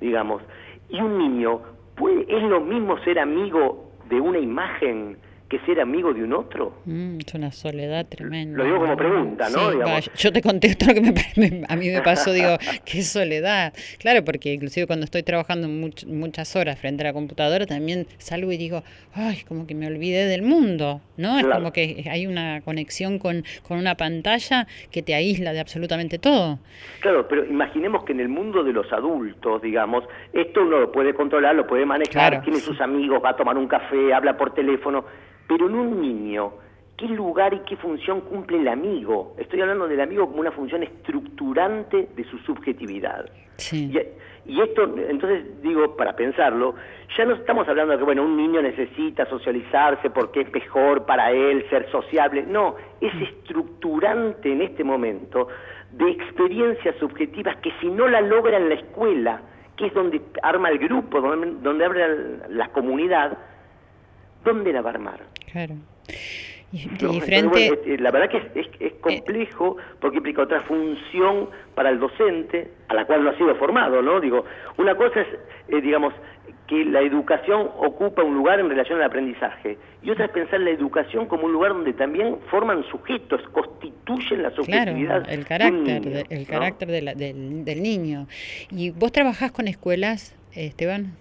Digamos. 0.00 0.42
Y 0.88 1.00
un 1.00 1.18
niño, 1.18 1.60
puede, 1.94 2.22
¿es 2.28 2.42
lo 2.42 2.60
mismo 2.60 2.98
ser 3.04 3.18
amigo 3.18 3.92
de 4.08 4.20
una 4.20 4.38
imagen 4.38 5.16
que 5.50 5.58
ser 5.66 5.80
amigo 5.80 6.14
de 6.14 6.22
un 6.22 6.32
otro? 6.32 6.72
Mm, 6.84 7.18
es 7.26 7.34
una 7.34 7.50
soledad 7.50 8.06
tremenda. 8.06 8.56
Lo 8.56 8.64
digo 8.64 8.78
como 8.78 8.96
pregunta, 8.96 9.48
¿no? 9.50 9.98
yo 10.16 10.32
te 10.32 10.40
contesto 10.40 10.86
lo 10.86 10.94
que 10.94 11.64
a 11.68 11.76
mí 11.76 11.90
me 11.90 12.02
pasó, 12.02 12.32
digo, 12.32 12.56
qué 12.84 13.02
soledad. 13.02 13.74
Claro, 13.98 14.24
porque 14.24 14.52
inclusive 14.54 14.86
cuando 14.86 15.04
estoy 15.04 15.24
trabajando 15.24 15.68
muchas 15.68 16.54
horas 16.54 16.78
frente 16.78 17.02
a 17.02 17.08
la 17.08 17.12
computadora, 17.12 17.66
también 17.66 18.06
salgo 18.18 18.52
y 18.52 18.58
digo, 18.58 18.84
ay, 19.12 19.42
como 19.46 19.66
que 19.66 19.74
me 19.74 19.88
olvidé 19.88 20.26
del 20.26 20.42
mundo, 20.42 21.00
¿no? 21.16 21.40
Es 21.40 21.46
como 21.46 21.72
que 21.72 22.08
hay 22.08 22.28
una 22.28 22.60
conexión 22.60 23.18
con, 23.18 23.42
con 23.66 23.76
una 23.78 23.96
pantalla 23.96 24.68
que 24.92 25.02
te 25.02 25.16
aísla 25.16 25.52
de 25.52 25.58
absolutamente 25.58 26.20
todo. 26.20 26.60
Claro, 27.00 27.26
pero 27.26 27.44
imaginemos 27.44 28.04
que 28.04 28.12
en 28.12 28.20
el 28.20 28.28
mundo 28.28 28.62
de 28.62 28.72
los 28.72 28.90
adultos, 28.92 29.60
digamos, 29.62 30.04
esto 30.32 30.62
uno 30.62 30.78
lo 30.78 30.92
puede 30.92 31.12
controlar, 31.12 31.56
lo 31.56 31.66
puede 31.66 31.84
manejar, 31.84 32.40
tiene 32.42 32.60
sus 32.60 32.80
amigos, 32.80 33.20
va 33.24 33.30
a 33.30 33.36
tomar 33.36 33.58
un 33.58 33.66
café, 33.66 34.14
habla 34.14 34.36
por 34.36 34.54
teléfono 34.54 35.04
pero 35.50 35.66
en 35.66 35.74
un 35.74 36.00
niño, 36.00 36.52
¿qué 36.96 37.06
lugar 37.08 37.52
y 37.52 37.58
qué 37.68 37.76
función 37.76 38.20
cumple 38.20 38.58
el 38.58 38.68
amigo? 38.68 39.34
Estoy 39.36 39.60
hablando 39.60 39.88
del 39.88 40.00
amigo 40.00 40.28
como 40.28 40.42
una 40.42 40.52
función 40.52 40.84
estructurante 40.84 42.08
de 42.14 42.24
su 42.26 42.38
subjetividad. 42.38 43.28
Y, 43.72 44.60
esto, 44.60 44.84
entonces 44.96 45.60
digo, 45.60 45.96
para 45.96 46.14
pensarlo, 46.14 46.76
ya 47.18 47.24
no 47.24 47.34
estamos 47.34 47.66
hablando 47.68 47.92
de 47.92 47.98
que, 47.98 48.04
bueno, 48.04 48.22
un 48.22 48.36
niño 48.36 48.62
necesita 48.62 49.26
socializarse 49.26 50.10
porque 50.10 50.42
es 50.42 50.52
mejor 50.52 51.04
para 51.04 51.32
él 51.32 51.68
ser 51.68 51.90
sociable. 51.90 52.44
No, 52.46 52.76
es 53.00 53.12
estructurante 53.20 54.52
en 54.52 54.62
este 54.62 54.84
momento 54.84 55.48
de 55.90 56.12
experiencias 56.12 56.94
subjetivas 57.00 57.56
que 57.56 57.72
si 57.80 57.88
no 57.88 58.06
la 58.06 58.20
logra 58.20 58.56
en 58.56 58.68
la 58.68 58.76
escuela, 58.76 59.40
que 59.76 59.86
es 59.86 59.94
donde 59.94 60.22
arma 60.44 60.68
el 60.68 60.78
grupo, 60.78 61.20
donde, 61.20 61.60
donde 61.60 61.84
abre 61.84 62.48
la 62.50 62.68
comunidad, 62.68 63.36
¿dónde 64.44 64.72
la 64.72 64.80
va 64.80 64.90
a 64.90 64.94
armar? 64.94 65.39
Claro. 65.52 65.76
Y, 66.72 67.20
frente... 67.20 67.98
la 67.98 68.12
verdad 68.12 68.30
que 68.30 68.60
es, 68.60 68.68
es, 68.78 68.92
complejo 69.00 69.76
porque 70.00 70.18
implica 70.18 70.42
otra 70.42 70.60
función 70.60 71.48
para 71.74 71.90
el 71.90 71.98
docente, 71.98 72.70
a 72.88 72.94
la 72.94 73.06
cual 73.06 73.24
no 73.24 73.30
ha 73.30 73.36
sido 73.36 73.54
formado, 73.56 74.00
¿no? 74.02 74.20
Digo, 74.20 74.44
una 74.78 74.94
cosa 74.94 75.20
es, 75.20 75.26
eh, 75.68 75.80
digamos, 75.80 76.14
que 76.68 76.84
la 76.84 77.00
educación 77.00 77.68
ocupa 77.78 78.22
un 78.22 78.36
lugar 78.36 78.60
en 78.60 78.68
relación 78.68 79.00
al 79.00 79.06
aprendizaje, 79.06 79.78
y 80.00 80.10
otra 80.10 80.26
es 80.26 80.30
pensar 80.30 80.60
la 80.60 80.70
educación 80.70 81.26
como 81.26 81.46
un 81.46 81.52
lugar 81.52 81.72
donde 81.72 81.92
también 81.92 82.38
forman 82.52 82.84
sujetos, 82.84 83.40
constituyen 83.50 84.44
la 84.44 84.50
subjetividad. 84.52 85.24
Claro, 85.24 85.40
el 85.40 85.44
carácter, 85.44 86.26
el 86.30 86.46
carácter 86.46 86.88
del, 86.88 87.64
del 87.64 87.82
niño. 87.82 88.28
¿Y 88.70 88.90
vos 88.90 89.10
trabajás 89.10 89.50
con 89.50 89.66
escuelas, 89.66 90.36
Esteban? 90.54 91.16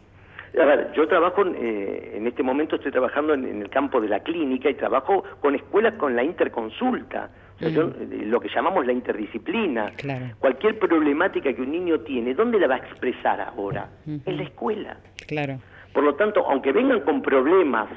A 0.57 0.65
ver, 0.65 0.91
yo 0.93 1.07
trabajo, 1.07 1.45
eh, 1.45 2.13
en 2.15 2.27
este 2.27 2.43
momento 2.43 2.75
estoy 2.75 2.91
trabajando 2.91 3.33
en, 3.33 3.61
el 3.61 3.69
campo 3.69 4.01
de 4.01 4.07
la 4.07 4.21
clínica 4.21 4.69
y 4.69 4.73
trabajo 4.73 5.23
con 5.41 5.55
escuelas 5.55 5.93
con 5.95 6.15
la 6.15 6.23
interconsulta, 6.23 7.29
mm. 7.59 7.65
eh, 7.65 8.25
lo 8.25 8.39
que 8.39 8.49
llamamos 8.49 8.85
la 8.85 8.93
interdisciplina. 8.93 9.91
Cualquier 10.39 10.79
problemática 10.79 11.53
que 11.53 11.61
un 11.61 11.71
niño 11.71 11.99
tiene, 12.01 12.33
¿dónde 12.33 12.59
la 12.59 12.67
va 12.67 12.75
a 12.75 12.79
expresar 12.79 13.41
ahora? 13.41 13.89
En 14.05 14.37
la 14.37 14.43
escuela. 14.43 14.97
Claro. 15.27 15.59
Por 15.93 16.03
lo 16.03 16.15
tanto, 16.15 16.45
aunque 16.47 16.71
vengan 16.71 17.01
con 17.01 17.21
problemas 17.21 17.89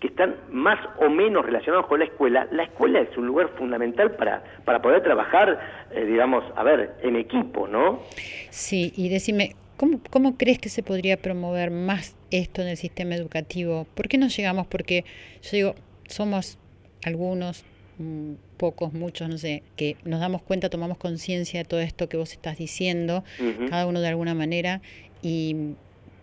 que 0.00 0.08
están 0.08 0.36
más 0.50 0.78
o 1.00 1.10
menos 1.10 1.44
relacionados 1.44 1.86
con 1.86 1.98
la 1.98 2.04
escuela, 2.04 2.46
la 2.52 2.64
escuela 2.64 3.00
es 3.00 3.16
un 3.16 3.26
lugar 3.26 3.48
fundamental 3.56 4.12
para, 4.12 4.44
para 4.64 4.80
poder 4.80 5.02
trabajar, 5.02 5.58
eh, 5.90 6.04
digamos, 6.04 6.44
a 6.54 6.62
ver, 6.62 6.94
en 7.02 7.16
equipo, 7.16 7.66
¿no? 7.66 8.02
Sí, 8.50 8.92
y 8.96 9.08
decime, 9.08 9.56
¿Cómo, 9.78 10.00
¿Cómo, 10.10 10.36
crees 10.36 10.58
que 10.58 10.68
se 10.68 10.82
podría 10.82 11.16
promover 11.16 11.70
más 11.70 12.16
esto 12.32 12.62
en 12.62 12.68
el 12.68 12.76
sistema 12.76 13.14
educativo? 13.14 13.86
¿Por 13.94 14.08
qué 14.08 14.18
no 14.18 14.26
llegamos? 14.26 14.66
Porque 14.66 15.04
yo 15.42 15.50
digo, 15.52 15.74
somos 16.08 16.58
algunos, 17.04 17.64
mm, 17.98 18.32
pocos, 18.56 18.92
muchos, 18.92 19.28
no 19.28 19.38
sé, 19.38 19.62
que 19.76 19.96
nos 20.04 20.18
damos 20.18 20.42
cuenta, 20.42 20.68
tomamos 20.68 20.98
conciencia 20.98 21.60
de 21.60 21.64
todo 21.64 21.78
esto 21.78 22.08
que 22.08 22.16
vos 22.16 22.32
estás 22.32 22.58
diciendo, 22.58 23.22
cada 23.70 23.86
uno 23.86 24.00
de 24.00 24.08
alguna 24.08 24.34
manera, 24.34 24.82
y 25.22 25.74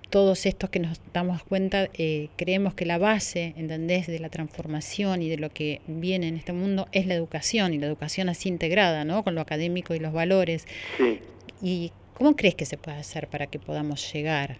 todos 0.10 0.46
estos 0.46 0.70
que 0.70 0.80
nos 0.80 1.00
damos 1.14 1.42
cuenta, 1.44 1.90
eh, 1.94 2.28
creemos 2.36 2.74
que 2.74 2.86
la 2.86 2.98
base, 2.98 3.54
¿entendés?, 3.56 4.06
de 4.08 4.20
la 4.20 4.30
transformación 4.30 5.22
y 5.22 5.30
de 5.30 5.38
lo 5.38 5.50
que 5.50 5.80
viene 5.88 6.28
en 6.28 6.36
este 6.36 6.52
mundo 6.52 6.90
es 6.92 7.08
la 7.08 7.14
educación, 7.14 7.74
y 7.74 7.78
la 7.78 7.88
educación 7.88 8.28
así 8.28 8.50
integrada, 8.50 9.06
¿no?, 9.06 9.24
con 9.24 9.34
lo 9.34 9.40
académico 9.40 9.96
y 9.96 10.00
los 10.00 10.12
valores. 10.12 10.68
Sí. 10.98 11.20
Y 11.62 11.92
¿Cómo 12.16 12.38
crees 12.38 12.56
que 12.56 12.66
se 12.66 12.78
puede 12.78 12.98
hacer 12.98 13.28
para 13.28 13.48
que 13.48 13.60
podamos 13.60 14.14
llegar 14.14 14.58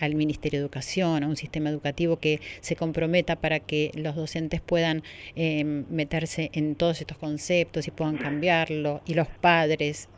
al 0.00 0.14
Ministerio 0.14 0.58
de 0.58 0.62
Educación, 0.62 1.22
a 1.22 1.28
un 1.28 1.36
sistema 1.36 1.68
educativo 1.68 2.16
que 2.16 2.40
se 2.60 2.76
comprometa 2.76 3.36
para 3.36 3.60
que 3.60 3.90
los 3.94 4.16
docentes 4.16 4.62
puedan 4.62 5.02
em, 5.34 5.84
meterse 5.90 6.50
en 6.54 6.74
todos 6.74 7.00
estos 7.00 7.18
conceptos 7.18 7.88
y 7.88 7.90
puedan 7.90 8.16
cambiarlo, 8.16 9.02
y 9.04 9.12
los 9.12 9.28
padres? 9.28 10.08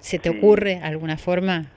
¿Se 0.00 0.18
te 0.18 0.30
ocurre 0.30 0.80
alguna 0.82 1.16
forma? 1.16 1.70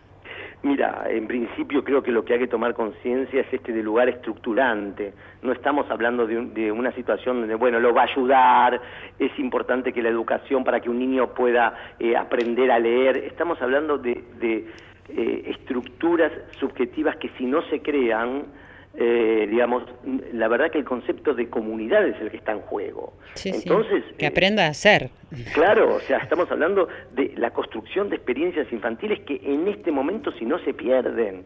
Mira, 0.64 1.04
en 1.10 1.28
principio 1.28 1.84
creo 1.84 2.02
que 2.02 2.12
lo 2.12 2.24
que 2.24 2.34
hay 2.34 2.40
que 2.40 2.48
tomar 2.48 2.74
conciencia 2.74 3.42
es 3.42 3.54
este 3.54 3.74
de 3.74 3.84
lugar 3.84 4.08
estructurante. 4.08 5.14
No 5.42 5.52
estamos 5.52 5.92
hablando 5.92 6.26
de, 6.26 6.72
una 6.72 6.94
situación 6.94 7.42
donde, 7.42 7.56
bueno, 7.56 7.82
lo 7.82 7.94
va 7.94 8.04
a 8.04 8.06
ayudar, 8.06 8.82
es 9.20 9.38
importante 9.40 9.92
que 9.92 10.02
la 10.02 10.08
educación 10.08 10.64
para 10.64 10.80
que 10.80 10.90
un 10.90 11.00
niño 11.00 11.34
pueda 11.34 11.76
eh, 12.00 12.16
aprender 12.16 12.72
a 12.72 12.80
leer. 12.80 13.18
Estamos 13.18 13.62
hablando 13.62 13.98
de, 13.98 14.24
eh, 15.10 15.44
estructuras 15.48 16.32
subjetivas 16.58 17.18
que 17.18 17.28
si 17.38 17.46
no 17.46 17.62
se 17.64 17.82
crean, 17.82 18.46
eh, 18.96 19.48
digamos, 19.50 19.84
la 20.34 20.48
verdad 20.48 20.70
que 20.70 20.78
el 20.78 20.86
concepto 20.86 21.34
de 21.34 21.50
comunidad 21.50 22.08
es 22.08 22.20
el 22.22 22.30
que 22.30 22.38
está 22.38 22.52
en 22.52 22.62
juego. 22.62 23.14
Entonces, 23.44 24.04
que 24.18 24.28
aprenda 24.28 24.68
a 24.68 24.74
ser. 24.74 25.10
Claro, 25.54 25.96
o 25.96 26.00
sea, 26.02 26.20
estamos 26.20 26.52
hablando 26.52 26.88
de 27.16 27.34
la 27.38 27.50
construcción 27.50 28.10
de 28.10 28.18
experiencias 28.18 28.72
infantiles 28.72 29.20
que 29.22 29.42
en 29.44 29.68
este 29.68 29.92
momento 29.92 30.32
si 30.34 30.46
no 30.46 30.60
se 30.60 30.76
pierden. 30.76 31.44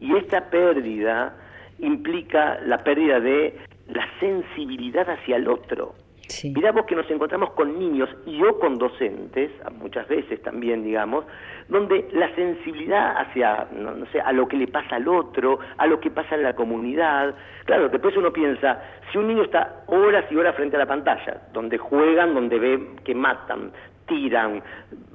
Y 0.00 0.16
esta 0.16 0.48
pérdida 0.48 1.36
implica 1.78 2.58
la 2.64 2.82
pérdida 2.82 3.20
de 3.20 3.54
la 3.88 4.08
sensibilidad 4.20 5.08
hacia 5.10 5.36
el 5.36 5.48
otro. 5.48 5.94
Sí. 6.28 6.52
Mirá 6.54 6.72
vos 6.72 6.86
que 6.86 6.96
nos 6.96 7.08
encontramos 7.10 7.50
con 7.52 7.78
niños 7.78 8.08
y 8.26 8.38
yo 8.38 8.58
con 8.58 8.78
docentes, 8.78 9.50
muchas 9.78 10.08
veces 10.08 10.42
también, 10.42 10.82
digamos, 10.82 11.24
donde 11.68 12.08
la 12.12 12.34
sensibilidad 12.34 13.16
hacia, 13.16 13.68
no, 13.72 14.06
sé, 14.06 14.20
a 14.20 14.32
lo 14.32 14.48
que 14.48 14.56
le 14.56 14.66
pasa 14.66 14.96
al 14.96 15.08
otro, 15.08 15.58
a 15.76 15.86
lo 15.86 16.00
que 16.00 16.10
pasa 16.10 16.34
en 16.34 16.42
la 16.42 16.54
comunidad, 16.54 17.34
claro, 17.64 17.88
después 17.88 18.16
uno 18.16 18.32
piensa, 18.32 18.82
si 19.10 19.18
un 19.18 19.28
niño 19.28 19.42
está 19.42 19.84
horas 19.86 20.24
y 20.30 20.36
horas 20.36 20.56
frente 20.56 20.76
a 20.76 20.80
la 20.80 20.86
pantalla, 20.86 21.42
donde 21.52 21.78
juegan, 21.78 22.34
donde 22.34 22.58
ve 22.58 22.86
que 23.04 23.14
matan, 23.14 23.72
tiran, 24.06 24.62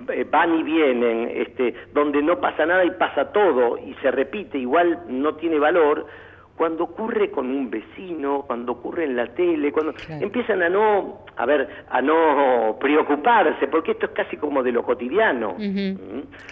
eh, 0.09 0.25
van 0.29 0.59
y 0.59 0.63
vienen, 0.63 1.31
este, 1.33 1.73
donde 1.93 2.21
no 2.21 2.39
pasa 2.39 2.65
nada 2.65 2.85
y 2.85 2.91
pasa 2.91 3.31
todo 3.31 3.77
y 3.77 3.93
se 4.01 4.11
repite, 4.11 4.57
igual 4.57 5.03
no 5.07 5.35
tiene 5.35 5.59
valor, 5.59 6.05
cuando 6.55 6.83
ocurre 6.83 7.31
con 7.31 7.49
un 7.49 7.69
vecino, 7.69 8.43
cuando 8.45 8.73
ocurre 8.73 9.05
en 9.05 9.15
la 9.15 9.27
tele, 9.27 9.71
cuando 9.71 9.93
empiezan 10.09 10.61
a 10.61 10.69
no, 10.69 11.25
a 11.35 11.45
ver, 11.45 11.67
a 11.89 12.01
no 12.01 12.77
preocuparse, 12.79 13.67
porque 13.67 13.91
esto 13.91 14.07
es 14.07 14.11
casi 14.11 14.37
como 14.37 14.61
de 14.61 14.71
lo 14.71 14.83
cotidiano. 14.83 15.55
¿Mm? 15.57 15.97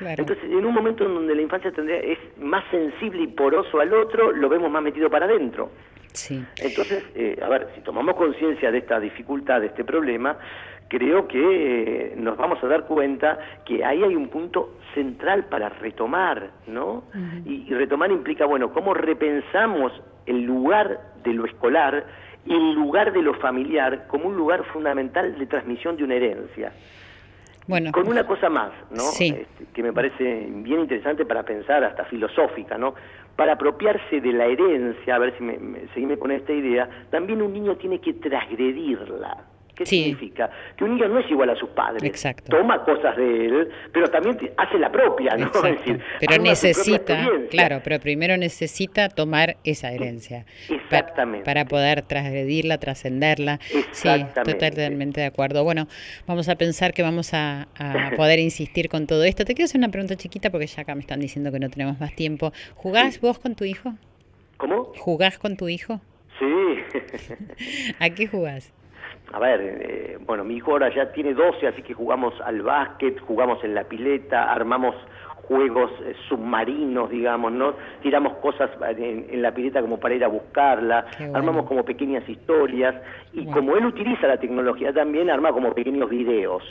Entonces, 0.02 0.44
en 0.44 0.66
un 0.66 0.74
momento 0.74 1.06
en 1.06 1.14
donde 1.14 1.36
la 1.36 1.42
infancia 1.42 1.72
tendría, 1.72 2.00
es 2.00 2.18
más 2.40 2.64
sensible 2.72 3.24
y 3.24 3.28
poroso 3.28 3.80
al 3.80 3.94
otro, 3.94 4.32
lo 4.32 4.50
vemos 4.50 4.72
más 4.72 4.82
metido 4.82 5.10
para 5.10 5.26
adentro. 5.26 5.70
Sí. 6.14 6.44
Entonces, 6.58 7.04
eh, 7.16 7.38
a 7.42 7.48
ver, 7.50 7.68
si 7.76 7.82
tomamos 7.82 8.16
conciencia 8.16 8.72
de 8.72 8.80
esta 8.80 9.00
dificultad, 9.00 9.62
de 9.62 9.68
este 9.68 9.84
problema, 9.84 10.38
creo 10.90 11.28
que 11.28 11.38
eh, 11.40 12.14
nos 12.18 12.36
vamos 12.36 12.62
a 12.64 12.68
dar 12.68 12.86
cuenta 12.86 13.40
que 13.66 13.86
ahí 13.86 14.04
hay 14.04 14.16
un 14.16 14.28
punto 14.28 14.76
central 14.94 15.46
para 15.46 15.70
retomar, 15.70 16.50
¿no? 16.68 17.04
y, 17.46 17.72
retomar 17.74 18.12
implica, 18.12 18.46
bueno, 18.46 18.74
cómo 18.74 18.94
repensamos 18.94 19.94
el 20.26 20.44
lugar 20.44 21.00
de 21.24 21.34
lo 21.34 21.46
escolar 21.46 22.06
y 22.46 22.54
el 22.54 22.74
lugar 22.74 23.14
de 23.14 23.22
lo 23.22 23.36
familiar 23.36 24.08
como 24.08 24.28
un 24.28 24.36
lugar 24.36 24.64
fundamental 24.66 25.38
de 25.38 25.46
transmisión 25.46 25.96
de 25.96 26.04
una 26.04 26.16
herencia. 26.16 26.74
Bueno, 27.68 27.92
con 27.92 28.08
una 28.08 28.26
cosa 28.26 28.50
más, 28.50 28.72
¿no? 28.90 29.02
Sí. 29.02 29.28
Este, 29.28 29.72
que 29.72 29.84
me 29.84 29.94
parece 29.94 30.48
bien 30.50 30.80
interesante 30.80 31.24
para 31.24 31.44
pensar, 31.44 31.84
hasta 31.84 32.04
filosófica, 32.06 32.80
¿no? 32.80 32.96
Para 33.36 33.54
apropiarse 33.54 34.20
de 34.20 34.34
la 34.34 34.46
herencia, 34.46 35.16
a 35.16 35.20
ver 35.20 35.38
si 35.38 35.44
me, 35.44 35.60
me 35.60 35.88
seguime 35.94 36.18
con 36.18 36.32
esta 36.32 36.52
idea, 36.52 36.90
también 37.12 37.44
un 37.44 37.54
niño 37.54 37.76
tiene 37.76 38.02
que 38.02 38.14
transgredirla. 38.14 39.49
¿Qué 39.80 39.86
significa? 39.86 40.50
Que 40.76 40.84
un 40.84 40.96
niño 40.96 41.08
no 41.08 41.20
es 41.20 41.32
igual 41.32 41.50
a 41.52 41.56
sus 41.56 41.70
padres. 41.70 42.04
Exacto. 42.04 42.58
Toma 42.58 42.84
cosas 42.84 43.16
de 43.16 43.46
él, 43.46 43.70
pero 43.94 44.10
también 44.10 44.38
hace 44.58 44.78
la 44.78 44.92
propia, 44.92 45.38
¿no? 45.38 45.50
Es 45.70 45.78
decir, 45.78 46.02
pero 46.20 46.42
necesita, 46.42 47.30
claro, 47.50 47.80
pero 47.82 48.00
primero 48.00 48.36
necesita 48.36 49.08
tomar 49.08 49.56
esa 49.64 49.92
herencia. 49.92 50.46
Exactamente. 50.70 51.46
para 51.46 51.64
poder 51.64 52.02
transgredirla, 52.02 52.78
trascenderla. 52.78 53.60
Sí, 53.92 54.10
totalmente 54.44 55.22
de 55.22 55.28
acuerdo. 55.28 55.64
Bueno, 55.64 55.88
vamos 56.28 56.50
a 56.50 56.56
pensar 56.56 56.94
que 56.94 57.02
vamos 57.02 57.34
a, 57.34 57.68
poder 58.18 58.40
insistir 58.40 58.90
con 58.90 59.08
todo 59.08 59.24
esto. 59.24 59.46
Te 59.46 59.56
quiero 59.56 59.66
hacer 59.66 59.80
una 59.80 59.90
pregunta 59.90 60.18
chiquita 60.18 60.50
porque 60.50 60.68
ya 60.68 60.82
acá 60.82 60.94
me 60.94 61.02
están 61.02 61.22
diciendo 61.22 61.54
que 61.54 61.60
no 61.60 61.70
tenemos 61.70 62.00
más 62.02 62.14
tiempo. 62.16 62.52
¿Jugás 62.76 63.22
vos 63.22 63.40
con 63.40 63.56
tu 63.56 63.64
hijo? 63.64 63.94
¿Cómo? 64.58 64.92
¿Jugás 64.98 65.40
con 65.40 65.56
tu 65.56 65.70
hijo? 65.70 66.02
Sí. 66.38 66.46
¿A 68.00 68.10
qué 68.10 68.28
jugás? 68.28 68.74
A 69.32 69.40
ver, 69.40 69.62
eh, 69.62 70.18
bueno, 70.26 70.44
mi 70.44 70.56
hijo 70.56 70.72
ahora 70.72 70.94
ya 70.94 71.12
tiene 71.12 71.34
12, 71.34 71.68
así 71.68 71.82
que 71.84 71.94
jugamos 71.94 72.34
al 72.42 72.62
básquet, 72.62 73.20
jugamos 73.20 73.64
en 73.64 73.76
la 73.76 73.84
pileta, 73.84 74.52
armamos 74.52 74.96
juegos 75.44 75.92
eh, 76.04 76.16
submarinos, 76.28 77.10
digamos, 77.10 77.52
¿no? 77.52 77.74
Tiramos 78.02 78.38
cosas 78.38 78.70
en, 78.98 79.42
la 79.42 79.52
pileta 79.52 79.82
como 79.82 80.00
para 80.00 80.16
ir 80.16 80.24
a 80.24 80.28
buscarla, 80.28 81.06
armamos 81.34 81.66
como 81.66 81.84
pequeñas 81.84 82.28
historias 82.28 82.96
y 83.34 83.46
como 83.46 83.76
él 83.76 83.86
utiliza 83.86 84.28
la 84.28 84.38
tecnología 84.38 84.94
también, 84.94 85.30
arma 85.30 85.52
como 85.52 85.74
pequeños 85.74 86.10
videos. 86.10 86.64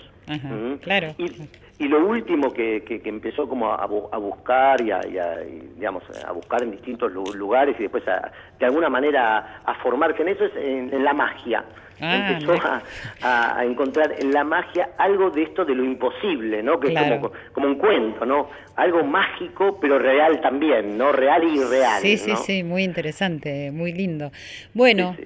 Claro. 0.83 1.15
Y, 1.19 1.27
lo 1.87 2.05
último 2.07 2.53
que, 2.53 2.83
que, 2.83 3.01
empezó 3.09 3.49
como 3.49 3.73
a, 3.73 3.87
buscar 3.87 4.81
y 4.83 4.91
a, 4.91 5.01
digamos, 5.77 6.03
a 6.27 6.33
buscar 6.33 6.63
en 6.63 6.73
distintos 6.73 7.13
lugares 7.13 7.77
y 7.79 7.83
después 7.83 8.05
de 8.05 8.67
alguna 8.67 8.89
manera 8.89 9.61
a, 9.65 9.75
formarse 9.77 10.23
en 10.23 10.29
eso 10.29 10.45
es 10.45 10.57
en 10.57 11.05
la 11.05 11.13
magia. 11.13 11.65
Ah, 12.01 12.31
empezó 12.31 12.55
a, 13.23 13.65
encontrar 13.65 14.15
en 14.19 14.33
la 14.33 14.45
magia 14.45 14.91
algo 14.99 15.31
de 15.31 15.43
esto 15.43 15.65
de 15.65 15.75
lo 15.75 15.85
imposible, 15.85 16.63
¿no? 16.63 16.79
Que 16.79 16.93
es 16.93 17.21
como, 17.53 17.67
un 17.67 17.75
cuento, 17.77 18.25
¿no? 18.25 18.49
Algo 18.77 19.03
mágico, 19.03 19.79
pero 19.81 19.99
real 19.99 20.41
también, 20.41 20.97
¿no? 20.97 21.11
Real 21.11 21.43
y 21.43 21.59
irreal. 21.59 22.01
Sí, 22.01 22.17
sí, 22.17 22.37
sí, 22.37 22.63
muy 22.63 22.85
interesante, 22.85 23.73
muy 23.73 23.93
lindo. 23.93 24.31
Bueno, 24.75 25.17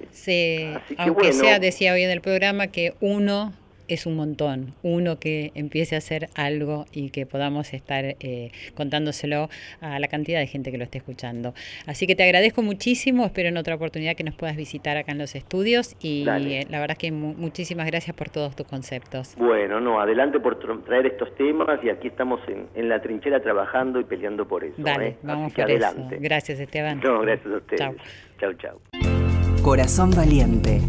aunque 0.97 1.33
sea, 1.33 1.59
decía 1.59 1.93
hoy 1.93 2.01
en 2.01 2.09
el 2.09 2.21
programa, 2.21 2.67
que 2.67 2.93
uno 2.99 3.53
es 3.87 4.05
un 4.05 4.15
montón. 4.15 4.73
Uno 4.83 5.19
que 5.19 5.51
empiece 5.55 5.95
a 5.95 5.97
hacer 5.99 6.29
algo 6.35 6.85
y 6.91 7.09
que 7.09 7.25
podamos 7.25 7.73
estar 7.73 8.03
eh, 8.05 8.51
contándoselo 8.75 9.49
a 9.81 9.99
la 9.99 10.07
cantidad 10.07 10.39
de 10.39 10.47
gente 10.47 10.71
que 10.71 10.77
lo 10.77 10.83
esté 10.83 10.99
escuchando. 10.99 11.53
Así 11.85 12.07
que 12.07 12.15
te 12.15 12.23
agradezco 12.23 12.61
muchísimo, 12.61 13.25
espero 13.25 13.49
en 13.49 13.57
otra 13.57 13.75
oportunidad 13.75 14.15
que 14.15 14.23
nos 14.23 14.35
puedas 14.35 14.55
visitar 14.55 14.97
acá 14.97 15.11
en 15.11 15.17
los 15.17 15.35
estudios 15.35 15.95
y 16.01 16.25
eh, 16.27 16.65
la 16.69 16.79
verdad 16.79 16.91
es 16.91 16.97
que 16.97 17.11
muchísimas 17.11 17.87
gracias 17.87 18.15
por 18.15 18.29
todos 18.29 18.55
tus 18.55 18.67
conceptos. 18.67 19.35
Bueno, 19.37 19.79
no, 19.79 19.99
adelante 19.99 20.39
por 20.39 20.59
traer 20.83 21.05
estos 21.05 21.35
temas 21.35 21.83
y 21.83 21.89
aquí 21.89 22.07
estamos 22.07 22.39
en, 22.47 22.89
la 22.89 23.01
trinchera 23.01 23.41
trabajando 23.41 23.99
y 23.99 24.03
peleando 24.03 24.47
por 24.47 24.63
eso. 24.63 24.75
Dale, 24.77 25.07
¿eh? 25.07 25.17
vamos 25.23 25.53
por 25.53 25.63
adelante. 25.63 26.17
Gracias 26.19 26.59
Esteban. 26.59 26.99
No, 27.01 27.21
gracias 27.21 27.53
a 27.53 27.57
ustedes. 27.57 27.95
Chao, 28.39 28.53
chao. 28.53 28.81
Corazón 29.63 30.11
valiente 30.11 30.81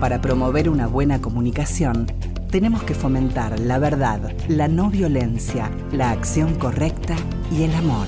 para 0.00 0.20
promover 0.20 0.68
una 0.68 0.86
buena 0.86 1.20
comunicación, 1.20 2.06
tenemos 2.50 2.82
que 2.82 2.94
fomentar 2.94 3.58
la 3.58 3.78
verdad, 3.78 4.34
la 4.48 4.68
no 4.68 4.90
violencia, 4.90 5.70
la 5.92 6.10
acción 6.10 6.54
correcta 6.54 7.16
y 7.50 7.62
el 7.62 7.74
amor. 7.74 8.06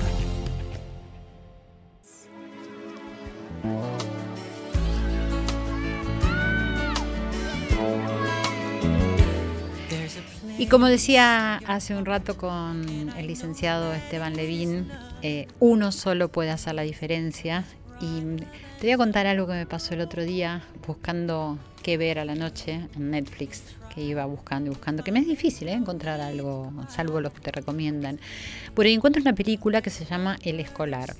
Y 10.57 10.67
como 10.67 10.87
decía 10.87 11.61
hace 11.67 11.95
un 11.95 12.05
rato 12.05 12.37
con 12.37 12.85
el 13.17 13.27
licenciado 13.27 13.93
Esteban 13.93 14.35
Levín, 14.35 14.89
eh, 15.21 15.47
uno 15.59 15.91
solo 15.91 16.29
puede 16.29 16.51
hacer 16.51 16.75
la 16.75 16.81
diferencia. 16.81 17.63
Y 18.01 18.43
te 18.79 18.87
voy 18.87 18.93
a 18.93 18.97
contar 18.97 19.27
algo 19.27 19.45
que 19.45 19.53
me 19.53 19.65
pasó 19.65 19.93
el 19.93 19.99
otro 19.99 20.23
día 20.23 20.61
buscando 20.87 21.57
qué 21.83 21.97
ver 21.97 22.17
a 22.17 22.23
la 22.23 22.33
noche 22.33 22.87
en 22.95 23.11
Netflix, 23.11 23.63
que 23.93 24.01
iba 24.01 24.23
buscando 24.23 24.67
y 24.67 24.69
buscando, 24.69 25.03
que 25.03 25.11
me 25.11 25.19
es 25.19 25.27
difícil 25.27 25.67
¿eh? 25.67 25.73
encontrar 25.73 26.21
algo, 26.21 26.71
salvo 26.87 27.19
los 27.19 27.33
que 27.33 27.41
te 27.41 27.51
recomiendan. 27.51 28.19
Por 28.73 28.85
ahí 28.85 28.93
encuentro 28.93 29.21
una 29.21 29.33
película 29.33 29.81
que 29.81 29.89
se 29.89 30.05
llama 30.05 30.37
El 30.43 30.61
Escolar. 30.61 31.13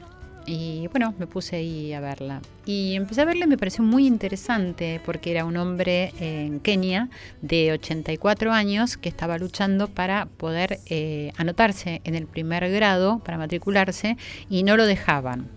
Y 0.45 0.87
bueno, 0.87 1.13
me 1.19 1.27
puse 1.27 1.57
ahí 1.57 1.91
a 1.91 1.99
verla. 1.99 2.41
Y 2.65 2.95
empecé 2.95 3.21
a 3.21 3.25
verla 3.25 3.43
y 3.43 3.49
me 3.49 3.57
pareció 3.57 3.83
muy 3.83 4.07
interesante 4.07 5.01
porque 5.05 5.31
era 5.31 5.43
un 5.43 5.57
hombre 5.57 6.13
en 6.17 6.61
Kenia 6.61 7.09
de 7.41 7.73
84 7.73 8.53
años 8.53 8.95
que 8.95 9.09
estaba 9.09 9.37
luchando 9.37 9.89
para 9.89 10.27
poder 10.27 10.79
eh, 10.85 11.33
anotarse 11.35 11.99
en 12.05 12.15
el 12.15 12.25
primer 12.25 12.71
grado, 12.71 13.19
para 13.19 13.37
matricularse, 13.37 14.15
y 14.49 14.63
no 14.63 14.77
lo 14.77 14.85
dejaban. 14.85 15.49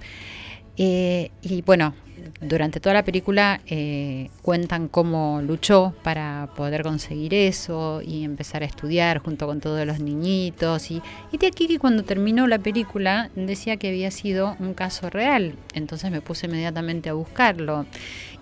Eh, 0.76 1.30
y 1.42 1.62
bueno, 1.62 1.94
durante 2.40 2.80
toda 2.80 2.94
la 2.94 3.04
película 3.04 3.60
eh, 3.66 4.30
cuentan 4.42 4.88
cómo 4.88 5.40
luchó 5.42 5.94
para 6.02 6.48
poder 6.56 6.82
conseguir 6.82 7.34
eso 7.34 8.00
y 8.04 8.24
empezar 8.24 8.62
a 8.62 8.66
estudiar 8.66 9.18
junto 9.18 9.46
con 9.46 9.60
todos 9.60 9.86
los 9.86 10.00
niñitos. 10.00 10.90
Y, 10.90 11.02
y 11.30 11.38
de 11.38 11.46
aquí 11.46 11.68
que 11.68 11.78
cuando 11.78 12.02
terminó 12.02 12.46
la 12.46 12.58
película 12.58 13.30
decía 13.34 13.76
que 13.76 13.88
había 13.88 14.10
sido 14.10 14.56
un 14.58 14.74
caso 14.74 15.10
real. 15.10 15.54
Entonces 15.74 16.10
me 16.10 16.20
puse 16.20 16.46
inmediatamente 16.46 17.10
a 17.10 17.14
buscarlo. 17.14 17.86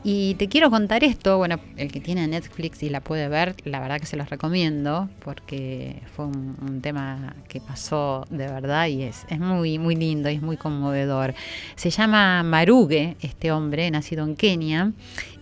Y 0.02 0.34
te 0.36 0.48
quiero 0.48 0.70
contar 0.70 1.04
esto, 1.04 1.36
bueno, 1.36 1.60
el 1.76 1.92
que 1.92 2.00
tiene 2.00 2.26
Netflix 2.26 2.82
y 2.82 2.88
la 2.88 3.02
puede 3.02 3.28
ver, 3.28 3.54
la 3.64 3.80
verdad 3.80 4.00
que 4.00 4.06
se 4.06 4.16
los 4.16 4.30
recomiendo 4.30 5.10
porque 5.22 6.00
fue 6.16 6.24
un, 6.24 6.80
tema 6.80 7.36
que 7.48 7.60
pasó 7.60 8.24
de 8.30 8.46
verdad 8.46 8.86
y 8.86 9.02
es, 9.02 9.26
es 9.28 9.38
muy, 9.38 9.78
muy 9.78 9.96
lindo 9.96 10.30
y 10.30 10.36
es 10.36 10.42
muy 10.42 10.56
conmovedor. 10.56 11.34
Se 11.76 11.90
llama 11.90 12.42
Maruge, 12.42 13.16
este 13.20 13.52
hombre, 13.52 13.90
nacido 13.90 14.24
en 14.24 14.36
Kenia, 14.36 14.92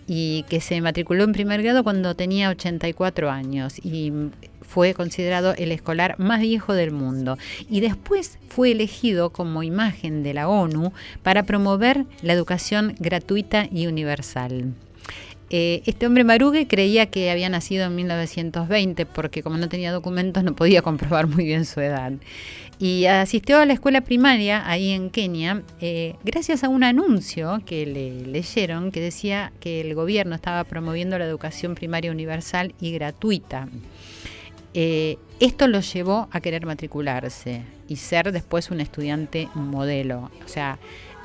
y 0.05 0.43
que 0.49 0.59
se 0.59 0.81
matriculó 0.81 1.23
en 1.23 1.31
primer 1.31 1.61
grado 1.61 1.83
cuando 1.83 2.15
tenía 2.15 2.49
84 2.49 3.29
años 3.29 3.75
y 3.83 4.11
fue 4.69 4.93
considerado 4.93 5.55
el 5.57 5.71
escolar 5.71 6.15
más 6.19 6.41
viejo 6.41 6.73
del 6.73 6.91
mundo 6.91 7.39
y 7.69 7.79
después 7.79 8.37
fue 8.49 8.71
elegido 8.71 9.31
como 9.31 9.63
imagen 9.63 10.21
de 10.21 10.35
la 10.35 10.47
ONU 10.47 10.93
para 11.23 11.43
promover 11.43 12.05
la 12.21 12.33
educación 12.33 12.95
gratuita 12.99 13.67
y 13.71 13.87
universal. 13.87 14.75
Eh, 15.49 15.81
este 15.87 16.05
hombre 16.05 16.23
Marugue 16.23 16.67
creía 16.67 17.07
que 17.07 17.31
había 17.31 17.49
nacido 17.49 17.87
en 17.87 17.95
1920 17.95 19.07
porque 19.07 19.41
como 19.41 19.57
no 19.57 19.67
tenía 19.67 19.91
documentos 19.91 20.43
no 20.43 20.55
podía 20.55 20.83
comprobar 20.83 21.25
muy 21.25 21.45
bien 21.45 21.65
su 21.65 21.81
edad. 21.81 22.13
Y 22.77 23.07
asistió 23.07 23.57
a 23.57 23.65
la 23.65 23.73
escuela 23.73 24.01
primaria 24.01 24.69
ahí 24.69 24.91
en 24.91 25.09
Kenia 25.09 25.63
eh, 25.81 26.13
gracias 26.23 26.63
a 26.63 26.69
un 26.69 26.83
anuncio 26.83 27.59
que 27.65 27.85
le 27.87 28.25
leyeron 28.25 28.91
que 28.91 29.01
decía 29.01 29.51
que 29.59 29.81
el 29.81 29.95
gobierno 29.95 30.35
estaba 30.35 30.63
promoviendo 30.63 31.17
la 31.17 31.25
educación 31.25 31.73
primaria 31.73 32.11
universal 32.11 32.75
y 32.79 32.91
gratuita. 32.91 33.67
Eh, 34.73 35.17
esto 35.39 35.67
lo 35.67 35.79
llevó 35.79 36.27
a 36.31 36.41
querer 36.41 36.65
matricularse 36.65 37.63
y 37.87 37.95
ser 37.95 38.31
después 38.31 38.71
un 38.71 38.81
estudiante 38.81 39.49
modelo. 39.55 40.29
O 40.45 40.47
sea, 40.47 40.79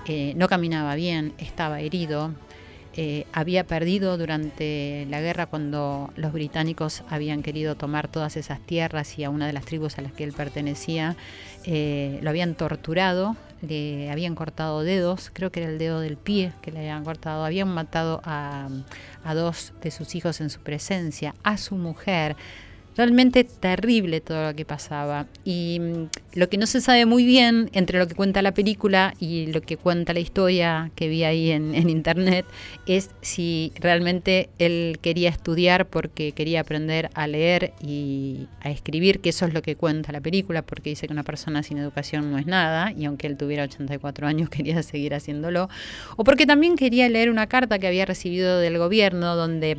eh, 0.07 0.33
no 0.37 0.49
caminaba 0.49 0.95
bien, 0.95 1.35
estaba 1.39 1.81
herido, 1.81 2.33
eh, 2.97 3.27
había 3.33 3.65
perdido 3.65 4.17
durante 4.17 5.07
la 5.11 5.21
guerra 5.21 5.47
cuando 5.47 6.13
los 6.15 6.33
británicos 6.33 7.03
habían 7.11 7.43
querido 7.43 7.75
tomar 7.75 8.07
todas 8.07 8.37
esas 8.37 8.61
tierras 8.61 9.19
y 9.19 9.25
a 9.25 9.31
una 9.31 9.49
de 9.49 9.53
las 9.53 9.65
tribus 9.65 9.99
a 9.99 10.03
las 10.03 10.13
que 10.13 10.23
él 10.23 10.33
pertenecía 10.33 11.17
lo 11.67 12.31
habían 12.31 12.55
torturado, 12.55 13.37
le 13.63 14.11
habían 14.11 14.35
cortado 14.35 14.83
dedos, 14.83 15.31
creo 15.33 15.51
que 15.51 15.63
era 15.63 15.73
el 15.73 15.79
dedo 15.79 15.99
del 16.01 16.19
pie 16.19 16.53
que 16.61 16.71
le 16.71 16.81
habían 16.81 17.05
cortado, 17.05 17.45
habían 17.45 17.69
matado 17.69 18.21
a 18.25 18.69
dos 19.35 19.73
de 19.83 19.91
sus 19.91 20.15
hijos 20.15 20.43
en 20.43 20.51
su 20.51 20.61
presencia, 20.61 21.35
a 21.43 21.57
su 21.57 21.75
mujer, 21.75 22.37
Realmente 22.97 23.43
terrible 23.45 24.21
todo 24.21 24.49
lo 24.49 24.57
que 24.57 24.65
pasaba. 24.65 25.27
Y 25.45 25.81
mm, 25.81 26.09
lo 26.35 26.49
que 26.49 26.59
no 26.59 26.67
se 26.67 26.81
sabe 26.81 27.07
muy 27.07 27.25
bien 27.25 27.71
entre 27.73 27.99
lo 27.99 28.07
que 28.07 28.15
cuenta 28.15 28.41
la 28.41 28.55
película 28.55 29.15
y 29.19 29.47
lo 29.47 29.61
que 29.63 29.77
cuenta 29.77 30.13
la 30.13 30.21
historia 30.21 30.91
que 30.95 31.09
vi 31.09 31.25
ahí 31.25 31.51
en, 31.51 31.75
internet 31.89 32.47
es 32.87 33.11
si 33.21 33.73
realmente 33.81 34.49
él 34.59 34.99
quería 35.03 35.29
estudiar 35.29 35.87
porque 35.87 36.33
quería 36.33 36.61
aprender 36.61 37.11
a 37.15 37.27
leer 37.27 37.73
y 37.81 38.49
a 38.61 38.71
escribir, 38.71 39.21
que 39.21 39.31
eso 39.31 39.47
es 39.47 39.55
lo 39.55 39.63
que 39.63 39.77
cuenta 39.77 40.13
la 40.13 40.21
película, 40.21 40.63
porque 40.63 40.91
dice 40.91 41.07
que 41.07 41.13
una 41.13 41.23
persona 41.23 41.63
sin 41.63 41.79
educación 41.79 42.31
no 42.31 42.39
es 42.39 42.47
nada, 42.47 42.93
y 42.93 43.05
aunque 43.05 43.27
él 43.27 43.37
tuviera 43.37 43.65
84 43.65 44.27
años 44.27 44.49
quería 44.51 44.83
seguir 44.83 45.15
haciéndolo, 45.15 45.69
o 46.17 46.25
porque 46.25 46.47
también 46.47 46.77
quería 46.77 47.09
leer 47.09 47.31
una 47.31 47.47
carta 47.47 47.79
que 47.79 47.87
había 47.87 48.07
recibido 48.07 48.59
del 48.59 48.79
gobierno 48.79 49.37
donde 49.37 49.77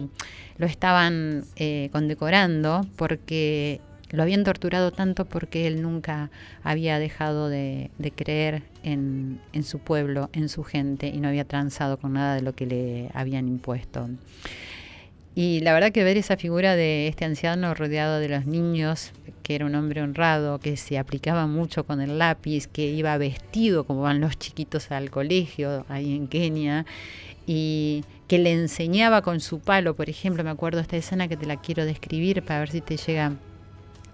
lo 0.57 0.65
estaban 0.65 1.43
eh, 1.55 1.89
condecorando 1.91 2.85
porque 2.95 3.81
lo 4.11 4.23
habían 4.23 4.43
torturado 4.43 4.91
tanto 4.91 5.25
porque 5.25 5.67
él 5.67 5.81
nunca 5.81 6.29
había 6.63 6.99
dejado 6.99 7.49
de, 7.49 7.89
creer 8.15 8.63
en, 8.83 9.39
su 9.63 9.79
pueblo, 9.79 10.29
en 10.33 10.49
su 10.49 10.63
gente, 10.63 11.07
y 11.07 11.19
no 11.19 11.27
había 11.27 11.45
transado 11.45 11.97
con 11.97 12.13
nada 12.13 12.35
de 12.35 12.41
lo 12.41 12.53
que 12.53 12.65
le 12.65 13.09
habían 13.13 13.47
impuesto. 13.47 14.07
Y 15.33 15.59
la 15.61 15.73
verdad 15.73 15.91
que 15.91 16.05
ver 16.05 16.15
esa 16.15 16.37
figura 16.37 16.77
de 16.77 17.09
este 17.09 17.25
anciano 17.25 17.73
rodeado 17.73 18.19
de 18.19 18.29
los 18.29 18.45
niños, 18.45 19.11
que 19.43 19.55
era 19.55 19.65
un 19.65 19.75
hombre 19.75 20.01
honrado, 20.01 20.59
que 20.59 20.77
se 20.77 20.97
aplicaba 20.97 21.45
mucho 21.45 21.83
con 21.83 21.99
el 21.99 22.17
lápiz, 22.17 22.67
que 22.67 22.85
iba 22.85 23.17
vestido 23.17 23.83
como 23.83 24.01
van 24.01 24.21
los 24.21 24.37
chiquitos 24.37 24.91
al 24.91 25.09
colegio 25.09 25.85
ahí 25.89 26.15
en 26.15 26.27
Kenia, 26.27 26.85
y 27.45 28.05
que 28.27 28.39
le 28.39 28.51
enseñaba 28.53 29.21
con 29.21 29.39
su 29.39 29.59
palo, 29.59 29.95
por 29.95 30.09
ejemplo, 30.09 30.43
me 30.43 30.49
acuerdo 30.49 30.79
esta 30.79 30.97
escena 30.97 31.27
que 31.27 31.37
te 31.37 31.45
la 31.45 31.57
quiero 31.57 31.85
describir 31.85 32.43
para 32.43 32.59
ver 32.59 32.71
si 32.71 32.81
te 32.81 32.97
llega 32.97 33.33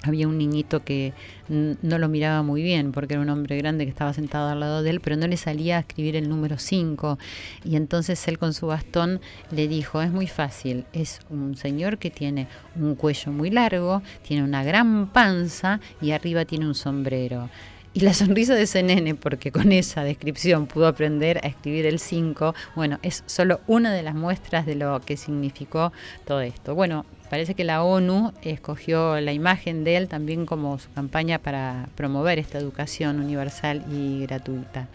había 0.03 0.27
un 0.27 0.37
niñito 0.37 0.83
que 0.83 1.13
no 1.47 1.97
lo 1.99 2.09
miraba 2.09 2.41
muy 2.41 2.63
bien 2.63 2.91
porque 2.91 3.13
era 3.13 3.21
un 3.21 3.29
hombre 3.29 3.57
grande 3.57 3.85
que 3.85 3.91
estaba 3.91 4.13
sentado 4.13 4.49
al 4.49 4.59
lado 4.59 4.83
de 4.83 4.89
él, 4.89 4.99
pero 4.99 5.15
no 5.15 5.27
le 5.27 5.37
salía 5.37 5.77
a 5.77 5.79
escribir 5.81 6.15
el 6.15 6.27
número 6.27 6.57
5. 6.57 7.19
Y 7.63 7.75
entonces 7.75 8.27
él 8.27 8.39
con 8.39 8.53
su 8.53 8.67
bastón 8.67 9.21
le 9.51 9.67
dijo, 9.67 10.01
es 10.01 10.11
muy 10.11 10.27
fácil, 10.27 10.85
es 10.93 11.19
un 11.29 11.55
señor 11.55 11.97
que 11.97 12.09
tiene 12.09 12.47
un 12.75 12.95
cuello 12.95 13.31
muy 13.31 13.51
largo, 13.51 14.01
tiene 14.23 14.43
una 14.43 14.63
gran 14.63 15.07
panza 15.07 15.79
y 16.01 16.11
arriba 16.11 16.45
tiene 16.45 16.65
un 16.65 16.75
sombrero. 16.75 17.49
Y 17.93 17.99
la 17.99 18.13
sonrisa 18.13 18.55
de 18.55 18.61
ese 18.61 18.83
nene, 18.83 19.15
porque 19.15 19.51
con 19.51 19.73
esa 19.73 20.05
descripción 20.05 20.65
pudo 20.65 20.87
aprender 20.87 21.39
a 21.43 21.47
escribir 21.49 21.85
el 21.85 21.99
5, 21.99 22.55
bueno, 22.73 22.99
es 23.01 23.21
solo 23.25 23.59
una 23.67 23.91
de 23.91 24.01
las 24.01 24.15
muestras 24.15 24.65
de 24.65 24.75
lo 24.75 25.01
que 25.01 25.17
significó 25.17 25.91
todo 26.25 26.39
esto. 26.39 26.73
Bueno, 26.73 27.05
parece 27.29 27.53
que 27.53 27.65
la 27.65 27.83
ONU 27.83 28.31
escogió 28.43 29.19
la 29.19 29.33
imagen 29.33 29.83
de 29.83 29.97
él 29.97 30.07
también 30.07 30.45
como 30.45 30.79
su 30.79 30.89
campaña 30.93 31.39
para 31.39 31.89
promover 31.95 32.39
esta 32.39 32.59
educación 32.59 33.19
universal 33.19 33.83
y 33.91 34.21
gratuita. 34.21 34.87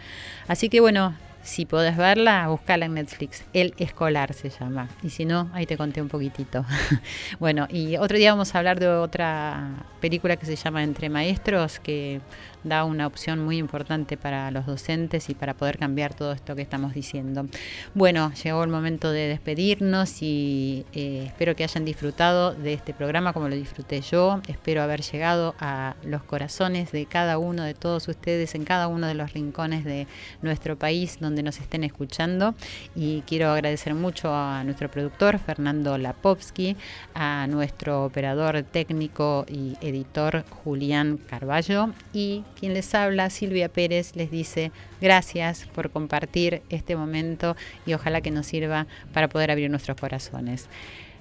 Así 0.49 0.71
que 0.71 0.81
bueno, 0.81 1.15
si 1.47 1.65
podés 1.65 1.97
verla, 1.97 2.49
buscala 2.49 2.87
en 2.87 2.95
Netflix. 2.95 3.45
El 3.53 3.73
Escolar 3.79 4.35
se 4.35 4.51
llama. 4.51 4.89
Y 5.05 5.11
si 5.11 5.25
no, 5.25 5.49
ahí 5.53 5.65
te 5.65 5.77
conté 5.77 6.03
un 6.03 6.09
poquitito. 6.09 6.65
bueno, 7.39 7.69
y 7.71 7.97
otro 7.99 8.19
día 8.19 8.33
vamos 8.33 8.53
a 8.53 8.59
hablar 8.59 8.81
de 8.81 8.89
otra 8.89 9.77
película 10.01 10.37
que 10.37 10.45
se 10.45 10.57
llama 10.57 10.83
Entre 10.83 11.09
Maestros, 11.09 11.79
que 11.79 12.21
da 12.69 12.85
una 12.85 13.07
opción 13.07 13.45
muy 13.45 13.59
importante 13.59 14.17
para 14.17 14.51
los 14.51 14.67
docentes 14.67 15.31
y 15.31 15.35
para 15.35 15.55
poder 15.55 15.79
cambiar 15.79 16.15
todo 16.15 16.33
esto 16.33 16.55
que 16.55 16.63
estamos 16.63 16.95
diciendo. 16.95 17.47
Bueno, 17.95 18.33
llegó 18.43 18.65
el 18.65 18.71
momento 18.71 19.11
de 19.11 19.29
despedirnos 19.29 20.23
y 20.23 20.85
eh, 20.93 21.25
espero 21.27 21.55
que 21.55 21.65
hayan 21.65 21.85
disfrutado 21.85 22.53
de 22.55 22.73
este 22.75 22.93
programa 22.93 23.33
como 23.33 23.49
lo 23.49 23.55
disfruté 23.55 24.01
yo. 24.01 24.41
Espero 24.49 24.83
haber 24.83 25.03
llegado 25.03 25.55
a 25.61 25.95
los 26.05 26.23
corazones 26.23 26.93
de 26.93 27.07
cada 27.07 27.39
uno 27.39 27.63
de 27.63 27.75
todos 27.75 28.09
ustedes 28.09 28.55
en 28.55 28.65
cada 28.65 28.89
uno 28.89 29.07
de 29.07 29.15
los 29.15 29.33
rincones 29.33 29.85
de 29.85 30.07
nuestro 30.43 30.77
país 30.77 31.19
donde 31.21 31.43
nos 31.43 31.59
estén 31.61 31.85
escuchando. 31.85 32.55
Y 32.95 33.23
quiero 33.23 33.51
agradecer 33.51 33.95
mucho 33.95 34.35
a 34.35 34.63
nuestro 34.65 34.91
productor 34.91 35.39
Fernando 35.39 35.99
Lapovsky, 35.99 36.77
a 37.15 37.47
nuestro 37.47 38.05
operador 38.05 38.63
técnico 38.63 39.47
y 39.49 39.77
editor 39.81 40.45
Julián 40.65 41.19
Carballo 41.19 41.91
y 42.13 42.45
quien 42.59 42.75
les 42.75 42.95
habla, 42.95 43.31
Silvia 43.31 43.69
Pérez, 43.69 44.17
les 44.17 44.31
dice 44.31 44.73
gracias 45.01 45.67
por 45.75 45.91
compartir 45.91 46.63
este 46.71 46.97
momento 46.97 47.57
y 47.87 47.95
ojalá 47.95 48.21
que 48.21 48.31
nos 48.31 48.47
sirva 48.47 48.87
para 49.13 49.29
poder 49.29 49.51
abrir 49.51 49.71
nuestros 49.71 49.97
corazones. 49.97 50.69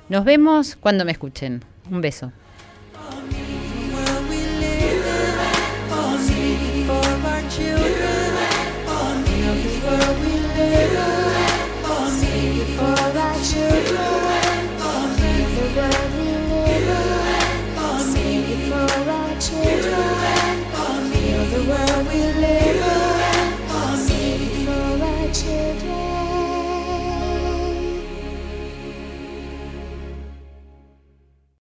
Nos 0.09 0.23
vemos 0.23 0.75
cuando 0.75 1.05
me 1.05 1.11
escuchen. 1.11 1.63
Un 1.89 2.01
beso. 2.01 2.31
We 21.67 21.73
live 21.73 22.64